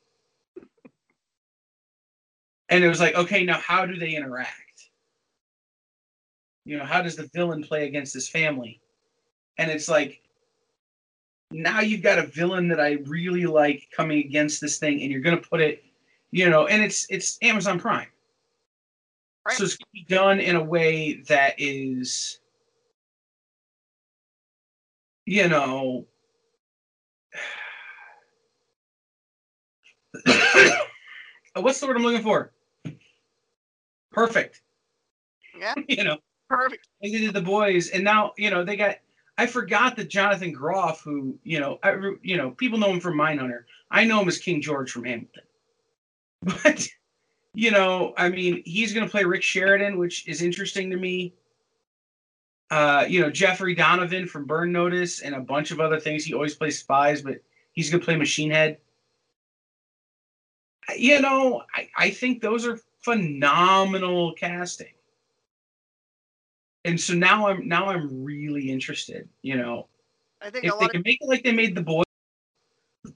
And 2.70 2.84
it 2.84 2.88
was 2.88 3.00
like, 3.00 3.16
okay, 3.16 3.44
now 3.44 3.60
how 3.60 3.86
do 3.86 3.96
they 3.96 4.16
interact? 4.16 4.90
You 6.66 6.78
know, 6.78 6.86
how 6.86 7.02
does 7.02 7.16
the 7.16 7.30
villain 7.34 7.64
play 7.64 7.88
against 7.88 8.14
his 8.14 8.30
family? 8.30 8.80
And 9.58 9.70
it's 9.70 9.90
like 9.90 10.22
now 11.52 11.82
you've 11.82 12.04
got 12.04 12.20
a 12.20 12.28
villain 12.28 12.68
that 12.70 12.80
I 12.80 12.94
really 13.06 13.46
like 13.46 13.88
coming 13.96 14.20
against 14.20 14.62
this 14.62 14.78
thing, 14.78 15.02
and 15.02 15.12
you're 15.12 15.22
gonna 15.22 15.38
put 15.38 15.62
it, 15.62 15.84
you 16.32 16.50
know, 16.50 16.68
and 16.68 16.84
it's 16.84 17.06
it's 17.10 17.38
Amazon 17.42 17.80
Prime. 17.80 18.08
Right. 19.50 19.58
So 19.58 19.64
it's 19.64 19.78
going 19.78 19.86
to 19.86 19.94
be 19.94 20.06
done 20.14 20.40
in 20.40 20.56
a 20.56 20.64
way 20.64 21.22
that 21.28 21.56
is, 21.58 22.40
you 25.26 25.48
know, 25.48 26.06
what's 31.56 31.80
the 31.80 31.88
word 31.88 31.98
I'm 31.98 32.04
looking 32.04 32.22
for? 32.22 32.52
Perfect. 34.12 34.62
Yeah. 35.58 35.74
You 35.88 36.04
know, 36.04 36.18
Perfect. 36.48 36.88
they 37.02 37.10
did 37.10 37.34
the 37.34 37.42
boys, 37.42 37.90
and 37.90 38.04
now 38.04 38.34
you 38.38 38.52
know 38.52 38.64
they 38.64 38.76
got. 38.76 38.98
I 39.40 39.48
forgot 39.48 39.96
that 39.96 40.10
Jonathan 40.10 40.52
Groff, 40.52 41.02
who 41.02 41.40
you 41.44 41.62
know, 41.62 41.80
I, 41.82 41.96
you 42.22 42.36
know, 42.36 42.52
people 42.52 42.78
know 42.78 42.92
him 42.92 43.00
from 43.00 43.18
Mindhunter. 43.18 43.64
I 43.90 44.04
know 44.04 44.20
him 44.20 44.28
as 44.28 44.38
King 44.38 44.62
George 44.62 44.92
from 44.92 45.06
Hamilton, 45.06 45.44
but 46.42 46.86
you 47.54 47.72
know, 47.72 48.14
I 48.18 48.28
mean, 48.28 48.62
he's 48.66 48.94
going 48.94 49.06
to 49.06 49.10
play 49.10 49.24
Rick 49.24 49.44
Sheridan, 49.44 49.98
which 49.98 50.28
is 50.28 50.42
interesting 50.42 50.90
to 50.90 50.98
me. 50.98 51.34
Uh, 52.70 53.06
you 53.08 53.22
know, 53.22 53.30
Jeffrey 53.30 53.74
Donovan 53.74 54.28
from 54.28 54.44
Burn 54.44 54.74
Notice 54.74 55.22
and 55.22 55.34
a 55.34 55.40
bunch 55.40 55.72
of 55.72 55.80
other 55.80 56.02
things. 56.02 56.26
He 56.26 56.34
always 56.34 56.56
plays 56.56 56.78
spies, 56.78 57.22
but 57.22 57.36
he's 57.72 57.90
going 57.90 58.02
to 58.02 58.06
play 58.06 58.18
Machine 58.18 58.52
Head. 58.52 58.78
You 60.98 61.22
know, 61.22 61.64
I, 61.74 61.88
I 61.98 62.10
think 62.10 62.42
those 62.42 62.68
are 62.68 62.78
phenomenal 63.04 64.34
casting. 64.34 64.94
And 66.90 67.00
so 67.00 67.14
now 67.14 67.48
I'm 67.48 67.68
now 67.68 67.86
I'm 67.90 68.24
really 68.24 68.72
interested. 68.72 69.30
You 69.44 69.58
know, 69.58 69.88
I 70.42 70.50
think 70.50 70.66
if 70.66 70.74
they 70.80 70.88
can 70.88 71.02
of 71.02 71.06
make 71.06 71.20
it 71.22 71.28
like 71.28 71.44
they 71.44 71.52
made 71.52 71.76
the 71.76 71.84
boy, 71.84 72.02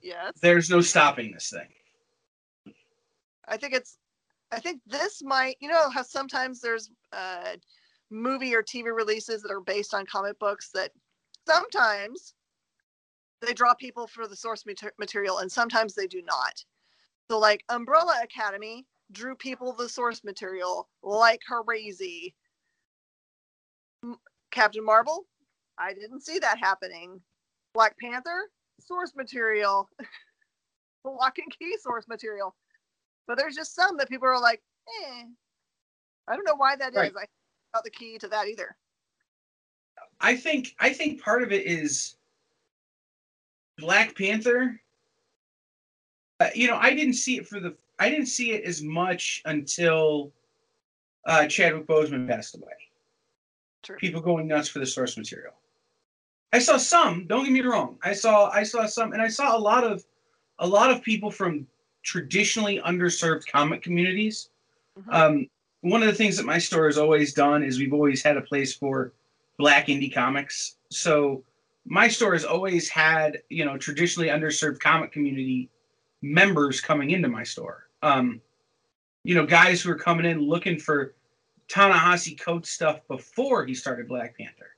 yes. 0.00 0.32
there's 0.40 0.70
no 0.70 0.80
stopping 0.80 1.32
this 1.32 1.50
thing. 1.50 2.74
I 3.48 3.56
think 3.56 3.74
it's 3.74 3.98
I 4.52 4.60
think 4.60 4.80
this 4.86 5.22
might 5.24 5.56
you 5.60 5.68
know 5.68 5.90
how 5.90 6.02
sometimes 6.04 6.60
there's 6.60 6.92
uh 7.12 7.56
movie 8.10 8.54
or 8.54 8.62
TV 8.62 8.94
releases 8.94 9.42
that 9.42 9.50
are 9.50 9.60
based 9.60 9.92
on 9.92 10.06
comic 10.06 10.38
books 10.38 10.70
that 10.72 10.92
sometimes 11.44 12.34
they 13.42 13.54
draw 13.54 13.74
people 13.74 14.06
for 14.06 14.28
the 14.28 14.36
source 14.36 14.62
material 15.00 15.38
and 15.38 15.50
sometimes 15.50 15.94
they 15.94 16.06
do 16.06 16.22
not. 16.22 16.64
So, 17.28 17.40
like 17.40 17.64
Umbrella 17.70 18.20
Academy 18.22 18.86
drew 19.10 19.34
people 19.34 19.72
the 19.72 19.88
source 19.88 20.22
material 20.22 20.88
like 21.02 21.40
crazy. 21.40 22.36
Captain 24.54 24.84
Marvel, 24.84 25.26
I 25.78 25.92
didn't 25.92 26.20
see 26.22 26.38
that 26.38 26.58
happening. 26.58 27.20
Black 27.74 27.96
Panther, 27.98 28.48
source 28.80 29.12
material. 29.16 29.90
Locke 31.04 31.38
and 31.38 31.52
key 31.58 31.76
source 31.78 32.06
material. 32.08 32.54
But 33.26 33.36
there's 33.36 33.56
just 33.56 33.74
some 33.74 33.96
that 33.98 34.08
people 34.08 34.28
are 34.28 34.40
like, 34.40 34.62
eh. 35.02 35.24
I 36.28 36.36
don't 36.36 36.46
know 36.46 36.54
why 36.56 36.76
that 36.76 36.94
Right. 36.94 37.10
is. 37.10 37.16
I 37.16 37.26
got 37.74 37.84
the 37.84 37.90
key 37.90 38.16
to 38.18 38.28
that 38.28 38.46
either. 38.48 38.76
I 40.20 40.36
think 40.36 40.74
I 40.78 40.92
think 40.92 41.20
part 41.20 41.42
of 41.42 41.52
it 41.52 41.66
is 41.66 42.16
Black 43.76 44.16
Panther. 44.16 44.80
Uh, 46.40 46.48
you 46.54 46.68
know, 46.68 46.76
I 46.76 46.94
didn't 46.94 47.14
see 47.14 47.36
it 47.36 47.46
for 47.46 47.60
the 47.60 47.76
I 47.98 48.08
didn't 48.08 48.26
see 48.26 48.52
it 48.52 48.64
as 48.64 48.82
much 48.82 49.42
until 49.44 50.32
uh, 51.26 51.46
Chadwick 51.46 51.86
Boseman 51.86 52.28
passed 52.28 52.54
away. 52.54 52.72
True. 53.84 53.96
People 53.96 54.20
going 54.20 54.46
nuts 54.46 54.68
for 54.68 54.78
the 54.78 54.86
source 54.86 55.16
material. 55.16 55.52
I 56.52 56.58
saw 56.58 56.76
some. 56.76 57.26
Don't 57.26 57.44
get 57.44 57.52
me 57.52 57.60
wrong. 57.60 57.98
I 58.02 58.12
saw 58.12 58.48
I 58.50 58.62
saw 58.62 58.86
some, 58.86 59.12
and 59.12 59.20
I 59.20 59.28
saw 59.28 59.56
a 59.56 59.58
lot 59.58 59.84
of 59.84 60.04
a 60.58 60.66
lot 60.66 60.90
of 60.90 61.02
people 61.02 61.30
from 61.30 61.66
traditionally 62.02 62.80
underserved 62.80 63.46
comic 63.46 63.82
communities. 63.82 64.50
Mhm. 64.98 65.12
Um, 65.12 65.50
one 65.80 66.02
of 66.02 66.08
the 66.08 66.14
things 66.14 66.36
that 66.36 66.46
my 66.46 66.58
store 66.58 66.86
has 66.86 66.96
always 66.96 67.34
done 67.34 67.62
is 67.62 67.78
we've 67.78 67.92
always 67.92 68.22
had 68.22 68.36
a 68.36 68.40
place 68.40 68.74
for 68.74 69.12
black 69.58 69.88
indie 69.88 70.12
comics. 70.12 70.76
So 70.90 71.44
my 71.84 72.08
store 72.08 72.32
has 72.32 72.44
always 72.44 72.88
had, 72.88 73.42
you 73.50 73.64
know, 73.64 73.76
traditionally 73.76 74.28
underserved 74.28 74.80
comic 74.80 75.12
community 75.12 75.68
members 76.22 76.80
coming 76.80 77.10
into 77.10 77.28
my 77.28 77.42
store. 77.42 77.88
Um, 78.02 78.40
you 79.24 79.34
know, 79.34 79.44
guys 79.44 79.82
who 79.82 79.90
are 79.90 79.98
coming 79.98 80.24
in 80.24 80.40
looking 80.40 80.78
for 80.78 81.14
Ta-Nehisi 81.68 82.38
Coates 82.38 82.70
stuff 82.70 83.00
before 83.08 83.64
he 83.64 83.74
started 83.74 84.08
Black 84.08 84.36
Panther. 84.36 84.76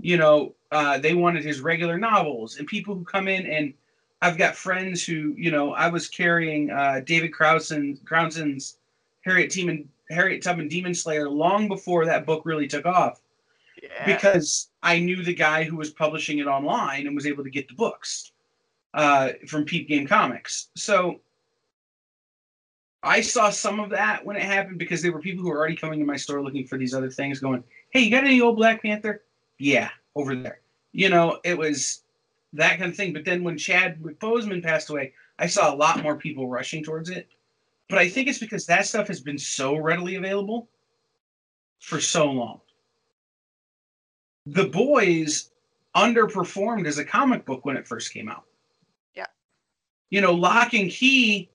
You 0.00 0.16
know, 0.16 0.54
uh, 0.70 0.98
they 0.98 1.14
wanted 1.14 1.44
his 1.44 1.60
regular 1.60 1.98
novels, 1.98 2.56
and 2.58 2.66
people 2.66 2.94
who 2.94 3.04
come 3.04 3.28
in 3.28 3.46
and 3.46 3.74
I've 4.20 4.38
got 4.38 4.56
friends 4.56 5.04
who, 5.04 5.34
you 5.36 5.50
know, 5.50 5.72
I 5.72 5.88
was 5.88 6.08
carrying 6.08 6.70
uh, 6.70 7.00
David 7.04 7.30
Crownson, 7.32 8.02
Crownson's 8.04 8.78
Harriet 9.24 9.52
Tubman, 9.52 9.88
Harriet 10.10 10.42
Tubman 10.42 10.68
Demon 10.68 10.94
Slayer 10.94 11.28
long 11.28 11.68
before 11.68 12.04
that 12.06 12.26
book 12.26 12.42
really 12.44 12.66
took 12.66 12.84
off 12.86 13.20
Yeah. 13.80 14.06
because 14.06 14.70
I 14.82 14.98
knew 14.98 15.22
the 15.22 15.34
guy 15.34 15.62
who 15.64 15.76
was 15.76 15.90
publishing 15.90 16.38
it 16.38 16.46
online 16.46 17.06
and 17.06 17.14
was 17.14 17.26
able 17.26 17.44
to 17.44 17.50
get 17.50 17.68
the 17.68 17.74
books 17.74 18.32
uh, 18.94 19.30
from 19.46 19.64
Peep 19.64 19.86
Game 19.86 20.06
Comics. 20.06 20.70
So 20.74 21.20
I 23.02 23.20
saw 23.20 23.50
some 23.50 23.78
of 23.78 23.90
that 23.90 24.24
when 24.24 24.36
it 24.36 24.42
happened 24.42 24.78
because 24.78 25.02
there 25.02 25.12
were 25.12 25.20
people 25.20 25.42
who 25.42 25.50
were 25.50 25.58
already 25.58 25.76
coming 25.76 26.00
to 26.00 26.04
my 26.04 26.16
store 26.16 26.42
looking 26.42 26.66
for 26.66 26.78
these 26.78 26.94
other 26.94 27.10
things, 27.10 27.38
going, 27.38 27.62
"Hey, 27.90 28.00
you 28.00 28.10
got 28.10 28.24
any 28.24 28.40
old 28.40 28.56
Black 28.56 28.82
Panther? 28.82 29.24
Yeah, 29.58 29.90
over 30.14 30.34
there." 30.34 30.60
You 30.92 31.08
know, 31.08 31.38
it 31.44 31.56
was 31.56 32.02
that 32.54 32.78
kind 32.78 32.90
of 32.90 32.96
thing. 32.96 33.12
But 33.12 33.24
then 33.24 33.44
when 33.44 33.56
Chad 33.56 34.00
Boseman 34.00 34.62
passed 34.62 34.90
away, 34.90 35.12
I 35.38 35.46
saw 35.46 35.72
a 35.72 35.76
lot 35.76 36.02
more 36.02 36.16
people 36.16 36.48
rushing 36.48 36.82
towards 36.82 37.10
it. 37.10 37.28
But 37.88 37.98
I 37.98 38.08
think 38.08 38.28
it's 38.28 38.38
because 38.38 38.66
that 38.66 38.86
stuff 38.86 39.06
has 39.08 39.20
been 39.20 39.38
so 39.38 39.76
readily 39.76 40.16
available 40.16 40.68
for 41.80 42.00
so 42.00 42.30
long. 42.30 42.60
The 44.46 44.66
Boys 44.66 45.50
underperformed 45.94 46.86
as 46.86 46.98
a 46.98 47.04
comic 47.04 47.44
book 47.44 47.64
when 47.64 47.76
it 47.76 47.86
first 47.86 48.12
came 48.12 48.28
out. 48.28 48.44
Yeah. 49.14 49.26
You 50.10 50.20
know, 50.20 50.32
Locke 50.32 50.74
and 50.74 50.90
Key, 50.90 51.50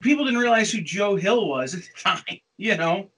people 0.00 0.24
didn't 0.24 0.40
realize 0.40 0.70
who 0.70 0.80
Joe 0.80 1.16
Hill 1.16 1.48
was 1.48 1.74
at 1.74 1.82
the 1.82 2.00
time, 2.02 2.40
you 2.56 2.76
know. 2.76 3.08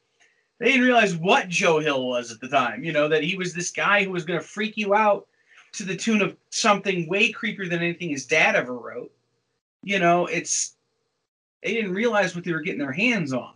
They 0.58 0.66
didn't 0.66 0.86
realize 0.86 1.16
what 1.16 1.48
Joe 1.48 1.78
Hill 1.78 2.08
was 2.08 2.32
at 2.32 2.40
the 2.40 2.48
time, 2.48 2.82
you 2.82 2.92
know, 2.92 3.08
that 3.08 3.22
he 3.22 3.36
was 3.36 3.54
this 3.54 3.70
guy 3.70 4.02
who 4.02 4.10
was 4.10 4.24
going 4.24 4.40
to 4.40 4.44
freak 4.44 4.76
you 4.76 4.92
out 4.92 5.28
to 5.72 5.84
the 5.84 5.94
tune 5.96 6.20
of 6.20 6.36
something 6.50 7.08
way 7.08 7.32
creepier 7.32 7.68
than 7.68 7.80
anything 7.80 8.10
his 8.10 8.26
dad 8.26 8.56
ever 8.56 8.76
wrote. 8.76 9.12
You 9.84 10.00
know, 10.00 10.26
it's 10.26 10.74
they 11.62 11.74
didn't 11.74 11.94
realize 11.94 12.34
what 12.34 12.44
they 12.44 12.52
were 12.52 12.60
getting 12.60 12.80
their 12.80 12.92
hands 12.92 13.32
on. 13.32 13.54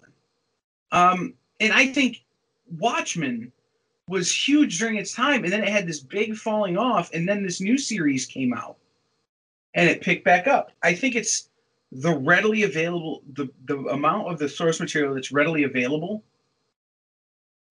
Um, 0.92 1.34
and 1.60 1.72
I 1.72 1.86
think 1.86 2.22
Watchmen 2.78 3.50
was 4.08 4.34
huge 4.34 4.78
during 4.78 4.96
its 4.96 5.14
time, 5.14 5.44
and 5.44 5.52
then 5.52 5.62
it 5.62 5.68
had 5.68 5.86
this 5.86 6.00
big 6.00 6.36
falling 6.36 6.76
off, 6.76 7.12
and 7.12 7.28
then 7.28 7.42
this 7.42 7.60
new 7.60 7.78
series 7.78 8.26
came 8.26 8.52
out, 8.52 8.76
and 9.74 9.88
it 9.88 10.02
picked 10.02 10.24
back 10.24 10.46
up. 10.46 10.72
I 10.82 10.94
think 10.94 11.14
it's 11.14 11.48
the 11.92 12.16
readily 12.16 12.62
available, 12.62 13.22
the 13.34 13.48
the 13.66 13.76
amount 13.90 14.28
of 14.28 14.38
the 14.38 14.48
source 14.48 14.80
material 14.80 15.14
that's 15.14 15.30
readily 15.30 15.64
available 15.64 16.24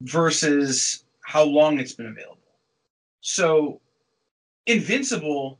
versus 0.01 1.03
how 1.25 1.43
long 1.43 1.79
it's 1.79 1.93
been 1.93 2.07
available. 2.07 2.37
So, 3.21 3.81
Invincible, 4.67 5.59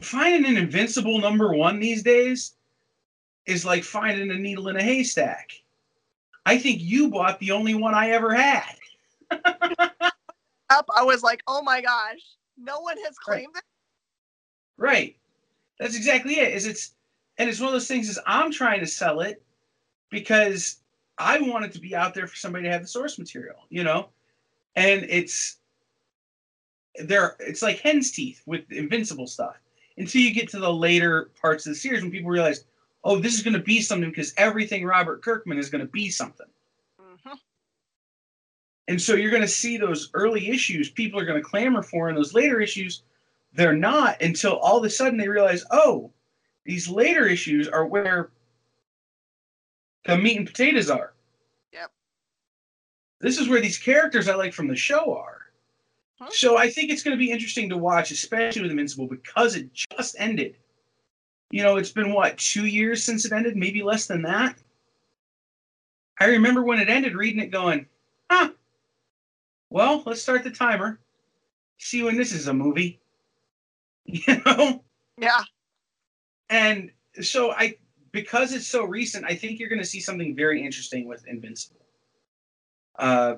finding 0.00 0.50
an 0.50 0.56
Invincible 0.56 1.20
number 1.20 1.54
one 1.54 1.78
these 1.78 2.02
days 2.02 2.54
is 3.46 3.64
like 3.64 3.84
finding 3.84 4.30
a 4.30 4.34
needle 4.34 4.68
in 4.68 4.76
a 4.76 4.82
haystack. 4.82 5.50
I 6.46 6.58
think 6.58 6.80
you 6.80 7.10
bought 7.10 7.38
the 7.38 7.52
only 7.52 7.74
one 7.74 7.94
I 7.94 8.10
ever 8.10 8.34
had. 8.34 8.74
Up, 10.70 10.86
I 10.96 11.02
was 11.02 11.22
like, 11.22 11.42
oh 11.46 11.62
my 11.62 11.80
gosh, 11.80 12.20
no 12.56 12.80
one 12.80 12.96
has 13.04 13.16
claimed 13.18 13.54
it. 13.56 13.64
Right. 14.76 15.16
That's 15.78 15.96
exactly 15.96 16.38
it. 16.38 16.52
Is 16.54 16.66
it's 16.66 16.94
and 17.40 17.48
it's 17.48 17.58
one 17.58 17.68
of 17.68 17.72
those 17.72 17.88
things 17.88 18.10
is 18.10 18.20
I'm 18.26 18.52
trying 18.52 18.80
to 18.80 18.86
sell 18.86 19.20
it 19.20 19.42
because 20.10 20.82
I 21.16 21.40
want 21.40 21.64
it 21.64 21.72
to 21.72 21.80
be 21.80 21.96
out 21.96 22.12
there 22.12 22.26
for 22.26 22.36
somebody 22.36 22.64
to 22.64 22.70
have 22.70 22.82
the 22.82 22.86
source 22.86 23.18
material, 23.18 23.56
you 23.70 23.82
know? 23.82 24.10
And 24.76 25.06
it's 25.08 25.56
there 26.96 27.36
it's 27.40 27.62
like 27.62 27.78
hen's 27.78 28.10
teeth 28.10 28.42
with 28.44 28.70
invincible 28.70 29.26
stuff 29.26 29.56
until 29.96 30.20
you 30.20 30.34
get 30.34 30.50
to 30.50 30.58
the 30.58 30.70
later 30.70 31.30
parts 31.40 31.64
of 31.64 31.72
the 31.72 31.78
series 31.78 32.02
when 32.02 32.10
people 32.10 32.30
realize, 32.30 32.66
oh, 33.04 33.18
this 33.18 33.32
is 33.32 33.42
gonna 33.42 33.58
be 33.58 33.80
something 33.80 34.10
because 34.10 34.34
everything 34.36 34.84
Robert 34.84 35.22
Kirkman 35.22 35.56
is 35.56 35.70
gonna 35.70 35.86
be 35.86 36.10
something. 36.10 36.46
Mhm. 37.00 37.38
And 38.88 39.00
so 39.00 39.14
you're 39.14 39.30
going 39.30 39.40
to 39.40 39.48
see 39.48 39.76
those 39.76 40.10
early 40.14 40.48
issues 40.48 40.90
people 40.90 41.18
are 41.18 41.24
going 41.24 41.40
to 41.40 41.48
clamor 41.48 41.82
for, 41.82 42.08
and 42.08 42.18
those 42.18 42.34
later 42.34 42.60
issues, 42.60 43.04
they're 43.52 43.72
not 43.72 44.20
until 44.20 44.58
all 44.58 44.78
of 44.78 44.84
a 44.84 44.90
sudden 44.90 45.16
they 45.16 45.28
realize, 45.28 45.64
oh, 45.70 46.12
these 46.70 46.88
later 46.88 47.26
issues 47.26 47.66
are 47.66 47.84
where 47.84 48.30
the 50.04 50.16
meat 50.16 50.38
and 50.38 50.46
potatoes 50.46 50.88
are. 50.88 51.14
Yep. 51.72 51.90
This 53.20 53.38
is 53.38 53.48
where 53.48 53.60
these 53.60 53.76
characters 53.76 54.28
I 54.28 54.36
like 54.36 54.54
from 54.54 54.68
the 54.68 54.76
show 54.76 55.16
are. 55.16 55.38
Huh? 56.20 56.28
So 56.30 56.56
I 56.56 56.70
think 56.70 56.90
it's 56.90 57.02
going 57.02 57.16
to 57.16 57.22
be 57.22 57.32
interesting 57.32 57.68
to 57.70 57.76
watch, 57.76 58.12
especially 58.12 58.62
with 58.62 58.70
Invincible, 58.70 59.08
because 59.08 59.56
it 59.56 59.68
just 59.72 60.14
ended. 60.16 60.54
You 61.50 61.64
know, 61.64 61.76
it's 61.76 61.90
been 61.90 62.12
what, 62.12 62.38
two 62.38 62.66
years 62.66 63.02
since 63.02 63.24
it 63.24 63.32
ended, 63.32 63.56
maybe 63.56 63.82
less 63.82 64.06
than 64.06 64.22
that. 64.22 64.56
I 66.20 66.26
remember 66.26 66.62
when 66.62 66.78
it 66.78 66.88
ended, 66.88 67.16
reading 67.16 67.42
it 67.42 67.50
going, 67.50 67.86
huh, 68.30 68.50
well, 69.70 70.04
let's 70.06 70.22
start 70.22 70.44
the 70.44 70.50
timer. 70.50 71.00
See 71.78 72.04
when 72.04 72.16
this 72.16 72.32
is 72.32 72.46
a 72.46 72.54
movie. 72.54 73.00
You 74.06 74.42
know? 74.46 74.82
Yeah. 75.18 75.42
And 76.50 76.90
so 77.20 77.52
I 77.52 77.76
because 78.12 78.52
it's 78.52 78.66
so 78.66 78.84
recent, 78.84 79.24
I 79.24 79.36
think 79.36 79.58
you're 79.58 79.68
gonna 79.68 79.84
see 79.84 80.00
something 80.00 80.34
very 80.34 80.62
interesting 80.62 81.08
with 81.08 81.26
Invincible. 81.26 81.86
Uh 82.98 83.36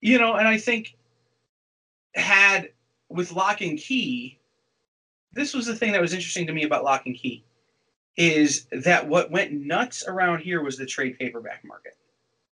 you 0.00 0.18
know, 0.18 0.34
and 0.34 0.48
I 0.48 0.58
think 0.58 0.96
had 2.14 2.70
with 3.08 3.32
Locke 3.32 3.60
and 3.60 3.78
Key, 3.78 4.38
this 5.32 5.54
was 5.54 5.66
the 5.66 5.74
thing 5.74 5.92
that 5.92 6.00
was 6.00 6.12
interesting 6.12 6.46
to 6.46 6.52
me 6.52 6.64
about 6.64 6.84
Locke 6.84 7.06
and 7.06 7.16
Key, 7.16 7.44
is 8.16 8.66
that 8.72 9.08
what 9.08 9.30
went 9.30 9.52
nuts 9.52 10.04
around 10.06 10.40
here 10.40 10.62
was 10.62 10.76
the 10.76 10.86
trade 10.86 11.18
paperback 11.18 11.64
market. 11.64 11.96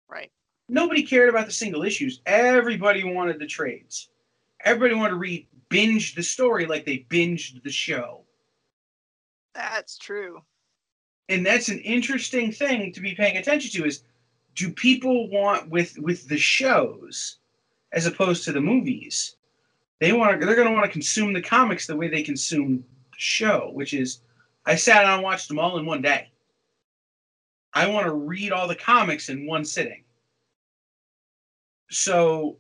Right. 0.08 0.32
Nobody 0.68 1.04
cared 1.04 1.30
about 1.30 1.48
the 1.48 1.52
single 1.52 1.84
issues. 1.84 2.22
Everybody 2.26 3.04
wanted 3.04 3.40
the 3.40 3.48
trades. 3.48 4.10
Everybody 4.64 4.96
wanted 4.96 5.12
to 5.12 5.16
read 5.16 5.48
binge 5.70 6.16
the 6.16 6.24
story 6.24 6.66
like 6.66 6.86
they 6.86 7.06
binged 7.10 7.64
the 7.64 7.72
show. 7.72 8.24
That's 9.54 9.98
true. 9.98 10.42
And 11.30 11.46
that's 11.46 11.70
an 11.70 11.80
interesting 11.80 12.52
thing 12.52 12.94
to 12.94 13.02
be 13.02 13.16
paying 13.16 13.38
attention 13.38 13.72
to 13.72 13.88
is 13.88 14.04
do 14.56 14.72
people 14.72 15.30
want 15.30 15.70
with 15.70 15.98
with 16.00 16.28
the 16.28 16.38
shows 16.38 17.38
as 17.94 18.06
opposed 18.06 18.44
to 18.46 18.52
the 18.54 18.62
movies? 18.62 19.36
They 20.00 20.14
want 20.14 20.40
to 20.40 20.46
they're 20.46 20.56
going 20.56 20.68
to 20.68 20.74
want 20.74 20.86
to 20.86 20.92
consume 20.92 21.34
the 21.34 21.42
comics 21.42 21.88
the 21.88 21.96
way 21.98 22.08
they 22.10 22.24
consume 22.24 22.80
the 23.12 23.18
show, 23.18 23.72
which 23.74 23.94
is 23.94 24.22
I 24.66 24.76
sat 24.76 25.04
down 25.04 25.16
and 25.16 25.24
watched 25.24 25.48
them 25.48 25.60
all 25.60 25.78
in 25.78 25.86
one 25.86 26.02
day. 26.02 26.32
I 27.74 27.88
want 27.88 28.06
to 28.08 28.14
read 28.14 28.52
all 28.52 28.68
the 28.68 28.76
comics 28.76 29.30
in 29.30 29.48
one 29.48 29.66
sitting. 29.66 30.04
so, 31.90 32.58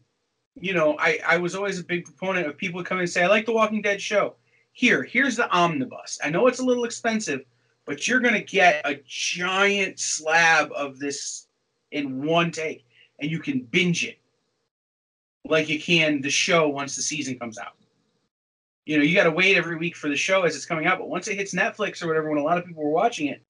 you 0.55 0.73
know, 0.73 0.97
I 0.99 1.19
I 1.25 1.37
was 1.37 1.55
always 1.55 1.79
a 1.79 1.83
big 1.83 2.05
proponent 2.05 2.47
of 2.47 2.57
people 2.57 2.83
coming 2.83 3.03
and 3.03 3.09
say 3.09 3.23
I 3.23 3.27
like 3.27 3.45
the 3.45 3.53
Walking 3.53 3.81
Dead 3.81 4.01
show. 4.01 4.35
Here, 4.71 5.03
here's 5.03 5.35
the 5.35 5.49
omnibus. 5.51 6.19
I 6.23 6.29
know 6.29 6.47
it's 6.47 6.59
a 6.59 6.65
little 6.65 6.85
expensive, 6.85 7.41
but 7.85 8.07
you're 8.07 8.19
gonna 8.19 8.41
get 8.41 8.81
a 8.85 9.01
giant 9.05 9.99
slab 9.99 10.71
of 10.73 10.99
this 10.99 11.47
in 11.91 12.23
one 12.23 12.51
take, 12.51 12.85
and 13.19 13.29
you 13.29 13.39
can 13.39 13.61
binge 13.61 14.05
it 14.05 14.19
like 15.45 15.69
you 15.69 15.79
can 15.79 16.21
the 16.21 16.29
show 16.29 16.69
once 16.69 16.95
the 16.95 17.01
season 17.01 17.37
comes 17.37 17.57
out. 17.57 17.73
You 18.85 18.97
know, 18.97 19.03
you 19.03 19.15
got 19.15 19.25
to 19.25 19.31
wait 19.31 19.55
every 19.55 19.77
week 19.77 19.95
for 19.95 20.09
the 20.09 20.15
show 20.15 20.43
as 20.43 20.55
it's 20.55 20.65
coming 20.65 20.87
out, 20.87 20.97
but 20.97 21.09
once 21.09 21.27
it 21.27 21.35
hits 21.35 21.53
Netflix 21.53 22.01
or 22.01 22.07
whatever, 22.07 22.29
when 22.29 22.39
a 22.39 22.43
lot 22.43 22.57
of 22.57 22.65
people 22.65 22.83
were 22.83 22.89
watching 22.89 23.27
it, 23.27 23.41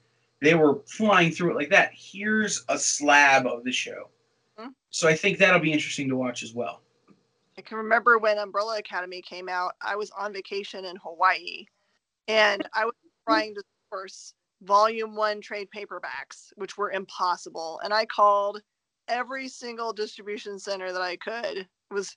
they 0.41 0.53
were 0.53 0.81
flying 0.85 1.31
through 1.31 1.51
it 1.51 1.55
like 1.55 1.69
that. 1.69 1.91
Here's 1.93 2.65
a 2.69 2.77
slab 2.77 3.45
of 3.45 3.63
the 3.63 3.71
show. 3.71 4.09
Hmm. 4.57 4.69
So 4.89 5.07
I 5.07 5.15
think 5.15 5.37
that'll 5.37 5.59
be 5.59 5.71
interesting 5.71 6.09
to 6.09 6.15
watch 6.15 6.43
as 6.43 6.53
well. 6.53 6.81
I 7.59 7.61
can 7.61 7.75
remember 7.75 8.17
when 8.17 8.37
Umbrella 8.37 8.77
Academy 8.77 9.21
came 9.21 9.49
out, 9.49 9.73
I 9.81 9.97
was 9.97 10.11
on 10.11 10.31
vacation 10.31 10.85
in 10.85 10.95
Hawaii 10.95 11.65
and 12.29 12.65
I 12.73 12.85
was 12.85 12.93
mm-hmm. 13.05 13.33
trying 13.33 13.55
to 13.55 13.63
source 13.91 14.33
volume 14.61 15.13
one 15.13 15.41
trade 15.41 15.67
paperbacks, 15.75 16.53
which 16.55 16.77
were 16.77 16.91
impossible. 16.91 17.81
And 17.83 17.93
I 17.93 18.05
called 18.05 18.61
every 19.09 19.49
single 19.49 19.91
distribution 19.91 20.57
center 20.57 20.93
that 20.93 21.01
I 21.01 21.17
could. 21.17 21.57
It 21.57 21.93
was, 21.93 22.15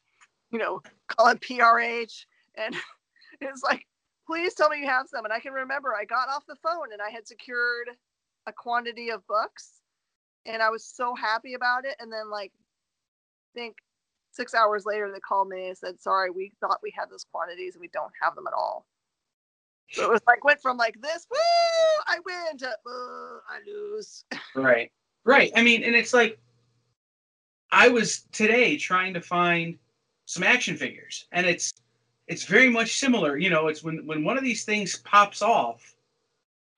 you 0.52 0.60
know, 0.60 0.80
calling 1.08 1.38
PRH 1.38 2.24
and 2.56 2.76
it's 3.40 3.64
like, 3.64 3.84
please 4.28 4.54
tell 4.54 4.68
me 4.68 4.78
you 4.78 4.86
have 4.86 5.08
some. 5.08 5.24
And 5.24 5.34
I 5.34 5.40
can 5.40 5.52
remember 5.52 5.92
I 5.92 6.04
got 6.04 6.28
off 6.28 6.46
the 6.46 6.54
phone 6.62 6.92
and 6.92 7.02
I 7.02 7.10
had 7.10 7.26
secured 7.26 7.88
a 8.46 8.52
quantity 8.52 9.10
of 9.10 9.26
books 9.26 9.80
and 10.46 10.62
I 10.62 10.70
was 10.70 10.84
so 10.84 11.16
happy 11.16 11.54
about 11.54 11.84
it. 11.84 11.96
And 11.98 12.12
then 12.12 12.30
like 12.30 12.52
think 13.56 13.74
six 14.32 14.54
hours 14.54 14.84
later 14.84 15.10
they 15.12 15.20
called 15.20 15.48
me 15.48 15.68
and 15.68 15.78
said, 15.78 16.00
sorry, 16.00 16.30
we 16.30 16.52
thought 16.60 16.80
we 16.82 16.92
had 16.96 17.10
those 17.10 17.26
quantities 17.30 17.74
and 17.74 17.80
we 17.80 17.88
don't 17.88 18.12
have 18.20 18.34
them 18.34 18.46
at 18.46 18.54
all. 18.54 18.86
So 19.90 20.04
it 20.04 20.10
was 20.10 20.22
like 20.26 20.42
went 20.42 20.60
from 20.60 20.78
like 20.78 21.00
this, 21.02 21.26
woo, 21.30 21.38
I 22.06 22.18
win 22.24 22.58
to 22.58 22.70
I 22.88 23.58
lose. 23.66 24.24
Right. 24.54 24.90
Right. 25.24 25.52
I 25.54 25.62
mean, 25.62 25.84
and 25.84 25.94
it's 25.94 26.14
like 26.14 26.38
I 27.70 27.88
was 27.88 28.22
today 28.32 28.76
trying 28.76 29.14
to 29.14 29.20
find 29.20 29.78
some 30.24 30.42
action 30.42 30.76
figures, 30.76 31.26
and 31.32 31.46
it's 31.46 31.74
it's 32.26 32.44
very 32.44 32.70
much 32.70 32.98
similar. 32.98 33.36
You 33.36 33.50
know, 33.50 33.68
it's 33.68 33.82
when 33.82 34.06
when 34.06 34.24
one 34.24 34.38
of 34.38 34.44
these 34.44 34.64
things 34.64 34.96
pops 35.00 35.42
off, 35.42 35.94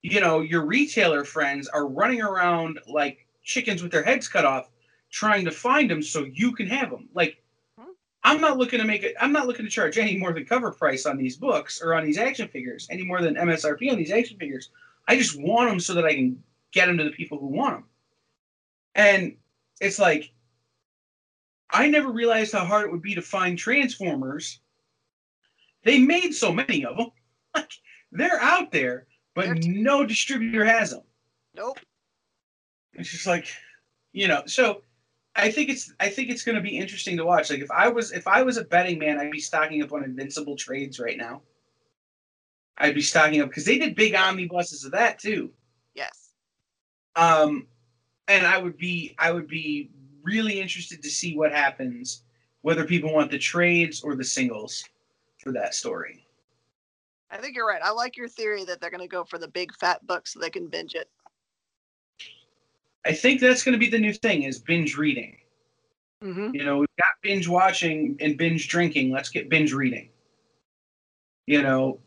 you 0.02 0.20
know, 0.20 0.40
your 0.40 0.66
retailer 0.66 1.24
friends 1.24 1.68
are 1.68 1.86
running 1.86 2.20
around 2.20 2.80
like 2.88 3.26
chickens 3.44 3.82
with 3.82 3.92
their 3.92 4.02
heads 4.02 4.28
cut 4.28 4.44
off, 4.44 4.70
trying 5.10 5.44
to 5.44 5.50
find 5.52 5.90
them 5.90 6.02
so 6.02 6.24
you 6.24 6.52
can 6.52 6.66
have 6.66 6.90
them. 6.90 7.08
Like. 7.14 7.38
I'm 8.24 8.40
not 8.40 8.56
looking 8.56 8.78
to 8.80 8.86
make 8.86 9.02
it. 9.02 9.14
I'm 9.20 9.32
not 9.32 9.46
looking 9.46 9.66
to 9.66 9.70
charge 9.70 9.98
any 9.98 10.16
more 10.16 10.32
than 10.32 10.46
cover 10.46 10.72
price 10.72 11.04
on 11.04 11.18
these 11.18 11.36
books 11.36 11.80
or 11.82 11.94
on 11.94 12.04
these 12.04 12.16
action 12.16 12.48
figures, 12.48 12.88
any 12.90 13.04
more 13.04 13.20
than 13.20 13.34
MSRP 13.34 13.90
on 13.92 13.98
these 13.98 14.10
action 14.10 14.38
figures. 14.38 14.70
I 15.06 15.16
just 15.16 15.38
want 15.38 15.68
them 15.68 15.78
so 15.78 15.92
that 15.94 16.06
I 16.06 16.14
can 16.14 16.42
get 16.72 16.86
them 16.86 16.96
to 16.96 17.04
the 17.04 17.10
people 17.10 17.38
who 17.38 17.46
want 17.46 17.76
them. 17.76 17.84
And 18.94 19.36
it's 19.80 19.98
like, 19.98 20.32
I 21.70 21.88
never 21.88 22.10
realized 22.10 22.52
how 22.52 22.64
hard 22.64 22.86
it 22.86 22.92
would 22.92 23.02
be 23.02 23.14
to 23.14 23.22
find 23.22 23.58
Transformers. 23.58 24.60
They 25.82 25.98
made 25.98 26.32
so 26.32 26.52
many 26.52 26.84
of 26.84 26.96
them. 26.96 27.10
Like, 27.56 27.70
they're 28.10 28.40
out 28.40 28.72
there, 28.72 29.06
but 29.36 29.58
no 29.64 30.04
distributor 30.04 30.64
has 30.64 30.90
them. 30.90 31.02
Nope. 31.54 31.78
It's 32.94 33.12
just 33.12 33.28
like, 33.28 33.46
you 34.12 34.26
know, 34.26 34.42
so 34.46 34.82
I 35.36 35.50
think 35.50 35.68
it's 35.68 35.92
I 35.98 36.08
think 36.08 36.30
it's 36.30 36.44
going 36.44 36.56
to 36.56 36.62
be 36.62 36.78
interesting 36.78 37.16
to 37.16 37.24
watch. 37.24 37.50
Like 37.50 37.60
if 37.60 37.70
I 37.70 37.88
was 37.88 38.12
if 38.12 38.26
I 38.28 38.42
was 38.42 38.56
a 38.56 38.64
betting 38.64 38.98
man, 38.98 39.18
I'd 39.18 39.30
be 39.30 39.40
stocking 39.40 39.82
up 39.82 39.92
on 39.92 40.04
Invincible 40.04 40.56
trades 40.56 41.00
right 41.00 41.16
now. 41.16 41.42
I'd 42.78 42.94
be 42.94 43.02
stocking 43.02 43.40
up 43.40 43.48
because 43.48 43.64
they 43.64 43.78
did 43.78 43.94
big 43.94 44.14
omnibuses 44.14 44.84
of 44.84 44.92
that 44.92 45.18
too. 45.18 45.50
Yes. 45.94 46.30
Um, 47.16 47.66
and 48.28 48.46
I 48.46 48.58
would 48.58 48.76
be 48.76 49.14
I 49.18 49.32
would 49.32 49.48
be 49.48 49.90
really 50.22 50.60
interested 50.60 51.02
to 51.02 51.10
see 51.10 51.36
what 51.36 51.52
happens, 51.52 52.22
whether 52.62 52.84
people 52.84 53.12
want 53.12 53.30
the 53.30 53.38
trades 53.38 54.02
or 54.02 54.14
the 54.14 54.24
singles 54.24 54.84
for 55.38 55.52
that 55.52 55.74
story. 55.74 56.26
I 57.30 57.38
think 57.38 57.56
you're 57.56 57.66
right. 57.66 57.82
I 57.82 57.90
like 57.90 58.16
your 58.16 58.28
theory 58.28 58.64
that 58.64 58.80
they're 58.80 58.90
going 58.90 59.00
to 59.00 59.08
go 59.08 59.24
for 59.24 59.38
the 59.38 59.48
big 59.48 59.74
fat 59.74 60.06
book 60.06 60.26
so 60.26 60.38
they 60.38 60.50
can 60.50 60.68
binge 60.68 60.94
it. 60.94 61.08
I 63.06 63.12
think 63.12 63.40
that's 63.40 63.62
going 63.62 63.74
to 63.74 63.78
be 63.78 63.90
the 63.90 63.98
new 63.98 64.12
thing 64.12 64.44
is 64.44 64.58
binge 64.58 64.96
reading. 64.96 65.36
Mm-hmm. 66.22 66.54
You 66.54 66.64
know, 66.64 66.78
we've 66.78 66.96
got 66.98 67.08
binge 67.22 67.48
watching 67.48 68.16
and 68.20 68.38
binge 68.38 68.68
drinking. 68.68 69.10
Let's 69.12 69.28
get 69.28 69.50
binge 69.50 69.72
reading. 69.74 70.08
You 71.46 71.62
know, 71.62 72.00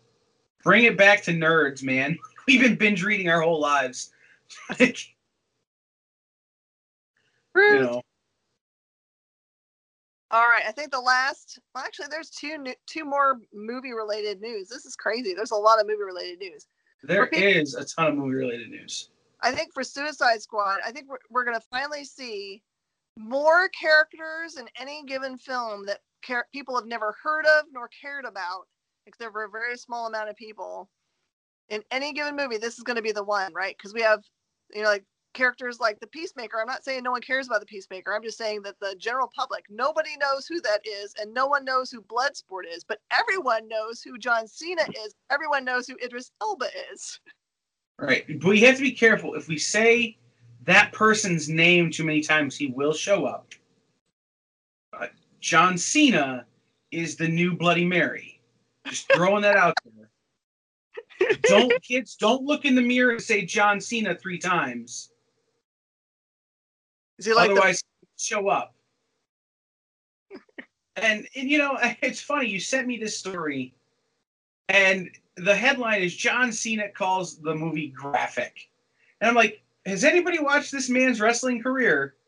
bring 0.64 0.86
it 0.86 0.98
back 0.98 1.22
to 1.24 1.32
nerds, 1.32 1.84
man. 1.84 2.18
We've 2.48 2.62
been 2.62 2.76
binge 2.76 3.04
reading 3.04 3.30
our 3.30 3.42
whole 3.42 3.60
lives. 3.60 4.12
Like, 4.80 4.98
you 7.56 7.80
know, 7.80 8.02
All 10.32 10.44
right. 10.44 10.64
I 10.66 10.72
think 10.72 10.92
the 10.92 11.02
last. 11.02 11.60
Well, 11.76 11.84
actually, 11.84 12.08
there's 12.10 12.30
two 12.30 12.58
new, 12.58 12.74
two 12.86 13.04
more 13.04 13.40
movie 13.54 13.92
related 13.94 14.40
news. 14.40 14.70
This 14.70 14.86
is 14.86 14.96
crazy. 14.96 15.34
There's 15.34 15.52
a 15.52 15.56
lot 15.56 15.82
of 15.82 15.88
movie 15.88 16.04
related 16.04 16.40
news. 16.40 16.68
there 17.04 17.24
Repeat. 17.24 17.58
is 17.58 17.74
a 17.74 17.84
ton 17.84 18.08
of 18.08 18.16
movie 18.16 18.36
related 18.36 18.70
news. 18.70 19.10
I 19.42 19.52
think 19.52 19.74
for 19.74 19.84
Suicide 19.84 20.42
Squad, 20.42 20.80
I 20.86 20.92
think 20.92 21.08
we're, 21.10 21.18
we're 21.30 21.44
going 21.44 21.60
to 21.60 21.66
finally 21.72 22.04
see 22.04 22.64
more 23.18 23.70
characters 23.70 24.58
in 24.58 24.68
any 24.80 25.04
given 25.06 25.38
film 25.38 25.86
that 25.86 26.00
car- 26.26 26.48
people 26.54 26.76
have 26.76 26.86
never 26.86 27.16
heard 27.24 27.46
of 27.46 27.66
nor 27.72 27.90
cared 28.02 28.26
about, 28.26 28.68
except 29.06 29.32
for 29.32 29.44
a 29.44 29.50
very 29.50 29.78
small 29.78 30.08
amount 30.08 30.30
of 30.30 30.36
people. 30.36 30.90
In 31.70 31.84
any 31.92 32.14
given 32.14 32.36
movie, 32.36 32.58
this 32.58 32.78
is 32.78 32.84
going 32.84 32.96
to 32.96 33.02
be 33.02 33.12
the 33.12 33.24
one, 33.24 33.54
right? 33.54 33.76
Because 33.78 33.94
we 33.94 34.02
have, 34.02 34.24
you 34.74 34.84
know, 34.84 34.90
like 34.90 35.04
characters 35.34 35.80
like 35.80 36.00
the 36.00 36.08
Peacemaker. 36.08 36.60
I'm 36.60 36.68
not 36.68 36.84
saying 36.84 37.04
no 37.04 37.12
one 37.12 37.22
cares 37.22 37.48
about 37.48 37.60
the 37.60 37.66
Peacemaker. 37.66 38.14
I'm 38.14 38.24
just 38.24 38.38
saying 38.38 38.64
that 38.64 38.80
the 38.80 38.96
general 38.98 39.30
public, 39.36 39.66
nobody 39.70 40.18
knows 40.18 40.48
who 40.48 40.60
that 40.62 40.82
is, 40.86 41.14
and 41.22 41.34
no 41.34 41.46
one 41.46 41.64
knows 41.64 41.92
who 41.92 42.02
Bloodsport 42.02 42.64
is, 42.72 42.84
but 42.84 43.00
everyone 43.12 43.68
knows 43.68 44.02
who 44.02 44.18
John 44.18 44.48
Cena 44.48 44.84
is. 45.06 45.14
Everyone 45.30 45.64
knows 45.64 45.88
who 45.88 45.96
Idris 46.04 46.32
Elba 46.42 46.68
is. 46.92 47.20
Right. 48.00 48.26
But 48.28 48.50
we 48.50 48.62
have 48.62 48.76
to 48.76 48.82
be 48.82 48.92
careful. 48.92 49.34
If 49.34 49.48
we 49.48 49.58
say 49.58 50.18
that 50.64 50.92
person's 50.94 51.50
name 51.50 51.90
too 51.90 52.04
many 52.04 52.22
times, 52.22 52.56
he 52.56 52.68
will 52.68 52.94
show 52.94 53.26
up. 53.26 53.54
Uh, 54.94 55.08
John 55.40 55.78
Cena 55.78 56.46
is 56.92 57.16
the 57.16 57.28
new 57.28 57.56
Bloody 57.56 57.86
Mary. 57.86 58.40
Just 58.86 59.12
throwing 59.14 59.42
that 59.42 59.58
out 59.58 59.74
there. 59.84 61.40
Don't 61.44 61.74
kids 61.84 62.16
don't 62.16 62.44
look 62.44 62.66
in 62.66 62.76
the 62.76 62.82
mirror 62.82 63.12
and 63.12 63.22
say 63.22 63.46
John 63.46 63.82
Cena 63.82 64.16
three 64.16 64.38
times. 64.38 65.12
Is 67.18 67.26
he 67.26 67.34
like 67.34 67.48
the 67.48 67.54
Otherwise, 67.54 67.84
show 68.18 68.48
up. 68.48 68.76
and, 70.96 71.28
and 71.36 71.50
you 71.50 71.58
know, 71.58 71.78
it's 72.02 72.22
funny. 72.22 72.48
You 72.48 72.60
sent 72.60 72.88
me 72.88 72.98
this 72.98 73.18
story, 73.18 73.74
and 74.70 75.10
the 75.38 75.56
headline 75.56 76.02
is 76.02 76.16
John 76.16 76.52
Cena 76.52 76.90
calls 76.90 77.38
the 77.40 77.56
movie 77.56 77.90
graphic, 77.90 78.70
and 79.22 79.30
I'm 79.30 79.36
like, 79.36 79.62
has 79.86 80.04
anybody 80.04 80.40
watched 80.40 80.72
this 80.72 80.90
man's 80.90 81.22
wrestling 81.22 81.62
career? 81.62 82.14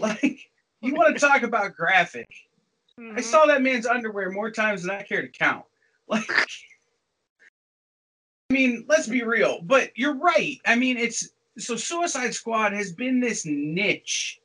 Like, 0.00 0.50
you 0.80 0.92
want 0.92 1.14
to 1.14 1.20
talk 1.24 1.44
about 1.44 1.76
graphic? 1.76 2.26
I 2.98 3.02
Mhm. 3.02 3.22
saw 3.22 3.46
that 3.46 3.62
man's 3.62 3.86
underwear 3.86 4.28
more 4.32 4.50
times 4.50 4.82
than 4.82 4.90
I 4.90 5.02
care 5.02 5.22
to 5.22 5.28
count. 5.28 5.64
Like, 6.08 6.28
I 8.50 8.52
mean, 8.52 8.84
let's 8.88 9.06
be 9.06 9.22
real, 9.22 9.60
but 9.62 9.96
you're 9.96 10.16
right. 10.16 10.60
I 10.66 10.74
mean, 10.74 10.96
it's 10.96 11.30
so 11.58 11.76
Suicide 11.76 12.34
Squad 12.34 12.72
has 12.72 12.92
been 12.92 13.20
this 13.20 13.46
niche 13.46 14.40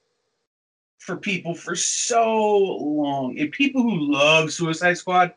for 0.99 1.17
people 1.17 1.55
for 1.55 1.75
so 1.75 2.55
long, 2.57 3.39
and 3.39 3.51
people 3.51 3.81
who 3.81 3.97
love 3.99 4.53
Suicide 4.53 4.97
Squad 4.99 5.33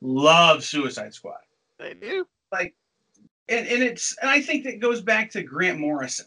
love 0.00 0.64
Suicide 0.64 1.14
Squad. 1.14 1.40
They 1.82 1.94
do. 1.94 2.26
Like, 2.50 2.74
and, 3.48 3.66
and 3.66 3.82
it's 3.82 4.16
and 4.20 4.30
I 4.30 4.40
think 4.40 4.64
that 4.64 4.80
goes 4.80 5.00
back 5.00 5.30
to 5.32 5.42
Grant 5.42 5.78
Morrison. 5.78 6.26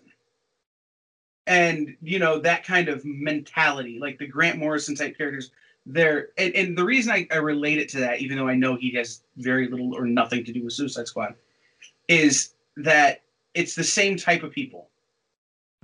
And 1.47 1.95
you 2.01 2.19
know 2.19 2.39
that 2.39 2.65
kind 2.65 2.89
of 2.89 3.05
mentality, 3.05 3.99
like 3.99 4.17
the 4.17 4.27
Grant 4.27 4.57
Morrison 4.57 4.95
type 4.95 5.17
characters, 5.17 5.51
there 5.85 6.29
and, 6.37 6.55
and 6.55 6.77
the 6.77 6.83
reason 6.83 7.11
I, 7.11 7.27
I 7.31 7.37
relate 7.37 7.77
it 7.77 7.89
to 7.89 7.99
that 7.99 8.19
even 8.19 8.37
though 8.37 8.47
i 8.47 8.55
know 8.55 8.75
he 8.75 8.91
has 8.93 9.21
very 9.37 9.67
little 9.69 9.95
or 9.95 10.05
nothing 10.05 10.43
to 10.45 10.51
do 10.51 10.63
with 10.63 10.73
suicide 10.73 11.07
squad 11.07 11.35
is 12.07 12.53
that 12.77 13.21
it's 13.53 13.75
the 13.75 13.83
same 13.83 14.17
type 14.17 14.43
of 14.43 14.51
people 14.51 14.89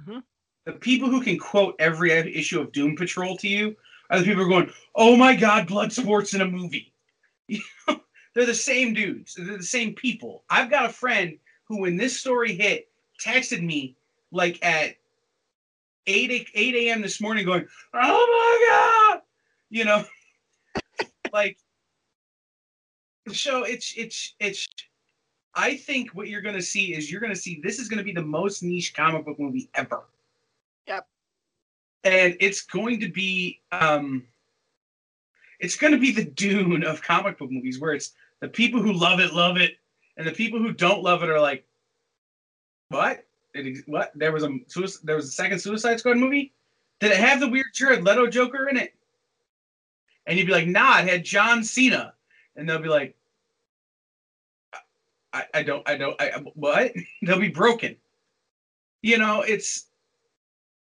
Mhm. 0.02 0.24
the 0.66 0.72
people 0.74 1.10
who 1.10 1.22
can 1.22 1.38
quote 1.38 1.76
every 1.78 2.12
issue 2.12 2.60
of 2.60 2.72
doom 2.72 2.96
patrol 2.96 3.38
to 3.38 3.48
you 3.48 3.76
are 4.10 4.18
the 4.20 4.26
people 4.26 4.44
who 4.44 4.50
are 4.50 4.62
going 4.62 4.74
oh 4.96 5.16
my 5.16 5.36
god 5.36 5.68
Bloodsport's 5.68 6.34
in 6.34 6.42
a 6.42 6.48
movie 6.48 6.92
You 7.48 7.60
know, 7.88 8.02
they're 8.34 8.46
the 8.46 8.54
same 8.54 8.94
dudes 8.94 9.36
they're 9.36 9.58
the 9.58 9.64
same 9.64 9.94
people 9.94 10.44
i've 10.50 10.70
got 10.70 10.86
a 10.86 10.94
friend 10.94 11.38
who 11.66 11.82
when 11.82 11.98
this 11.98 12.20
story 12.20 12.54
hit 12.54 12.90
texted 13.24 13.62
me 13.64 13.96
like 14.32 14.64
at 14.64 14.96
8 16.08 16.48
8 16.54 16.76
a.m 16.76 17.02
this 17.02 17.22
morning 17.22 17.46
going 17.46 17.68
oh 17.94 18.00
my 18.00 18.68
god 18.70 19.22
You 19.72 19.86
know, 19.86 20.04
like 21.34 21.58
so. 23.32 23.64
It's 23.64 23.94
it's 23.96 24.36
it's. 24.40 24.68
I 25.56 25.78
think 25.78 26.12
what 26.12 26.28
you're 26.28 26.42
going 26.42 26.56
to 26.56 26.62
see 26.62 26.94
is 26.94 27.12
you're 27.12 27.22
going 27.22 27.34
to 27.34 27.40
see 27.40 27.62
this 27.64 27.80
is 27.80 27.88
going 27.88 27.98
to 28.00 28.04
be 28.04 28.12
the 28.14 28.22
most 28.22 28.64
niche 28.64 28.94
comic 28.94 29.26
book 29.26 29.40
movie 29.40 29.70
ever. 29.76 30.04
Yep. 30.88 31.08
And 32.04 32.36
it's 32.42 32.62
going 32.64 33.00
to 33.00 33.10
be 33.10 33.62
um 33.72 34.28
it's 35.62 35.78
going 35.78 35.94
to 35.94 36.00
be 36.00 36.12
the 36.12 36.26
Dune 36.42 36.84
of 36.84 37.02
comic 37.02 37.38
book 37.38 37.50
movies 37.50 37.80
where 37.80 37.94
it's 37.94 38.12
the 38.42 38.50
people 38.50 38.82
who 38.82 38.92
love 38.92 39.20
it 39.20 39.34
love 39.34 39.58
it 39.58 39.78
and 40.18 40.28
the 40.28 40.32
people 40.32 40.60
who 40.60 40.74
don't 40.74 41.04
love 41.04 41.24
it 41.24 41.30
are 41.30 41.40
like 41.40 41.66
what? 42.90 43.26
It, 43.54 43.84
what? 43.88 44.12
There 44.16 44.34
was 44.34 44.44
a 44.44 44.50
there 45.04 45.16
was 45.16 45.28
a 45.28 45.32
second 45.32 45.60
Suicide 45.60 46.00
Squad 46.00 46.18
movie? 46.18 46.52
Did 47.00 47.12
it 47.12 47.18
have 47.18 47.40
the 47.40 47.48
weird 47.48 47.68
Jared 47.74 48.04
Leto 48.04 48.28
Joker 48.28 48.68
in 48.68 48.78
it? 48.78 48.94
And 50.28 50.38
you'd 50.38 50.46
be 50.46 50.54
like, 50.54 50.68
nah, 50.68 51.00
it 51.00 51.08
had 51.08 51.24
John 51.24 51.64
Cena. 51.64 52.14
And 52.56 52.70
they'll 52.70 52.80
be 52.80 52.90
like, 52.90 53.16
I, 55.34 55.46
I 55.54 55.64
don't, 55.64 55.88
I 55.90 55.98
don't, 55.98 56.22
I, 56.22 56.44
what? 56.54 56.92
they'll 57.24 57.40
be 57.40 57.50
broken. 57.50 57.96
You 59.02 59.18
know, 59.18 59.42
it's, 59.42 59.88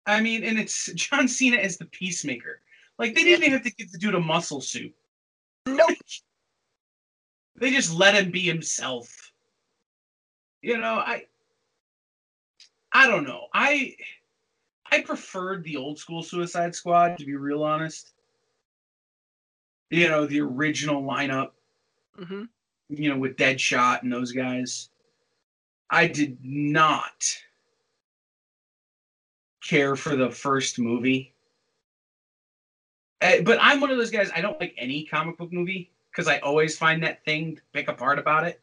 I 0.07 0.21
mean, 0.21 0.43
and 0.43 0.59
it's 0.59 0.93
John 0.95 1.29
Cena 1.29 1.59
as 1.59 1.77
the 1.77 1.85
peacemaker. 1.87 2.61
Like, 2.99 3.15
they 3.15 3.23
didn't 3.23 3.45
even 3.45 3.53
have 3.53 3.65
to 3.65 3.75
give 3.75 3.93
the 3.93 3.99
dude 3.99 4.15
a 4.15 4.21
muscle 4.21 4.61
suit. 4.61 4.95
Nope. 5.67 5.91
they 7.61 7.71
just 7.71 7.95
let 7.95 8.15
him 8.15 8.31
be 8.31 8.41
himself. 8.41 9.33
You 10.63 10.79
know, 10.79 10.95
I, 10.95 11.27
I 12.93 13.07
don't 13.07 13.25
know. 13.25 13.47
I, 13.55 13.95
I 14.91 15.03
preferred 15.03 15.63
the 15.63 15.77
old 15.77 15.99
school 15.99 16.23
Suicide 16.23 16.75
Squad, 16.75 17.19
to 17.19 17.25
be 17.25 17.37
real 17.37 17.63
honest. 17.63 18.13
You 19.91 20.09
know, 20.09 20.27
the 20.27 20.41
original 20.41 21.03
lineup. 21.03 21.51
hmm 22.19 22.45
You 22.89 23.11
know, 23.11 23.19
with 23.19 23.37
Deadshot 23.37 24.03
and 24.03 24.13
those 24.13 24.33
guys. 24.33 24.89
I 25.91 26.07
did 26.07 26.39
not 26.43 27.25
care 29.63 29.97
for 29.97 30.17
the 30.17 30.31
first 30.31 30.79
movie. 30.79 31.35
Uh, 33.21 33.43
but 33.43 33.59
I'm 33.61 33.81
one 33.81 33.91
of 33.91 33.99
those 33.99 34.11
guys. 34.11 34.31
I 34.35 34.41
don't 34.41 34.59
like 34.61 34.75
any 34.79 35.05
comic 35.05 35.37
book 35.37 35.53
movie 35.53 35.91
because 36.11 36.29
I 36.29 36.39
always 36.39 36.77
find 36.77 37.03
that 37.03 37.25
thing 37.25 37.57
to 37.57 37.63
pick 37.73 37.89
apart 37.89 38.19
about 38.19 38.47
it. 38.47 38.61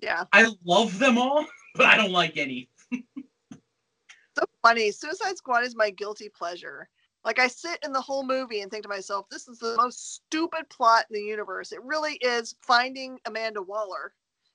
Yeah. 0.00 0.24
I 0.32 0.48
love 0.64 0.98
them 0.98 1.18
all, 1.18 1.46
but 1.74 1.86
I 1.86 1.96
don't 1.96 2.12
like 2.12 2.36
any. 2.36 2.68
So 2.92 4.44
funny. 4.62 4.90
Suicide 4.90 5.36
Squad 5.36 5.64
is 5.64 5.76
my 5.76 5.90
guilty 5.90 6.28
pleasure. 6.28 6.88
Like 7.24 7.38
I 7.38 7.46
sit 7.46 7.78
in 7.84 7.92
the 7.92 8.00
whole 8.00 8.24
movie 8.24 8.60
and 8.60 8.70
think 8.70 8.82
to 8.82 8.88
myself, 8.88 9.26
this 9.30 9.48
is 9.48 9.58
the 9.58 9.76
most 9.76 10.14
stupid 10.14 10.68
plot 10.68 11.06
in 11.08 11.14
the 11.14 11.22
universe. 11.22 11.72
It 11.72 11.82
really 11.82 12.14
is 12.14 12.54
finding 12.60 13.18
Amanda 13.24 13.62
Waller 13.62 14.12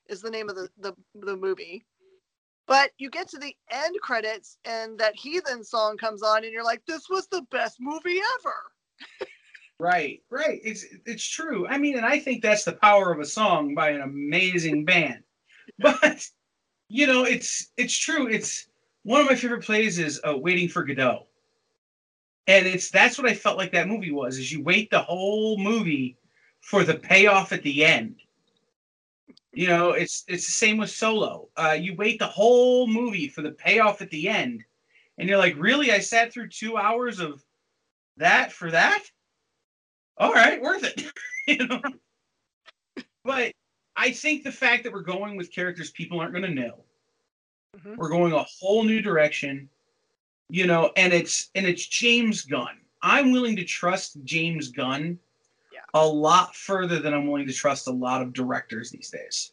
is 0.08 0.20
the 0.20 0.30
name 0.30 0.48
of 0.48 0.56
the, 0.56 0.68
the, 0.78 0.94
the 1.14 1.36
movie. 1.36 1.84
But 2.66 2.92
you 2.98 3.10
get 3.10 3.28
to 3.30 3.38
the 3.38 3.56
end 3.72 3.96
credits 4.00 4.58
and 4.64 4.96
that 5.00 5.16
heathen 5.16 5.64
song 5.64 5.96
comes 5.96 6.22
on 6.22 6.44
and 6.44 6.52
you're 6.52 6.64
like, 6.64 6.84
this 6.86 7.08
was 7.08 7.26
the 7.26 7.42
best 7.50 7.78
movie 7.80 8.20
ever. 8.38 9.26
Right, 9.80 10.22
right. 10.28 10.60
It's 10.62 10.84
it's 11.06 11.26
true. 11.26 11.66
I 11.66 11.78
mean, 11.78 11.96
and 11.96 12.04
I 12.04 12.18
think 12.18 12.42
that's 12.42 12.64
the 12.64 12.72
power 12.74 13.10
of 13.10 13.18
a 13.18 13.24
song 13.24 13.74
by 13.74 13.90
an 13.90 14.02
amazing 14.02 14.84
band. 14.84 15.22
But 15.78 16.28
you 16.88 17.06
know, 17.06 17.24
it's 17.24 17.72
it's 17.76 17.96
true. 17.96 18.28
It's 18.28 18.68
one 19.04 19.20
of 19.22 19.28
my 19.28 19.36
favorite 19.36 19.64
plays 19.64 19.98
is 19.98 20.20
uh, 20.28 20.36
"Waiting 20.38 20.68
for 20.68 20.84
Godot," 20.84 21.26
and 22.46 22.66
it's 22.66 22.90
that's 22.90 23.18
what 23.18 23.28
I 23.28 23.34
felt 23.34 23.56
like 23.58 23.72
that 23.72 23.88
movie 23.88 24.10
was. 24.10 24.38
Is 24.38 24.52
you 24.52 24.62
wait 24.62 24.90
the 24.90 25.00
whole 25.02 25.58
movie 25.58 26.16
for 26.60 26.84
the 26.84 26.94
payoff 26.94 27.52
at 27.52 27.62
the 27.62 27.84
end. 27.84 28.16
You 29.52 29.66
know, 29.66 29.90
it's 29.90 30.24
it's 30.28 30.46
the 30.46 30.52
same 30.52 30.76
with 30.76 30.90
Solo. 30.90 31.48
Uh, 31.56 31.76
you 31.78 31.94
wait 31.94 32.18
the 32.18 32.26
whole 32.26 32.86
movie 32.86 33.28
for 33.28 33.42
the 33.42 33.50
payoff 33.52 34.00
at 34.00 34.10
the 34.10 34.28
end, 34.28 34.64
and 35.18 35.28
you're 35.28 35.38
like, 35.38 35.56
really? 35.56 35.90
I 35.92 35.98
sat 36.00 36.32
through 36.32 36.48
two 36.48 36.76
hours 36.76 37.18
of 37.20 37.44
that 38.18 38.52
for 38.52 38.70
that? 38.72 39.04
All 40.18 40.32
right, 40.32 40.60
worth 40.60 40.84
it. 40.84 41.04
you 41.46 41.66
know. 41.66 41.80
But 43.24 43.52
I 43.96 44.10
think 44.10 44.44
the 44.44 44.52
fact 44.52 44.84
that 44.84 44.92
we're 44.92 45.02
going 45.02 45.36
with 45.36 45.52
characters 45.52 45.90
people 45.90 46.20
aren't 46.20 46.32
going 46.32 46.44
to 46.44 46.50
know, 46.62 46.84
Mhm. 47.76 47.96
we're 47.96 48.08
going 48.08 48.32
a 48.32 48.42
whole 48.42 48.82
new 48.82 49.00
direction, 49.00 49.68
you 50.48 50.66
know, 50.66 50.92
and 50.96 51.12
it's 51.12 51.50
and 51.54 51.66
it's 51.66 51.86
James 51.86 52.42
Gunn. 52.44 52.80
I'm 53.02 53.30
willing 53.32 53.56
to 53.56 53.64
trust 53.64 54.22
James 54.24 54.68
Gunn 54.68 55.18
Yeah. 55.72 55.80
a 55.94 56.06
lot 56.06 56.54
further 56.56 56.98
than 56.98 57.14
I'm 57.14 57.26
willing 57.28 57.46
to 57.46 57.52
trust 57.52 57.86
a 57.86 57.92
lot 57.92 58.22
of 58.22 58.32
directors 58.32 58.90
these 58.90 59.08
days. 59.10 59.52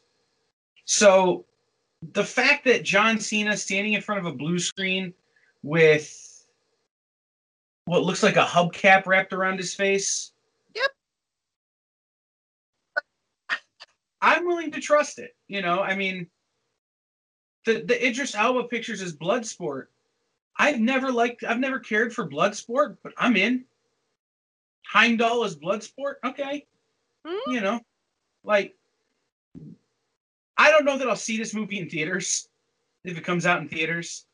So 0.86 1.46
the 2.14 2.24
fact 2.24 2.64
that 2.66 2.84
John 2.84 3.20
Cena 3.20 3.56
standing 3.56 3.94
in 3.94 4.02
front 4.02 4.20
of 4.20 4.26
a 4.26 4.36
blue 4.36 4.60
screen 4.60 5.14
with 5.64 6.46
what 7.86 8.04
looks 8.04 8.22
like 8.24 8.36
a 8.36 8.44
hubcap 8.46 9.06
wrapped 9.06 9.32
around 9.34 9.58
his 9.58 9.74
face. 9.74 10.32
I'm 14.22 14.46
willing 14.46 14.72
to 14.72 14.82
trust 14.82 15.20
it. 15.20 15.36
You 15.48 15.62
know, 15.62 15.82
I 15.82 15.96
mean, 15.96 16.28
the 17.66 17.82
the 17.82 18.08
Idris 18.08 18.36
Elba 18.36 18.66
pictures 18.66 19.02
is 19.02 19.16
Bloodsport. 19.16 19.88
I've 20.58 20.80
never 20.80 21.12
liked, 21.12 21.44
I've 21.44 21.60
never 21.60 21.80
cared 21.80 22.14
for 22.14 22.28
Bloodsport, 22.28 22.98
but 23.04 23.14
I'm 23.18 23.36
in. 23.36 23.66
Heimdall 24.88 25.44
is 25.44 25.56
Bloodsport, 25.56 26.16
okay. 26.26 26.66
Hmm. 27.26 27.52
You 27.52 27.62
know, 27.62 27.80
like, 28.44 28.76
I 30.58 30.72
don't 30.72 30.86
know 30.86 30.98
that 30.98 31.08
I'll 31.08 31.16
see 31.16 31.38
this 31.38 31.54
movie 31.54 31.80
in 31.80 31.90
theaters 31.90 32.50
if 33.04 33.18
it 33.18 33.24
comes 33.24 33.46
out 33.46 33.62
in 33.62 33.70
theaters, 33.70 34.26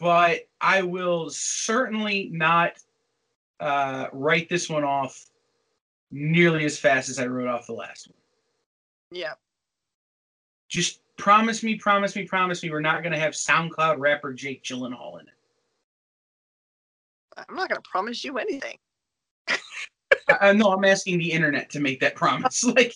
but 0.00 0.48
I 0.60 0.82
will 0.82 1.30
certainly 1.30 2.30
not 2.32 2.72
uh, 3.60 4.08
write 4.12 4.48
this 4.48 4.68
one 4.68 4.84
off 4.84 5.24
nearly 6.10 6.64
as 6.64 6.78
fast 6.78 7.08
as 7.08 7.18
I 7.18 7.26
wrote 7.26 7.48
off 7.48 7.66
the 7.66 7.72
last 7.74 8.08
one 8.08 8.15
Yeah. 9.10 9.34
just 10.68 11.00
promise 11.16 11.62
me, 11.62 11.76
promise 11.76 12.16
me, 12.16 12.26
promise 12.26 12.62
me 12.62 12.70
we're 12.70 12.80
not 12.80 13.02
going 13.02 13.12
to 13.12 13.18
have 13.18 13.32
SoundCloud 13.32 13.98
rapper 13.98 14.32
Jake 14.32 14.62
Gyllenhaal 14.62 15.20
in 15.20 15.26
it. 15.26 15.34
I'm 17.48 17.54
not 17.54 17.68
going 17.68 17.80
to 17.80 17.88
promise 17.88 18.24
you 18.24 18.38
anything. 18.38 18.78
I, 20.40 20.52
no, 20.52 20.72
I'm 20.72 20.84
asking 20.84 21.18
the 21.18 21.30
internet 21.30 21.70
to 21.70 21.80
make 21.80 22.00
that 22.00 22.16
promise. 22.16 22.64
like, 22.76 22.94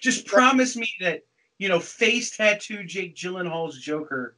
just 0.00 0.26
promise 0.26 0.76
me 0.76 0.90
that, 1.00 1.22
you 1.58 1.68
know, 1.68 1.80
face 1.80 2.36
tattoo 2.36 2.84
Jake 2.84 3.14
Gyllenhaal's 3.16 3.78
Joker 3.78 4.36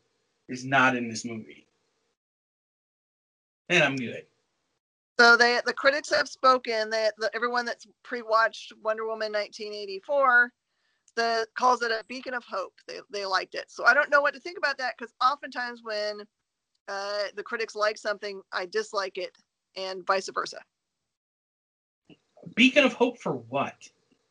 is 0.49 0.65
not 0.65 0.97
in 0.97 1.09
this 1.09 1.25
movie. 1.25 1.67
And 3.69 3.83
I'm 3.83 3.97
good. 3.97 4.25
So 5.19 5.37
they 5.37 5.61
the 5.67 5.73
critics 5.73 6.11
have 6.11 6.29
spoken. 6.29 6.91
That 6.91 7.15
the, 7.19 7.31
everyone 7.35 7.65
that's 7.65 7.87
pre-watched 8.05 8.73
Wonder 8.83 9.05
Woman 9.05 9.33
1984 9.33 10.53
the 11.19 11.47
calls 11.57 11.83
it 11.83 11.91
a 11.91 12.05
beacon 12.09 12.33
of 12.33 12.45
hope. 12.45 12.75
They 12.87 13.01
they 13.11 13.27
liked 13.27 13.55
it. 13.55 13.67
So 13.69 13.85
I 13.85 13.93
don't 13.93 14.11
know 14.11 14.21
what 14.21 14.35
to 14.35 14.41
think 14.41 14.57
about 14.57 14.79
that 14.79 14.95
because 14.97 15.13
oftentimes 15.21 15.81
when 15.83 16.23
uh, 16.87 17.25
the 17.35 17.43
critics 17.43 17.75
like 17.75 17.99
something, 17.99 18.41
I 18.53 18.67
dislike 18.67 19.19
it, 19.19 19.37
and 19.77 20.07
vice 20.07 20.31
versa. 20.33 20.59
Beacon 22.55 22.85
of 22.85 22.95
hope 22.95 23.19
for 23.19 23.33
what? 23.33 23.75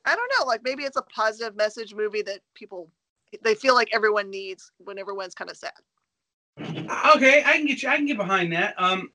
I 0.05 0.15
don't 0.15 0.31
know. 0.39 0.45
Like 0.45 0.61
maybe 0.63 0.83
it's 0.83 0.97
a 0.97 1.03
positive 1.03 1.55
message 1.55 1.93
movie 1.93 2.21
that 2.23 2.39
people 2.55 2.89
they 3.43 3.53
feel 3.53 3.75
like 3.75 3.89
everyone 3.93 4.29
needs 4.29 4.71
when 4.77 4.97
everyone's 4.97 5.35
kind 5.35 5.51
of 5.51 5.57
sad. 5.57 5.73
Okay, 7.15 7.43
I 7.45 7.57
can 7.57 7.65
get 7.65 7.83
you. 7.83 7.89
I 7.89 7.97
can 7.97 8.05
get 8.05 8.17
behind 8.17 8.53
that. 8.53 8.73
Um, 8.77 9.11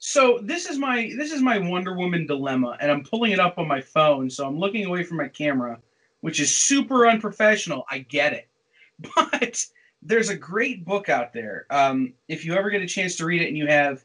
so 0.00 0.38
this 0.42 0.64
is 0.64 0.78
my 0.78 1.12
this 1.16 1.30
is 1.30 1.42
my 1.42 1.58
Wonder 1.58 1.94
Woman 1.94 2.26
dilemma, 2.26 2.76
and 2.80 2.90
I'm 2.90 3.04
pulling 3.04 3.32
it 3.32 3.38
up 3.38 3.58
on 3.58 3.68
my 3.68 3.82
phone. 3.82 4.30
So 4.30 4.46
I'm 4.46 4.58
looking 4.58 4.86
away 4.86 5.04
from 5.04 5.18
my 5.18 5.28
camera, 5.28 5.78
which 6.22 6.40
is 6.40 6.56
super 6.56 7.06
unprofessional. 7.06 7.84
I 7.90 7.98
get 7.98 8.32
it, 8.32 8.48
but 9.14 9.62
there's 10.02 10.30
a 10.30 10.36
great 10.36 10.86
book 10.86 11.10
out 11.10 11.34
there. 11.34 11.66
Um, 11.68 12.14
if 12.28 12.46
you 12.46 12.54
ever 12.54 12.70
get 12.70 12.80
a 12.80 12.86
chance 12.86 13.14
to 13.16 13.26
read 13.26 13.42
it, 13.42 13.48
and 13.48 13.58
you 13.58 13.66
have 13.66 14.02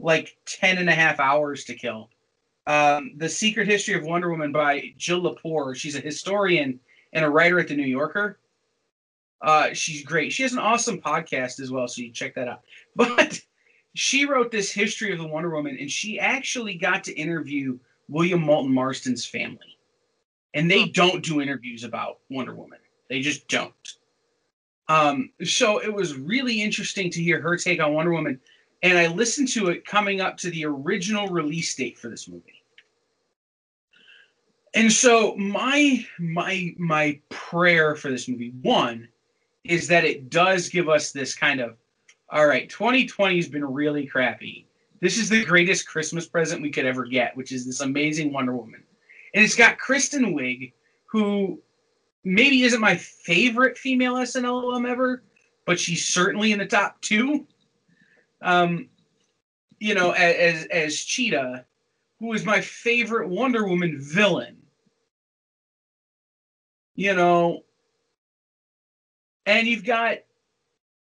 like 0.00 0.36
10 0.46 0.78
and 0.78 0.90
a 0.90 0.94
half 0.94 1.20
hours 1.20 1.64
to 1.66 1.74
kill, 1.74 2.10
um, 2.66 3.12
the 3.16 3.28
Secret 3.28 3.68
History 3.68 3.94
of 3.94 4.02
Wonder 4.02 4.28
Woman 4.28 4.50
by 4.50 4.92
Jill 4.98 5.22
Lepore. 5.22 5.76
She's 5.76 5.94
a 5.94 6.00
historian 6.00 6.80
and 7.12 7.24
a 7.24 7.30
writer 7.30 7.60
at 7.60 7.68
the 7.68 7.76
New 7.76 7.86
Yorker. 7.86 8.40
Uh, 9.40 9.72
she's 9.74 10.02
great. 10.02 10.32
She 10.32 10.42
has 10.42 10.52
an 10.52 10.58
awesome 10.58 11.00
podcast 11.00 11.60
as 11.60 11.70
well, 11.70 11.86
so 11.86 12.02
you 12.02 12.10
check 12.10 12.34
that 12.34 12.48
out. 12.48 12.62
But 12.96 13.40
she 13.98 14.26
wrote 14.26 14.50
this 14.50 14.72
history 14.72 15.12
of 15.12 15.18
the 15.18 15.26
Wonder 15.26 15.50
Woman, 15.50 15.76
and 15.80 15.90
she 15.90 16.20
actually 16.20 16.74
got 16.74 17.04
to 17.04 17.14
interview 17.14 17.78
William 18.08 18.42
Moulton 18.42 18.72
Marston's 18.72 19.24
family. 19.24 19.78
And 20.54 20.70
they 20.70 20.86
don't 20.86 21.24
do 21.24 21.40
interviews 21.40 21.84
about 21.84 22.18
Wonder 22.30 22.54
Woman. 22.54 22.78
They 23.08 23.20
just 23.20 23.46
don't. 23.48 23.72
Um, 24.88 25.30
so 25.44 25.78
it 25.78 25.92
was 25.92 26.16
really 26.16 26.62
interesting 26.62 27.10
to 27.10 27.22
hear 27.22 27.40
her 27.40 27.56
take 27.56 27.80
on 27.80 27.94
Wonder 27.94 28.12
Woman. 28.12 28.40
and 28.82 28.98
I 28.98 29.08
listened 29.08 29.48
to 29.48 29.68
it 29.68 29.84
coming 29.84 30.20
up 30.20 30.36
to 30.38 30.50
the 30.50 30.64
original 30.64 31.28
release 31.28 31.74
date 31.74 31.98
for 31.98 32.08
this 32.08 32.28
movie. 32.28 32.62
And 34.74 34.92
so 34.92 35.34
my 35.36 36.04
my 36.18 36.74
my 36.76 37.18
prayer 37.30 37.96
for 37.96 38.10
this 38.10 38.28
movie 38.28 38.52
one 38.60 39.08
is 39.64 39.88
that 39.88 40.04
it 40.04 40.28
does 40.28 40.68
give 40.68 40.88
us 40.88 41.12
this 41.12 41.34
kind 41.34 41.60
of 41.60 41.76
all 42.30 42.46
right, 42.46 42.68
2020 42.68 43.36
has 43.36 43.48
been 43.48 43.64
really 43.64 44.06
crappy. 44.06 44.66
This 45.00 45.18
is 45.18 45.28
the 45.28 45.44
greatest 45.44 45.86
Christmas 45.86 46.26
present 46.26 46.62
we 46.62 46.70
could 46.70 46.86
ever 46.86 47.04
get, 47.04 47.36
which 47.36 47.52
is 47.52 47.66
this 47.66 47.80
amazing 47.80 48.32
Wonder 48.32 48.56
Woman. 48.56 48.82
And 49.34 49.44
it's 49.44 49.54
got 49.54 49.78
Kristen 49.78 50.34
Wiig, 50.34 50.72
who 51.04 51.60
maybe 52.24 52.62
isn't 52.62 52.80
my 52.80 52.96
favorite 52.96 53.78
female 53.78 54.14
SNL 54.14 54.88
ever, 54.88 55.22
but 55.66 55.78
she's 55.78 56.06
certainly 56.06 56.52
in 56.52 56.58
the 56.58 56.66
top 56.66 57.00
two. 57.00 57.46
Um, 58.42 58.88
you 59.78 59.94
know, 59.94 60.12
as 60.12 60.64
as 60.66 60.96
Cheetah, 60.96 61.64
who 62.18 62.32
is 62.32 62.44
my 62.44 62.60
favorite 62.60 63.28
Wonder 63.28 63.66
Woman 63.66 63.98
villain. 64.00 64.56
You 66.94 67.14
know, 67.14 67.64
and 69.44 69.66
you've 69.66 69.84
got 69.84 70.18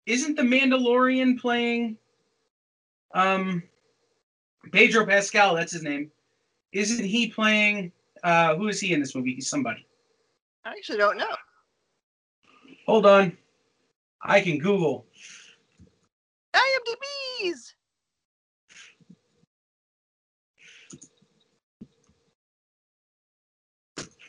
isn't 0.09 0.36
the 0.36 0.42
Mandalorian 0.42 1.38
playing 1.38 1.98
um 3.14 3.62
Pedro 4.72 5.06
Pascal, 5.06 5.54
that's 5.54 5.72
his 5.72 5.82
name. 5.82 6.11
Isn't 6.72 7.04
he 7.04 7.28
playing 7.28 7.92
uh 8.24 8.56
who 8.56 8.68
is 8.68 8.80
he 8.80 8.94
in 8.94 9.00
this 9.00 9.14
movie? 9.14 9.34
He's 9.34 9.48
somebody. 9.48 9.86
I 10.64 10.70
actually 10.70 10.98
don't 10.98 11.18
know. 11.18 11.36
Hold 12.86 13.06
on. 13.06 13.36
I 14.22 14.40
can 14.40 14.59
Google. 14.59 15.06
IMDb's. 16.54 17.74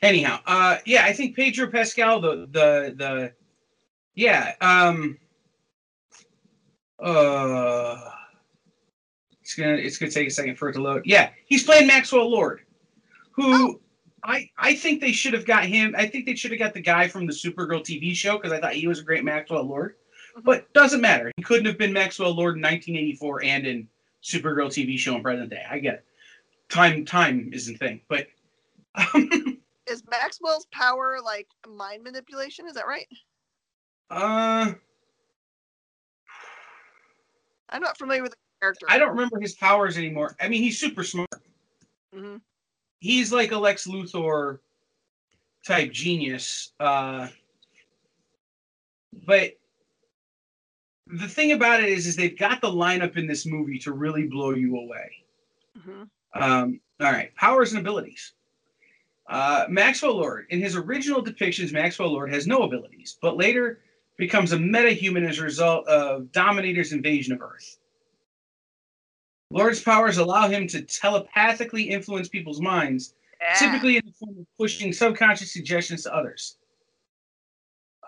Anyhow, 0.02 0.40
uh 0.46 0.78
yeah, 0.86 1.06
I 1.06 1.14
think 1.14 1.38
Pedro 1.38 1.68
Pascal 1.72 2.20
the 2.20 2.48
the 2.52 2.94
the 2.98 3.34
yeah, 4.16 4.56
um 4.60 5.18
uh 7.02 8.12
it's 9.42 9.56
gonna 9.56 9.76
it's 9.76 9.98
gonna 9.98 10.12
take 10.12 10.28
a 10.28 10.32
second 10.32 10.56
for 10.58 10.70
it 10.70 10.74
to 10.74 10.82
load. 10.82 11.04
Yeah, 11.06 11.30
he's 11.46 11.64
playing 11.64 11.88
Maxwell 11.88 12.30
Lord, 12.30 12.62
who 13.32 13.44
Oh. 13.54 13.80
I 14.24 14.50
I 14.58 14.76
think 14.76 15.00
they 15.02 15.14
should 15.14 15.34
have 15.34 15.46
got 15.46 15.66
him. 15.66 15.96
I 15.98 16.06
think 16.06 16.26
they 16.26 16.36
should 16.36 16.52
have 16.52 16.60
got 16.60 16.74
the 16.74 16.82
guy 16.82 17.08
from 17.08 17.26
the 17.26 17.32
Supergirl 17.34 17.82
TV 17.82 18.14
show 18.14 18.38
because 18.38 18.52
I 18.52 18.60
thought 18.60 18.74
he 18.74 18.86
was 18.88 19.00
a 19.00 19.04
great 19.04 19.24
Maxwell 19.24 19.64
Lord. 19.64 19.96
Mhm. 20.38 20.44
But 20.44 20.72
doesn't 20.74 21.00
matter. 21.02 21.32
He 21.38 21.44
couldn't 21.44 21.66
have 21.66 21.78
been 21.78 21.94
Maxwell 21.94 22.36
Lord 22.36 22.56
in 22.56 22.62
1984 22.62 23.44
and 23.44 23.66
in 23.66 23.88
Supergirl 24.22 24.68
TV 24.68 24.98
show 25.00 25.16
in 25.16 25.22
present 25.24 25.50
day. 25.50 25.64
I 25.70 25.80
get 25.80 25.94
it. 25.96 26.06
Time 26.68 27.06
time 27.06 27.50
isn't 27.54 27.76
a 27.76 27.78
thing, 27.78 28.02
but 28.10 28.28
um, 28.96 29.58
Is 29.88 30.04
Maxwell's 30.08 30.66
power 30.72 31.20
like 31.24 31.48
mind 31.68 32.04
manipulation? 32.04 32.68
Is 32.68 32.74
that 32.74 32.86
right? 32.88 33.08
uh, 34.12 34.74
I'm 37.70 37.82
not 37.82 37.98
familiar 37.98 38.24
with 38.24 38.32
the 38.32 38.38
character. 38.62 38.86
I 38.90 38.98
don't 38.98 39.10
remember 39.10 39.40
his 39.40 39.56
powers 39.56 39.98
anymore. 39.98 40.36
I 40.40 40.48
mean, 40.48 40.62
he's 40.64 40.80
super 40.80 41.04
smart. 41.04 41.30
hmm 42.14 42.38
he's 43.02 43.32
like 43.32 43.52
a 43.54 43.58
Lex 43.58 43.88
Luthor 43.88 44.60
type 45.66 45.92
genius. 45.92 46.74
Uh, 46.80 47.28
but 49.26 49.52
the 51.08 51.28
thing 51.28 51.54
about 51.54 51.82
it 51.82 51.90
is, 51.90 52.06
is 52.08 52.16
they've 52.16 52.38
got 52.38 52.62
the 52.62 52.68
lineup 52.68 53.18
in 53.18 53.26
this 53.26 53.46
movie 53.46 53.80
to 53.80 53.94
really 53.94 54.28
blow 54.28 54.52
you 54.52 54.78
away. 54.78 55.12
hmm 55.84 56.04
Um, 56.34 56.80
all 57.00 57.12
right, 57.12 57.34
powers 57.36 57.72
and 57.72 57.80
abilities. 57.80 58.34
Uh, 59.30 59.66
Maxwell 59.70 60.16
Lord, 60.18 60.48
in 60.50 60.60
his 60.60 60.76
original 60.76 61.24
depictions, 61.24 61.72
Maxwell 61.72 62.12
Lord 62.12 62.34
has 62.34 62.48
no 62.48 62.64
abilities, 62.64 63.18
but 63.22 63.38
later 63.38 63.80
becomes 64.20 64.52
a 64.52 64.58
metahuman 64.58 65.28
as 65.28 65.40
a 65.40 65.44
result 65.44 65.88
of 65.88 66.32
Dominator's 66.34 66.92
invasion 66.92 67.34
of 67.34 67.42
Earth. 67.42 67.78
Lord's 69.50 69.82
powers 69.82 70.18
allow 70.18 70.50
him 70.50 70.68
to 70.68 70.82
telepathically 70.82 71.84
influence 71.84 72.28
people's 72.28 72.62
minds, 72.62 73.16
typically 73.58 73.96
in 73.98 74.06
the 74.06 74.12
form 74.12 74.38
of 74.40 74.46
pushing 74.58 74.94
subconscious 74.94 75.52
suggestions 75.54 76.04
to 76.04 76.14
others. 76.14 76.58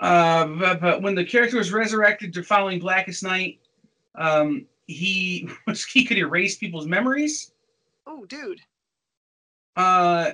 Uh, 0.01 0.47
but, 0.47 0.81
but 0.81 1.01
when 1.01 1.15
the 1.15 1.23
character 1.23 1.57
was 1.57 1.71
resurrected 1.71 2.33
to 2.33 2.43
following 2.43 2.79
Blackest 2.79 3.23
Night, 3.23 3.59
um, 4.15 4.65
he 4.87 5.47
was 5.65 5.85
he 5.93 6.03
could 6.03 6.17
erase 6.17 6.57
people's 6.57 6.87
memories. 6.87 7.53
Oh, 8.05 8.25
dude. 8.25 8.59
Uh, 9.77 10.31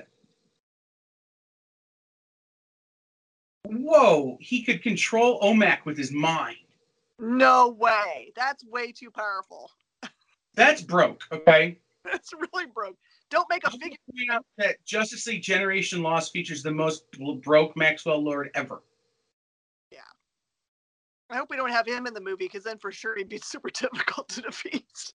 whoa, 3.68 4.38
he 4.40 4.62
could 4.62 4.82
control 4.82 5.40
OMAC 5.40 5.84
with 5.84 5.96
his 5.96 6.12
mind. 6.12 6.56
No 7.18 7.68
way. 7.68 8.32
That's 8.36 8.64
way 8.64 8.92
too 8.92 9.10
powerful. 9.10 9.70
That's 10.54 10.82
broke. 10.82 11.22
Okay. 11.32 11.78
That's 12.04 12.32
really 12.32 12.66
broke. 12.66 12.96
Don't 13.30 13.48
make 13.50 13.64
a 13.64 13.68
I 13.68 13.70
want 13.70 13.82
to 13.82 13.84
figure. 13.84 13.98
point 14.16 14.30
out 14.30 14.46
that 14.56 14.76
Justice 14.84 15.26
League 15.26 15.42
Generation 15.42 16.02
Lost 16.02 16.32
features 16.32 16.62
the 16.62 16.70
most 16.70 17.04
broke 17.42 17.76
Maxwell 17.76 18.22
Lord 18.22 18.50
ever. 18.54 18.82
Yeah. 19.92 19.98
I 21.28 21.36
hope 21.36 21.50
we 21.50 21.56
don't 21.56 21.70
have 21.70 21.86
him 21.86 22.06
in 22.06 22.14
the 22.14 22.20
movie 22.20 22.46
because 22.46 22.64
then 22.64 22.78
for 22.78 22.90
sure 22.90 23.16
he'd 23.16 23.28
be 23.28 23.38
super 23.44 23.70
difficult 23.70 24.28
to 24.30 24.42
defeat. 24.42 25.12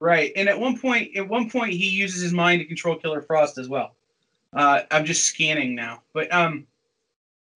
Right, 0.00 0.30
and 0.36 0.48
at 0.48 0.58
one 0.58 0.78
point, 0.78 1.16
at 1.16 1.28
one 1.28 1.50
point, 1.50 1.72
he 1.72 1.88
uses 1.88 2.22
his 2.22 2.32
mind 2.32 2.60
to 2.60 2.64
control 2.66 2.94
Killer 2.94 3.20
Frost 3.20 3.58
as 3.58 3.68
well. 3.68 3.96
Uh, 4.52 4.82
I'm 4.92 5.04
just 5.04 5.24
scanning 5.26 5.74
now, 5.74 6.02
but 6.12 6.32
um, 6.32 6.66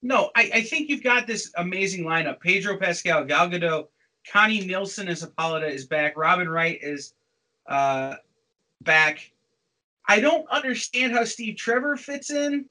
no, 0.02 0.30
I, 0.34 0.50
I 0.54 0.62
think 0.62 0.88
you've 0.88 1.02
got 1.02 1.26
this 1.26 1.52
amazing 1.56 2.04
lineup: 2.04 2.40
Pedro 2.40 2.76
Pascal, 2.76 3.24
Gal 3.24 3.48
Gadot, 3.48 3.88
Connie 4.30 4.64
Nielsen 4.64 5.08
as 5.08 5.20
Hippolyta 5.20 5.66
is 5.66 5.86
back, 5.86 6.16
Robin 6.16 6.48
Wright 6.48 6.78
is 6.82 7.14
uh, 7.66 8.16
back. 8.82 9.30
I 10.08 10.20
don't 10.20 10.48
understand 10.50 11.12
how 11.12 11.24
Steve 11.24 11.56
Trevor 11.56 11.96
fits 11.96 12.30
in, 12.30 12.66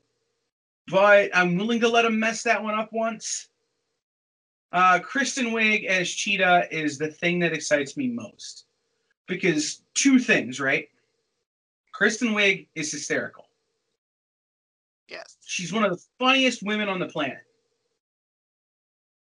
but 0.88 1.30
I'm 1.34 1.58
willing 1.58 1.80
to 1.80 1.88
let 1.88 2.06
him 2.06 2.20
mess 2.20 2.44
that 2.44 2.62
one 2.62 2.78
up 2.78 2.92
once. 2.92 3.48
Uh, 4.74 5.00
Kristen 5.00 5.48
Wiig 5.48 5.86
as 5.86 6.10
Cheetah 6.10 6.68
is 6.72 6.98
the 6.98 7.08
thing 7.08 7.40
that 7.40 7.54
excites 7.54 7.98
me 7.98 8.08
most 8.08 8.66
because 9.28 9.82
two 9.94 10.20
things, 10.20 10.60
right? 10.60 10.90
Kristen 11.94 12.30
Wiig 12.30 12.68
is 12.76 12.92
hysterical. 12.92 13.41
Yes. 15.12 15.36
She's 15.46 15.74
one 15.74 15.84
of 15.84 15.92
the 15.92 16.02
funniest 16.18 16.64
women 16.64 16.88
on 16.88 17.00
the 17.00 17.06
planet. 17.06 17.44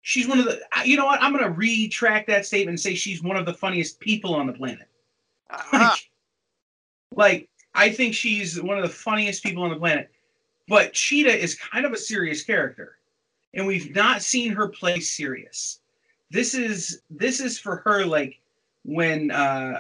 She's 0.03 0.27
one 0.27 0.41
of 0.41 0.45
the, 0.45 0.61
you 0.85 0.97
know 0.97 1.07
what? 1.07 1.23
I'm 1.23 1.33
going 1.33 1.45
to 1.45 1.51
retract 1.51 2.27
that 2.27 2.45
statement 2.45 2.71
and 2.71 2.81
say 2.81 2.95
she's 2.95 3.23
one 3.23 3.37
of 3.37 3.47
the 3.47 3.55
funniest 3.55 4.01
people 4.01 4.35
on 4.35 4.49
the 4.49 4.53
planet. 4.53 4.89
Uh-huh. 5.49 5.95
like, 7.15 7.49
I 7.75 7.91
think 7.91 8.15
she's 8.15 8.61
one 8.61 8.77
of 8.77 8.83
the 8.83 8.89
funniest 8.89 9.45
people 9.45 9.63
on 9.63 9.71
the 9.71 9.77
planet. 9.77 10.11
But 10.69 10.93
Cheetah 10.93 11.37
is 11.37 11.55
kind 11.55 11.87
of 11.87 11.93
a 11.93 11.97
serious 11.97 12.43
character, 12.43 12.99
and 13.55 13.65
we've 13.67 13.95
not 13.95 14.23
seen 14.23 14.51
her 14.53 14.67
play 14.67 14.99
serious. 14.99 15.81
This 16.31 16.55
is 16.55 17.03
this 17.09 17.39
is 17.39 17.57
for 17.57 17.77
her 17.85 18.05
like 18.05 18.41
when 18.85 19.31
uh, 19.31 19.35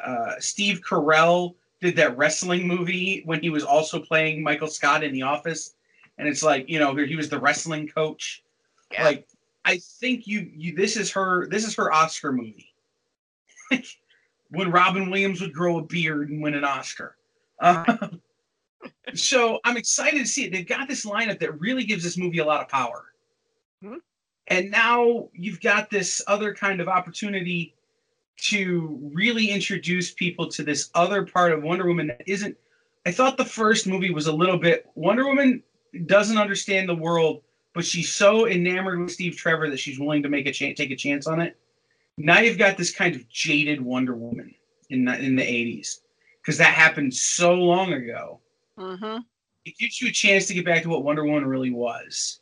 uh, 0.05 0.35
Steve 0.39 0.81
Carell 0.89 1.57
did 1.81 1.97
that 1.97 2.17
wrestling 2.17 2.69
movie 2.69 3.23
when 3.25 3.41
he 3.41 3.51
was 3.51 3.65
also 3.65 3.99
playing 3.99 4.45
Michael 4.45 4.69
Scott 4.69 5.03
in 5.03 5.13
The 5.13 5.23
Office, 5.23 5.75
and 6.19 6.29
it's 6.29 6.43
like 6.43 6.69
you 6.69 6.79
know 6.79 6.95
he 6.95 7.17
was 7.17 7.29
the 7.29 7.39
wrestling 7.39 7.89
coach. 7.89 8.43
Yeah. 8.93 9.05
Like 9.05 9.29
I 9.64 9.79
think 9.79 10.27
you 10.27 10.51
you 10.55 10.75
this 10.75 10.97
is 10.97 11.11
her 11.12 11.47
this 11.49 11.67
is 11.67 11.75
her 11.77 11.93
Oscar 11.93 12.33
movie. 12.33 12.73
when 14.51 14.71
Robin 14.71 15.11
Williams 15.11 15.41
would 15.41 15.53
grow 15.53 15.79
a 15.79 15.83
beard 15.83 16.31
and 16.31 16.41
win 16.41 16.55
an 16.55 16.64
Oscar. 16.64 17.17
Uh, 17.59 18.09
so 19.14 19.59
I'm 19.64 19.77
excited 19.77 20.19
to 20.19 20.27
see 20.27 20.45
it. 20.45 20.53
They've 20.53 20.67
got 20.67 20.89
this 20.89 21.05
lineup 21.05 21.41
that 21.41 21.59
really 21.61 21.85
gives 21.85 22.05
this 22.05 22.17
movie 22.17 22.39
a 22.39 22.45
lot 22.45 22.61
of 22.61 22.69
power. 22.69 23.07
Mhm. 23.83 23.99
And 24.49 24.71
now 24.71 25.29
you've 25.33 25.61
got 25.61 25.91
this 25.91 26.23
other 26.29 26.55
kind 26.55 26.81
of 26.81 26.89
opportunity 26.89 27.75
to 28.39 29.01
really 29.12 29.51
introduce 29.51 30.12
people 30.12 30.49
to 30.49 30.62
this 30.62 30.91
other 30.95 31.25
part 31.25 31.53
of 31.53 31.62
Wonder 31.62 31.87
Woman 31.87 32.09
that 32.09 32.23
isn't. 32.27 32.57
I 33.05 33.12
thought 33.12 33.37
the 33.37 33.45
first 33.45 33.87
movie 33.87 34.11
was 34.11 34.27
a 34.27 34.33
little 34.33 34.59
bit. 34.59 34.89
Wonder 34.95 35.27
Woman 35.27 35.62
doesn't 36.07 36.39
understand 36.39 36.89
the 36.89 36.95
world, 36.95 37.43
but 37.74 37.84
she's 37.84 38.12
so 38.12 38.47
enamored 38.47 39.01
with 39.01 39.12
Steve 39.12 39.37
Trevor 39.37 39.70
that 39.70 39.78
she's 39.78 39.99
willing 39.99 40.22
to 40.22 40.28
make 40.28 40.47
a 40.47 40.53
chance, 40.53 40.76
take 40.76 40.91
a 40.91 40.97
chance 40.97 41.26
on 41.26 41.41
it. 41.41 41.57
Now 42.16 42.41
you've 42.41 42.59
got 42.59 42.76
this 42.76 42.95
kind 42.95 43.14
of 43.14 43.28
jaded 43.28 43.80
Wonder 43.80 44.14
Woman 44.14 44.55
in 44.91 45.05
the, 45.05 45.18
in 45.18 45.37
the 45.37 45.43
80s 45.43 46.01
because 46.41 46.59
that 46.59 46.74
happened 46.74 47.12
so 47.12 47.55
long 47.55 47.93
ago. 47.93 48.41
hmm 48.78 49.18
It 49.64 49.76
gives 49.78 50.01
you 50.01 50.09
a 50.09 50.12
chance 50.12 50.47
to 50.47 50.55
get 50.55 50.64
back 50.64 50.82
to 50.82 50.89
what 50.89 51.05
Wonder 51.05 51.24
Woman 51.24 51.45
really 51.45 51.70
was. 51.70 52.41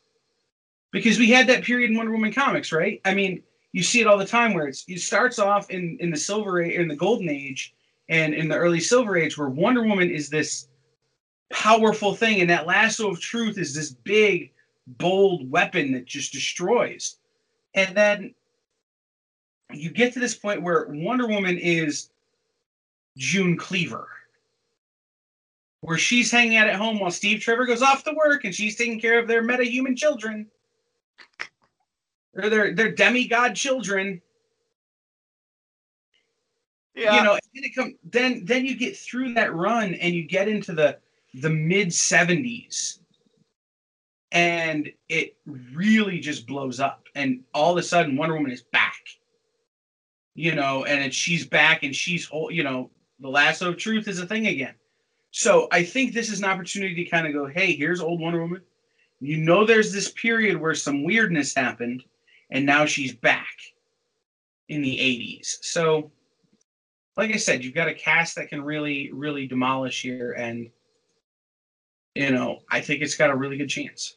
Because 0.93 1.19
we 1.19 1.31
had 1.31 1.49
that 1.49 1.65
period 1.65 1.91
in 1.91 1.97
Wonder 1.97 2.13
Woman 2.13 2.33
comics, 2.33 2.71
right? 2.71 3.01
I 3.05 3.15
mean, 3.15 3.43
you 3.73 3.83
see 3.83 4.01
it 4.01 4.07
all 4.07 4.17
the 4.17 4.25
time 4.25 4.55
where 4.55 4.69
it's 4.69 4.85
it 4.87 5.01
starts 5.01 5.41
off 5.41 5.69
in 5.71 5.97
in 5.99 6.11
the 6.11 6.17
silver 6.17 6.63
age 6.63 6.79
in 6.79 6.87
the 6.87 6.95
golden 6.95 7.29
age 7.29 7.75
and 8.09 8.33
in 8.33 8.49
the 8.49 8.55
early 8.55 8.79
silver 8.79 9.17
age 9.17 9.37
where 9.37 9.49
Wonder 9.49 9.83
Woman 9.83 10.11
is 10.11 10.31
this 10.31 10.69
powerful 11.51 12.15
thing 12.15 12.41
and 12.41 12.51
that 12.51 12.67
lasso 12.67 13.11
of 13.11 13.21
truth 13.21 13.59
is 13.59 13.75
this 13.75 13.91
big 13.91 14.53
bold 14.87 15.51
weapon 15.51 15.93
that 15.93 16.05
just 16.05 16.33
destroys. 16.33 17.17
And 17.75 17.97
then 17.97 18.35
you 19.73 19.91
get 19.91 20.13
to 20.15 20.21
this 20.21 20.35
point 20.35 20.63
where 20.63 20.87
Wonder 20.89 21.27
Woman 21.27 21.59
is 21.59 22.11
June 23.17 23.57
Cleaver, 23.57 24.09
where 25.81 25.99
she's 25.99 26.31
hanging 26.31 26.57
out 26.57 26.69
at 26.69 26.77
home 26.77 26.99
while 26.99 27.11
Steve 27.11 27.41
Trevor 27.41 27.67
goes 27.67 27.83
off 27.83 28.05
to 28.05 28.13
work 28.13 28.45
and 28.45 28.55
she's 28.55 28.77
taking 28.77 29.01
care 29.01 29.19
of 29.19 29.29
their 29.29 29.43
metahuman 29.43 29.97
children. 29.97 30.47
Or 32.37 32.51
their 32.51 32.75
their 32.75 32.91
demigod 32.91 33.55
children. 33.55 34.21
Yeah. 36.97 37.17
You 37.17 37.23
know, 37.23 37.39
then 37.55 37.65
it 37.65 37.75
come 37.77 37.97
then 38.05 38.45
then 38.45 38.67
you 38.67 38.77
get 38.77 38.97
through 38.97 39.35
that 39.35 39.55
run 39.55 39.95
and 39.95 40.15
you 40.15 40.25
get 40.25 40.49
into 40.49 40.73
the 40.73 40.99
the 41.35 41.51
mid 41.51 41.89
70s 41.89 43.01
and 44.33 44.91
it 45.09 45.37
really 45.47 46.19
just 46.19 46.47
blows 46.47 46.81
up. 46.81 47.05
And 47.15 47.45
all 47.55 47.73
of 47.73 47.79
a 47.79 47.83
sudden 47.83 48.17
wonder 48.17 48.35
woman 48.35 48.51
is 48.51 48.63
back. 48.63 49.01
You 50.35 50.55
know 50.55 50.85
and 50.85 51.05
it's, 51.05 51.15
she's 51.15 51.47
back 51.47 51.85
and 51.85 51.95
she's 51.95 52.25
whole 52.25 52.51
you 52.51 52.65
know 52.65 52.91
the 53.21 53.29
lasso 53.29 53.69
of 53.69 53.77
truth 53.77 54.09
is 54.09 54.19
a 54.19 54.27
thing 54.27 54.49
again. 54.49 54.75
So 55.31 55.69
i 55.71 55.83
think 55.83 56.13
this 56.13 56.31
is 56.31 56.41
an 56.41 56.45
opportunity 56.47 57.05
to 57.05 57.11
kind 57.11 57.27
of 57.27 57.33
go 57.33 57.47
hey 57.47 57.77
here's 57.77 58.01
old 58.01 58.21
wonder 58.21 58.41
woman. 58.41 58.63
You 59.21 59.39
know 59.39 59.65
there's 59.65 59.93
this 59.93 60.11
period 60.11 60.61
where 60.61 60.75
some 60.75 61.05
weirdness 61.05 61.55
happened 61.55 62.03
and 62.51 62.67
now 62.67 62.85
she's 62.85 63.15
back 63.15 63.57
in 64.69 64.83
the 64.83 64.97
80s 64.97 65.59
so 65.61 66.11
like 67.17 67.31
i 67.33 67.37
said 67.37 67.63
you've 67.63 67.75
got 67.75 67.89
a 67.89 67.95
cast 67.95 68.35
that 68.37 68.49
can 68.49 68.63
really 68.63 69.13
really 69.13 69.47
demolish 69.47 70.03
here 70.03 70.33
and 70.33 70.71
you 72.15 72.31
know 72.31 72.59
i 72.71 72.81
think 72.81 73.03
it's 73.03 73.17
got 73.17 73.31
a 73.31 73.37
really 73.37 73.57
good 73.57 73.69
chance 73.69 74.17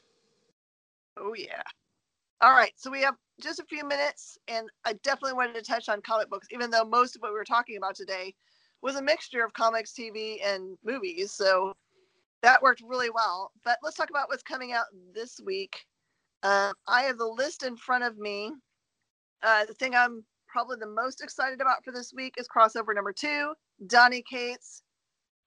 Oh 1.19 1.33
yeah. 1.35 1.61
All 2.41 2.51
right, 2.51 2.73
so 2.75 2.91
we 2.91 3.01
have 3.01 3.15
just 3.41 3.59
a 3.59 3.65
few 3.65 3.83
minutes, 3.83 4.37
and 4.47 4.69
I 4.85 4.93
definitely 5.03 5.33
wanted 5.33 5.55
to 5.55 5.61
touch 5.61 5.89
on 5.89 6.01
comic 6.01 6.29
books, 6.29 6.47
even 6.51 6.69
though 6.69 6.85
most 6.85 7.15
of 7.15 7.21
what 7.21 7.31
we 7.31 7.37
were 7.37 7.43
talking 7.43 7.77
about 7.77 7.95
today 7.95 8.33
was 8.83 8.95
a 8.95 9.01
mixture 9.01 9.43
of 9.43 9.53
comics, 9.53 9.91
TV, 9.91 10.37
and 10.43 10.77
movies. 10.85 11.31
So 11.31 11.73
that 12.43 12.61
worked 12.61 12.83
really 12.85 13.09
well. 13.09 13.51
But 13.65 13.79
let's 13.81 13.97
talk 13.97 14.11
about 14.11 14.29
what's 14.29 14.43
coming 14.43 14.71
out 14.71 14.85
this 15.15 15.39
week. 15.43 15.75
Uh, 16.43 16.71
I 16.87 17.01
have 17.03 17.17
the 17.17 17.25
list 17.25 17.63
in 17.63 17.75
front 17.75 18.03
of 18.03 18.17
me. 18.19 18.51
Uh, 19.41 19.65
the 19.65 19.73
thing 19.73 19.95
I'm 19.95 20.23
probably 20.47 20.77
the 20.79 20.87
most 20.87 21.23
excited 21.23 21.59
about 21.59 21.83
for 21.83 21.91
this 21.91 22.13
week 22.15 22.35
is 22.37 22.47
crossover 22.47 22.93
number 22.93 23.13
two. 23.13 23.53
Donny 23.87 24.23
Cates 24.29 24.83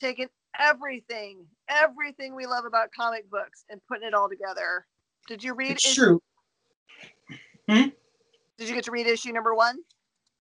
taking 0.01 0.28
everything, 0.59 1.44
everything 1.68 2.34
we 2.34 2.46
love 2.46 2.64
about 2.64 2.90
comic 2.92 3.30
books, 3.30 3.64
and 3.70 3.80
putting 3.86 4.07
it 4.07 4.14
all 4.14 4.28
together 4.28 4.86
did 5.28 5.44
you 5.44 5.55
read? 5.55 5.72
it's 5.72 5.86
issue- 5.86 6.03
true 6.03 6.22
Did 7.68 8.68
you 8.68 8.74
get 8.74 8.84
to 8.84 8.90
read 8.90 9.07
issue 9.07 9.32
number 9.32 9.55
one? 9.55 9.78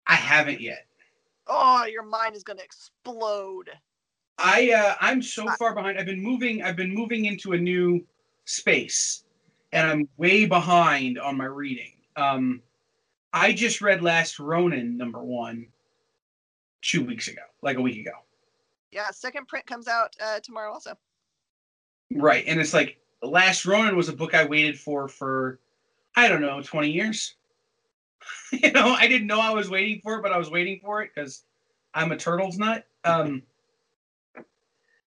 i 0.08 0.16
haven't 0.16 0.60
yet 0.62 0.86
Oh, 1.48 1.86
your 1.86 2.04
mind 2.04 2.36
is 2.36 2.44
going 2.44 2.58
to 2.58 2.64
explode. 2.64 3.70
I 4.38 4.72
uh, 4.72 4.96
I'm 5.02 5.22
so 5.22 5.46
far 5.60 5.76
behind. 5.76 6.00
I've 6.00 6.06
been 6.06 6.24
moving. 6.24 6.64
I've 6.64 6.78
been 6.78 6.94
moving 6.94 7.26
into 7.26 7.52
a 7.52 7.58
new 7.58 8.04
space, 8.46 9.26
and 9.74 9.86
I'm 9.86 10.10
way 10.16 10.46
behind 10.46 11.20
on 11.20 11.36
my 11.38 11.44
reading. 11.46 11.92
Um, 12.16 12.62
I 13.34 13.52
just 13.52 13.82
read 13.82 14.02
Last 14.02 14.40
Ronin 14.40 14.96
number 14.98 15.22
one 15.22 15.68
two 16.82 17.04
weeks 17.04 17.28
ago, 17.28 17.42
like 17.62 17.78
a 17.78 17.82
week 17.82 18.00
ago. 18.00 18.23
Yeah, 18.94 19.10
second 19.12 19.48
print 19.48 19.66
comes 19.66 19.88
out 19.88 20.16
uh, 20.24 20.40
tomorrow 20.42 20.72
also. 20.72 20.94
Right, 22.12 22.46
and 22.48 22.60
it's 22.60 22.74
like 22.74 22.98
Last 23.24 23.66
Ronin 23.66 23.96
was 23.96 24.10
a 24.10 24.14
book 24.14 24.34
I 24.36 24.46
waited 24.46 24.80
for 24.80 25.08
for 25.08 25.60
I 26.16 26.28
don't 26.28 26.42
know 26.42 26.62
twenty 26.62 26.92
years. 26.92 27.36
you 28.52 28.72
know, 28.72 28.94
I 28.94 29.08
didn't 29.08 29.28
know 29.28 29.40
I 29.40 29.52
was 29.52 29.70
waiting 29.70 30.00
for 30.02 30.16
it, 30.16 30.22
but 30.22 30.32
I 30.32 30.38
was 30.38 30.52
waiting 30.52 30.80
for 30.84 31.02
it 31.02 31.12
because 31.14 31.44
I'm 31.94 32.12
a 32.12 32.18
turtles 32.18 32.58
nut. 32.58 32.86
Um, 33.04 33.42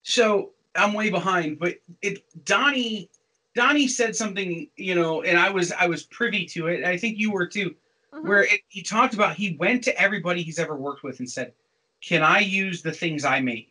so 0.03 0.51
I'm 0.75 0.93
way 0.93 1.09
behind. 1.09 1.57
But 1.57 1.75
it 2.01 2.23
Donny 2.45 3.09
Donny 3.55 3.87
said 3.87 4.15
something, 4.15 4.69
you 4.75 4.95
know, 4.95 5.21
and 5.23 5.39
I 5.39 5.49
was 5.49 5.71
I 5.71 5.87
was 5.87 6.03
privy 6.03 6.45
to 6.47 6.67
it. 6.67 6.83
I 6.83 6.97
think 6.97 7.17
you 7.17 7.31
were 7.31 7.47
too, 7.47 7.75
Mhm. 8.13 8.27
where 8.27 8.43
it, 8.43 8.61
he 8.67 8.81
talked 8.81 9.13
about 9.13 9.35
he 9.35 9.55
went 9.57 9.83
to 9.85 10.01
everybody 10.01 10.41
he's 10.43 10.59
ever 10.59 10.75
worked 10.75 11.03
with 11.03 11.19
and 11.19 11.29
said, 11.29 11.53
"Can 12.01 12.23
I 12.23 12.39
use 12.39 12.81
the 12.81 12.91
things 12.91 13.25
I 13.25 13.39
made?" 13.41 13.69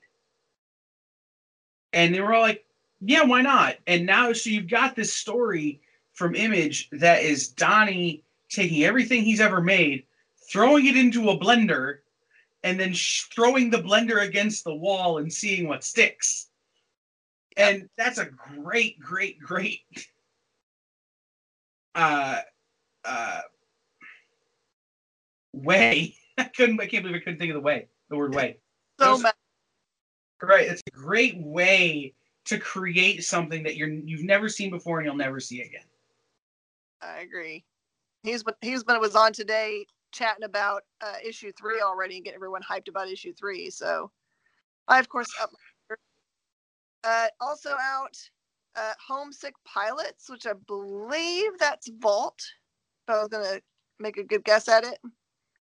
And 1.92 2.14
they 2.14 2.20
were 2.20 2.34
all 2.34 2.42
like, 2.42 2.64
"Yeah, 3.00 3.24
why 3.24 3.42
not?" 3.42 3.76
And 3.86 4.06
now, 4.06 4.32
so 4.32 4.50
you've 4.50 4.68
got 4.68 4.94
this 4.94 5.12
story 5.12 5.80
from 6.12 6.34
Image 6.34 6.88
that 6.90 7.22
is 7.22 7.48
Donny 7.48 8.24
taking 8.48 8.84
everything 8.84 9.22
he's 9.22 9.40
ever 9.40 9.60
made, 9.60 10.04
throwing 10.50 10.86
it 10.86 10.96
into 10.96 11.30
a 11.30 11.38
blender, 11.38 11.98
and 12.62 12.78
then 12.78 12.92
sh- 12.92 13.24
throwing 13.34 13.70
the 13.70 13.82
blender 13.82 14.22
against 14.22 14.64
the 14.64 14.74
wall 14.74 15.18
and 15.18 15.32
seeing 15.32 15.68
what 15.68 15.84
sticks. 15.84 16.48
And 17.56 17.88
that's 17.96 18.18
a 18.18 18.26
great, 18.26 18.98
great, 19.00 19.40
great 19.40 19.80
uh, 21.94 22.40
uh, 23.04 23.40
way. 25.52 26.14
I 26.38 26.44
couldn't. 26.44 26.80
I 26.80 26.86
can't 26.86 27.02
believe 27.02 27.16
I 27.16 27.24
couldn't 27.24 27.38
think 27.38 27.50
of 27.50 27.56
the 27.56 27.60
way. 27.60 27.88
The 28.08 28.16
word 28.16 28.34
way. 28.34 28.58
so 28.98 29.12
those- 29.12 29.22
much. 29.22 29.34
Right. 30.40 30.68
It's 30.68 30.82
a 30.86 30.90
great 30.90 31.36
way 31.38 32.14
to 32.44 32.58
create 32.58 33.24
something 33.24 33.62
that 33.64 33.76
you're 33.76 33.88
you've 33.88 34.22
never 34.22 34.48
seen 34.48 34.70
before 34.70 34.98
and 34.98 35.06
you'll 35.06 35.16
never 35.16 35.40
see 35.40 35.62
again. 35.62 35.84
I 37.02 37.18
agree. 37.20 37.64
He's 38.22 38.42
been 38.44 38.54
he's 38.60 38.84
been 38.84 39.00
was 39.00 39.16
on 39.16 39.32
today 39.32 39.84
chatting 40.12 40.44
about 40.44 40.84
uh, 41.00 41.14
issue 41.24 41.52
three 41.58 41.80
already 41.80 42.16
and 42.16 42.24
getting 42.24 42.36
everyone 42.36 42.62
hyped 42.62 42.88
about 42.88 43.08
issue 43.08 43.32
three. 43.34 43.68
So 43.70 44.10
I 44.86 44.98
of 45.00 45.08
course 45.08 45.28
up. 45.42 45.50
Uh, 47.04 47.26
also 47.40 47.70
out, 47.80 48.16
uh, 48.76 48.92
Homesick 49.06 49.54
Pilots, 49.64 50.28
which 50.28 50.46
I 50.46 50.52
believe 50.66 51.58
that's 51.58 51.88
Vault. 51.98 52.40
If 53.06 53.14
I 53.14 53.18
was 53.20 53.28
gonna 53.28 53.60
make 53.98 54.16
a 54.18 54.24
good 54.24 54.44
guess 54.44 54.68
at 54.68 54.84
it, 54.84 54.98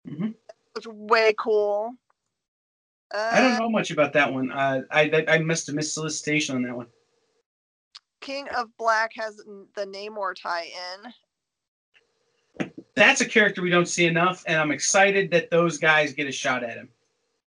Mhm. 0.08 0.36
it's 0.76 0.88
way 0.88 1.34
cool. 1.38 1.94
Uh, 3.14 3.30
I 3.34 3.42
don't 3.42 3.60
know 3.60 3.70
much 3.70 3.92
about 3.92 4.14
that 4.14 4.32
one. 4.32 4.52
Uh, 4.52 4.82
I 4.92 5.02
I, 5.28 5.36
I 5.36 5.38
missed 5.40 5.70
a 5.70 5.74
missed 5.74 5.94
solicitation 5.94 6.56
on 6.56 6.62
that 6.64 6.76
one. 6.76 6.88
King 8.22 8.48
of 8.50 8.76
Black 8.78 9.12
has 9.16 9.38
the 9.38 9.86
Namor 9.86 10.36
tie-in. 10.36 11.14
That's 12.96 13.22
a 13.22 13.26
character 13.26 13.62
we 13.62 13.70
don't 13.70 13.88
see 13.88 14.06
enough, 14.06 14.44
and 14.46 14.60
I'm 14.60 14.72
excited 14.72 15.32
that 15.32 15.50
those 15.50 15.78
guys 15.78 16.14
get 16.14 16.28
a 16.28 16.32
shot 16.32 16.64
at 16.64 16.76
him. 16.76 16.90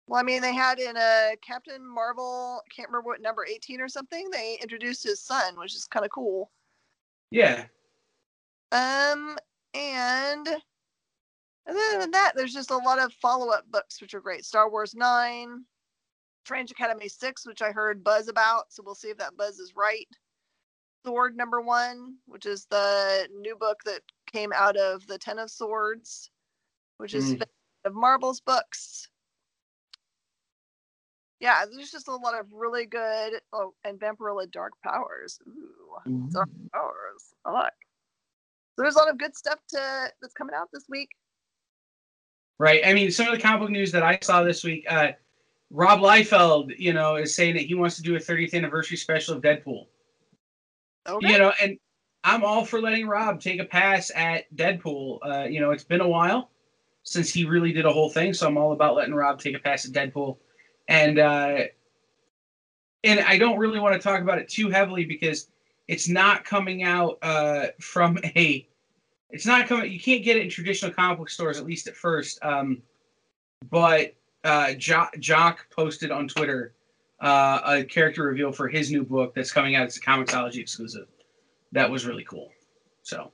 Well, 0.06 0.20
I 0.20 0.22
mean, 0.22 0.42
they 0.42 0.54
had 0.54 0.78
in 0.78 0.96
a 0.96 1.34
Captain 1.40 1.86
Marvel, 1.86 2.60
can't 2.74 2.88
remember 2.88 3.08
what 3.10 3.20
number 3.20 3.46
18 3.46 3.80
or 3.80 3.88
something. 3.88 4.28
They 4.30 4.58
introduced 4.60 5.04
his 5.04 5.20
son, 5.20 5.56
which 5.58 5.74
is 5.74 5.86
kind 5.86 6.04
of 6.04 6.10
cool. 6.10 6.50
Yeah. 7.30 7.64
Um, 8.72 9.36
and 9.74 10.48
other 11.76 12.00
than 12.00 12.10
that, 12.12 12.32
there's 12.36 12.52
just 12.52 12.70
a 12.70 12.76
lot 12.76 12.98
of 12.98 13.12
follow-up 13.14 13.70
books 13.70 14.00
which 14.00 14.14
are 14.14 14.20
great. 14.20 14.44
Star 14.44 14.70
Wars 14.70 14.94
Nine, 14.94 15.64
Strange 16.44 16.70
Academy 16.70 17.08
Six, 17.08 17.46
which 17.46 17.62
I 17.62 17.70
heard 17.70 18.04
buzz 18.04 18.28
about, 18.28 18.72
so 18.72 18.82
we'll 18.84 18.94
see 18.94 19.08
if 19.08 19.18
that 19.18 19.36
buzz 19.36 19.58
is 19.58 19.74
right. 19.76 20.08
Sword 21.04 21.36
Number 21.36 21.60
One, 21.60 22.16
which 22.26 22.44
is 22.46 22.66
the 22.70 23.28
new 23.40 23.56
book 23.56 23.78
that 23.84 24.02
came 24.30 24.52
out 24.54 24.76
of 24.76 25.06
the 25.06 25.18
Ten 25.18 25.38
of 25.38 25.50
Swords, 25.50 26.30
which 26.98 27.14
is 27.14 27.34
Mm. 27.34 27.42
of 27.86 27.94
Marvel's 27.94 28.40
books. 28.40 29.08
Yeah, 31.40 31.64
there's 31.64 31.90
just 31.90 32.08
a 32.08 32.14
lot 32.14 32.38
of 32.38 32.52
really 32.52 32.84
good. 32.84 33.40
Oh, 33.52 33.74
and 33.84 33.98
Vampirella 33.98 34.50
Dark 34.50 34.74
Powers. 34.84 35.38
Ooh, 35.48 36.28
Dark 36.30 36.50
Powers. 36.74 37.34
I 37.46 37.50
like. 37.52 37.72
So 38.76 38.82
there's 38.82 38.96
a 38.96 38.98
lot 38.98 39.08
of 39.10 39.16
good 39.16 39.34
stuff 39.34 39.58
to 39.68 40.12
that's 40.20 40.34
coming 40.34 40.54
out 40.54 40.68
this 40.70 40.84
week. 40.90 41.08
Right. 42.60 42.82
I 42.84 42.92
mean, 42.92 43.10
some 43.10 43.26
of 43.26 43.32
the 43.32 43.40
comic 43.40 43.60
book 43.60 43.70
news 43.70 43.90
that 43.92 44.02
I 44.02 44.18
saw 44.20 44.42
this 44.42 44.62
week, 44.62 44.84
uh, 44.86 45.12
Rob 45.70 46.00
Liefeld, 46.00 46.78
you 46.78 46.92
know, 46.92 47.16
is 47.16 47.34
saying 47.34 47.54
that 47.54 47.62
he 47.62 47.74
wants 47.74 47.96
to 47.96 48.02
do 48.02 48.16
a 48.16 48.18
30th 48.18 48.52
anniversary 48.52 48.98
special 48.98 49.34
of 49.34 49.42
Deadpool. 49.42 49.86
Okay. 51.08 51.32
You 51.32 51.38
know, 51.38 51.54
and 51.62 51.78
I'm 52.22 52.44
all 52.44 52.66
for 52.66 52.78
letting 52.82 53.08
Rob 53.08 53.40
take 53.40 53.60
a 53.60 53.64
pass 53.64 54.12
at 54.14 54.54
Deadpool. 54.54 55.20
Uh, 55.24 55.44
you 55.44 55.58
know, 55.58 55.70
it's 55.70 55.84
been 55.84 56.02
a 56.02 56.06
while 56.06 56.50
since 57.02 57.32
he 57.32 57.46
really 57.46 57.72
did 57.72 57.86
a 57.86 57.92
whole 57.94 58.10
thing, 58.10 58.34
so 58.34 58.46
I'm 58.46 58.58
all 58.58 58.72
about 58.72 58.94
letting 58.94 59.14
Rob 59.14 59.40
take 59.40 59.56
a 59.56 59.60
pass 59.60 59.86
at 59.86 59.92
Deadpool. 59.92 60.36
And 60.86 61.18
uh, 61.18 61.60
and 63.04 63.20
I 63.20 63.38
don't 63.38 63.56
really 63.56 63.80
want 63.80 63.94
to 63.94 64.06
talk 64.06 64.20
about 64.20 64.38
it 64.38 64.50
too 64.50 64.68
heavily 64.68 65.06
because 65.06 65.48
it's 65.88 66.10
not 66.10 66.44
coming 66.44 66.82
out 66.82 67.16
uh, 67.22 67.68
from 67.80 68.18
a 68.36 68.68
it's 69.30 69.46
not 69.46 69.66
coming. 69.68 69.90
You 69.92 70.00
can't 70.00 70.22
get 70.24 70.36
it 70.36 70.42
in 70.42 70.50
traditional 70.50 70.92
comic 70.92 71.18
book 71.18 71.30
stores, 71.30 71.58
at 71.58 71.64
least 71.64 71.86
at 71.88 71.96
first. 71.96 72.38
Um, 72.42 72.82
but 73.70 74.14
uh, 74.44 74.72
jo- 74.74 75.08
Jock 75.18 75.66
posted 75.70 76.10
on 76.10 76.26
Twitter 76.28 76.74
uh, 77.20 77.60
a 77.64 77.84
character 77.84 78.22
reveal 78.24 78.50
for 78.52 78.68
his 78.68 78.90
new 78.90 79.04
book 79.04 79.34
that's 79.34 79.52
coming 79.52 79.76
out. 79.76 79.84
It's 79.84 79.98
a 79.98 80.00
Comixology 80.00 80.56
exclusive. 80.56 81.06
That 81.72 81.90
was 81.90 82.06
really 82.06 82.24
cool. 82.24 82.50
So 83.02 83.32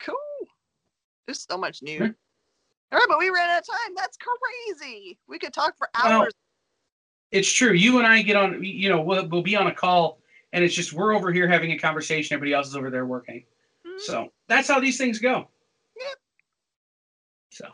Cool. 0.00 0.16
There's 1.26 1.46
so 1.48 1.56
much 1.56 1.82
new. 1.82 1.98
Hmm. 1.98 2.04
All 2.92 2.98
right, 2.98 3.06
but 3.08 3.18
we 3.18 3.30
ran 3.30 3.48
out 3.50 3.60
of 3.60 3.66
time. 3.66 3.94
That's 3.96 4.16
crazy. 4.18 5.18
We 5.26 5.38
could 5.38 5.52
talk 5.54 5.76
for 5.76 5.88
Well, 6.04 6.22
hours. 6.22 6.32
it's 7.32 7.50
true. 7.50 7.72
You 7.72 7.98
and 7.98 8.06
I 8.06 8.22
get 8.22 8.36
on. 8.36 8.62
You 8.62 8.90
know, 8.90 9.00
we'll, 9.00 9.26
we'll 9.28 9.42
be 9.42 9.56
on 9.56 9.66
a 9.66 9.74
call, 9.74 10.20
and 10.52 10.62
it's 10.62 10.74
just 10.74 10.92
we're 10.92 11.14
over 11.16 11.32
here 11.32 11.48
having 11.48 11.72
a 11.72 11.78
conversation. 11.78 12.34
Everybody 12.34 12.52
else 12.52 12.68
is 12.68 12.76
over 12.76 12.90
there 12.90 13.06
working. 13.06 13.44
Mhm. 13.86 13.98
So 14.00 14.32
that's 14.48 14.68
how 14.68 14.80
these 14.80 14.98
things 14.98 15.18
go. 15.18 15.48
Yep. 15.98 16.16
So 17.50 17.66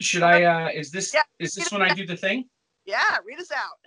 should 0.00 0.22
I? 0.22 0.42
uh 0.44 0.68
Is 0.74 0.90
this 0.90 1.12
Yeah. 1.14 1.22
is 1.38 1.54
this 1.54 1.70
when 1.72 1.82
I 1.82 1.94
do 1.94 2.06
the 2.06 2.16
thing? 2.16 2.48
Yeah, 2.84 3.16
read 3.24 3.38
us 3.40 3.52
out. 3.52 3.78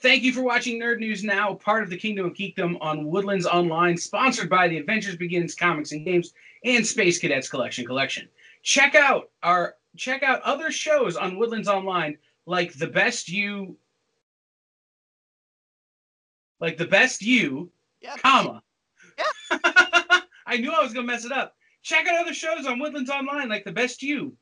Thank 0.00 0.22
you 0.22 0.32
for 0.32 0.40
watching 0.42 0.80
Nerd 0.80 0.98
News 0.98 1.22
Now, 1.24 1.52
part 1.54 1.82
of 1.82 1.90
the 1.90 1.96
Kingdom 1.96 2.24
of 2.24 2.32
Geekdom 2.32 2.78
on 2.80 3.04
Woodlands 3.04 3.44
Online, 3.44 3.98
sponsored 3.98 4.48
by 4.48 4.66
the 4.66 4.78
Adventures 4.78 5.16
Begins 5.16 5.54
Comics 5.54 5.92
and 5.92 6.06
Games 6.06 6.32
and 6.64 6.86
Space 6.86 7.18
Cadets 7.18 7.50
Collection 7.50 7.84
Collection. 7.84 8.26
Check 8.62 8.94
out 8.94 9.30
our 9.42 9.76
check 9.96 10.22
out 10.22 10.40
other 10.42 10.70
shows 10.70 11.16
on 11.16 11.36
Woodlands 11.36 11.68
Online, 11.68 12.16
like 12.46 12.72
the 12.74 12.86
Best 12.86 13.28
You, 13.28 13.76
like 16.60 16.78
the 16.78 16.86
Best 16.86 17.20
You, 17.22 17.70
Yeah. 18.00 18.16
comma. 18.16 18.62
I 19.50 20.56
knew 20.58 20.72
I 20.72 20.82
was 20.82 20.92
gonna 20.92 21.06
mess 21.06 21.24
it 21.24 21.32
up. 21.32 21.56
Check 21.82 22.06
out 22.06 22.20
other 22.20 22.34
shows 22.34 22.66
on 22.66 22.78
Woodlands 22.78 23.10
Online, 23.10 23.48
like 23.48 23.64
the 23.64 23.72
Best 23.72 24.02
You, 24.02 24.36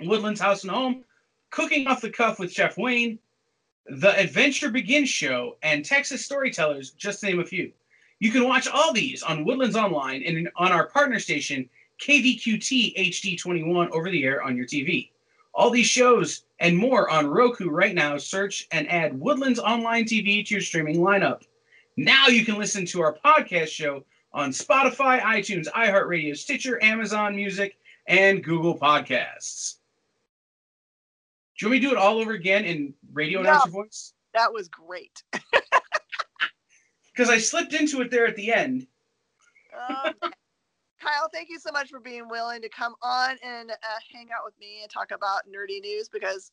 Woodlands 0.00 0.40
House 0.40 0.62
and 0.62 0.72
Home, 0.72 1.04
Cooking 1.50 1.86
Off 1.86 2.00
the 2.00 2.10
Cuff 2.10 2.38
with 2.38 2.52
Chef 2.52 2.76
Wayne, 2.76 3.18
The 3.86 4.18
Adventure 4.18 4.70
Begins 4.70 5.08
Show, 5.08 5.56
and 5.62 5.84
Texas 5.84 6.24
Storytellers, 6.24 6.90
just 6.90 7.20
to 7.20 7.26
name 7.26 7.40
a 7.40 7.44
few. 7.44 7.72
You 8.18 8.30
can 8.30 8.48
watch 8.48 8.68
all 8.68 8.92
these 8.92 9.22
on 9.22 9.44
Woodlands 9.44 9.76
Online 9.76 10.22
and 10.24 10.48
on 10.56 10.72
our 10.72 10.88
partner 10.88 11.18
station, 11.18 11.68
KVQT 12.00 12.96
HD21, 12.96 13.90
over 13.90 14.10
the 14.10 14.24
air 14.24 14.42
on 14.42 14.56
your 14.56 14.66
TV. 14.66 15.10
All 15.54 15.70
these 15.70 15.86
shows 15.86 16.44
and 16.58 16.76
more 16.76 17.08
on 17.08 17.26
Roku 17.26 17.70
right 17.70 17.94
now. 17.94 18.18
Search 18.18 18.66
and 18.72 18.90
add 18.90 19.18
Woodlands 19.18 19.58
Online 19.58 20.04
TV 20.04 20.44
to 20.44 20.54
your 20.54 20.60
streaming 20.60 20.96
lineup. 20.96 21.42
Now 21.96 22.26
you 22.26 22.44
can 22.44 22.58
listen 22.58 22.84
to 22.86 23.02
our 23.02 23.16
podcast 23.24 23.68
show 23.68 24.04
on 24.34 24.50
Spotify, 24.50 25.20
iTunes, 25.20 25.68
iHeartRadio, 25.68 26.36
Stitcher, 26.36 26.82
Amazon 26.82 27.36
Music, 27.36 27.78
and 28.08 28.42
Google 28.42 28.76
Podcasts. 28.76 29.76
Do 31.56 31.66
you 31.66 31.70
want 31.70 31.72
me 31.74 31.80
to 31.80 31.86
do 31.86 31.92
it 31.92 31.98
all 31.98 32.18
over 32.18 32.32
again 32.32 32.64
in 32.64 32.92
radio 33.12 33.40
No. 33.40 33.48
announcer 33.50 33.70
voice? 33.70 34.12
That 34.34 34.52
was 34.52 34.68
great. 34.68 35.22
Because 37.16 37.30
I 37.30 37.38
slipped 37.38 37.74
into 37.74 38.00
it 38.00 38.10
there 38.10 38.26
at 38.26 38.34
the 38.34 38.52
end. 38.52 38.88
Um, 39.72 40.14
Kyle, 41.00 41.28
thank 41.32 41.48
you 41.48 41.60
so 41.60 41.70
much 41.70 41.88
for 41.88 42.00
being 42.00 42.28
willing 42.28 42.60
to 42.60 42.68
come 42.68 42.96
on 43.02 43.36
and 43.40 43.70
uh, 43.70 43.74
hang 44.12 44.30
out 44.36 44.44
with 44.44 44.58
me 44.58 44.80
and 44.82 44.90
talk 44.90 45.12
about 45.12 45.42
nerdy 45.46 45.80
news 45.80 46.08
because 46.08 46.50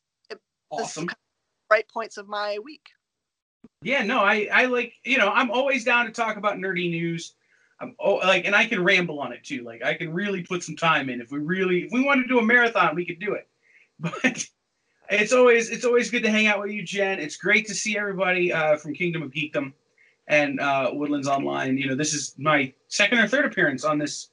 Awesome. 0.70 1.08
this 1.08 1.14
is 1.14 1.18
bright 1.68 1.90
points 1.90 2.18
of 2.18 2.28
my 2.28 2.60
week. 2.64 2.86
Yeah, 3.82 4.04
no, 4.04 4.20
I, 4.20 4.50
I 4.54 4.66
like, 4.66 4.94
you 5.04 5.18
know, 5.18 5.30
I'm 5.30 5.50
always 5.50 5.84
down 5.84 6.06
to 6.06 6.12
talk 6.12 6.38
about 6.38 6.58
nerdy 6.58 6.92
news. 6.92 7.34
I'm 7.82 7.96
oh, 8.00 8.16
like, 8.16 8.46
and 8.46 8.56
I 8.56 8.66
can 8.66 8.84
ramble 8.84 9.20
on 9.20 9.34
it 9.34 9.44
too. 9.44 9.64
Like, 9.64 9.84
I 9.84 9.96
can 9.96 10.14
really 10.14 10.44
put 10.44 10.64
some 10.64 10.76
time 10.76 11.10
in. 11.10 11.20
If 11.20 11.32
we 11.32 11.40
really, 11.40 11.80
if 11.84 11.92
we 11.92 12.04
want 12.04 12.22
to 12.22 12.28
do 12.28 12.40
a 12.40 12.44
marathon, 12.44 12.96
we 12.96 13.06
could 13.06 13.20
do 13.20 13.34
it. 13.34 13.48
But 14.00 15.20
it's 15.20 15.34
always, 15.34 15.70
it's 15.70 15.84
always 15.84 16.10
good 16.10 16.24
to 16.24 16.30
hang 16.30 16.48
out 16.48 16.62
with 16.62 16.72
you, 16.72 16.84
Jen. 16.84 17.20
It's 17.20 17.36
great 17.36 17.68
to 17.68 17.76
see 17.76 17.98
everybody 17.98 18.54
uh, 18.54 18.78
from 18.78 18.94
Kingdom 18.94 19.24
of 19.24 19.32
Geekdom 19.32 19.74
and 20.28 20.60
uh, 20.62 20.90
Woodlands 20.94 21.28
Online. 21.28 21.78
You 21.78 21.90
know, 21.90 21.96
this 21.96 22.14
is 22.14 22.34
my 22.38 22.72
second 22.88 23.20
or 23.20 23.28
third 23.28 23.46
appearance 23.46 23.84
on 23.84 23.98
this, 23.98 24.30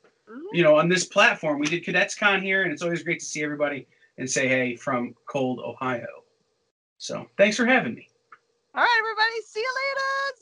you 0.52 0.62
know, 0.62 0.76
on 0.76 0.88
this 0.88 1.04
platform. 1.04 1.58
We 1.58 1.66
did 1.66 1.84
Cadets 1.84 2.14
Con 2.14 2.40
here, 2.40 2.62
and 2.62 2.72
it's 2.72 2.82
always 2.82 3.02
great 3.02 3.18
to 3.18 3.26
see 3.26 3.42
everybody 3.42 3.88
and 4.18 4.30
say 4.30 4.46
hey 4.46 4.76
from 4.76 5.14
cold 5.26 5.58
Ohio. 5.58 6.06
So 6.98 7.26
thanks 7.36 7.56
for 7.56 7.66
having 7.66 7.94
me. 7.94 8.08
All 8.74 8.82
right, 8.82 8.96
everybody. 9.00 9.42
See 9.44 9.60
you 9.60 9.74
later. 9.74 10.38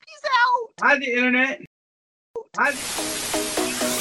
Peace 0.00 0.30
out. 0.30 0.88
Hi, 0.88 0.98
the 0.98 1.12
internet. 1.12 1.60
Bye. 2.56 3.93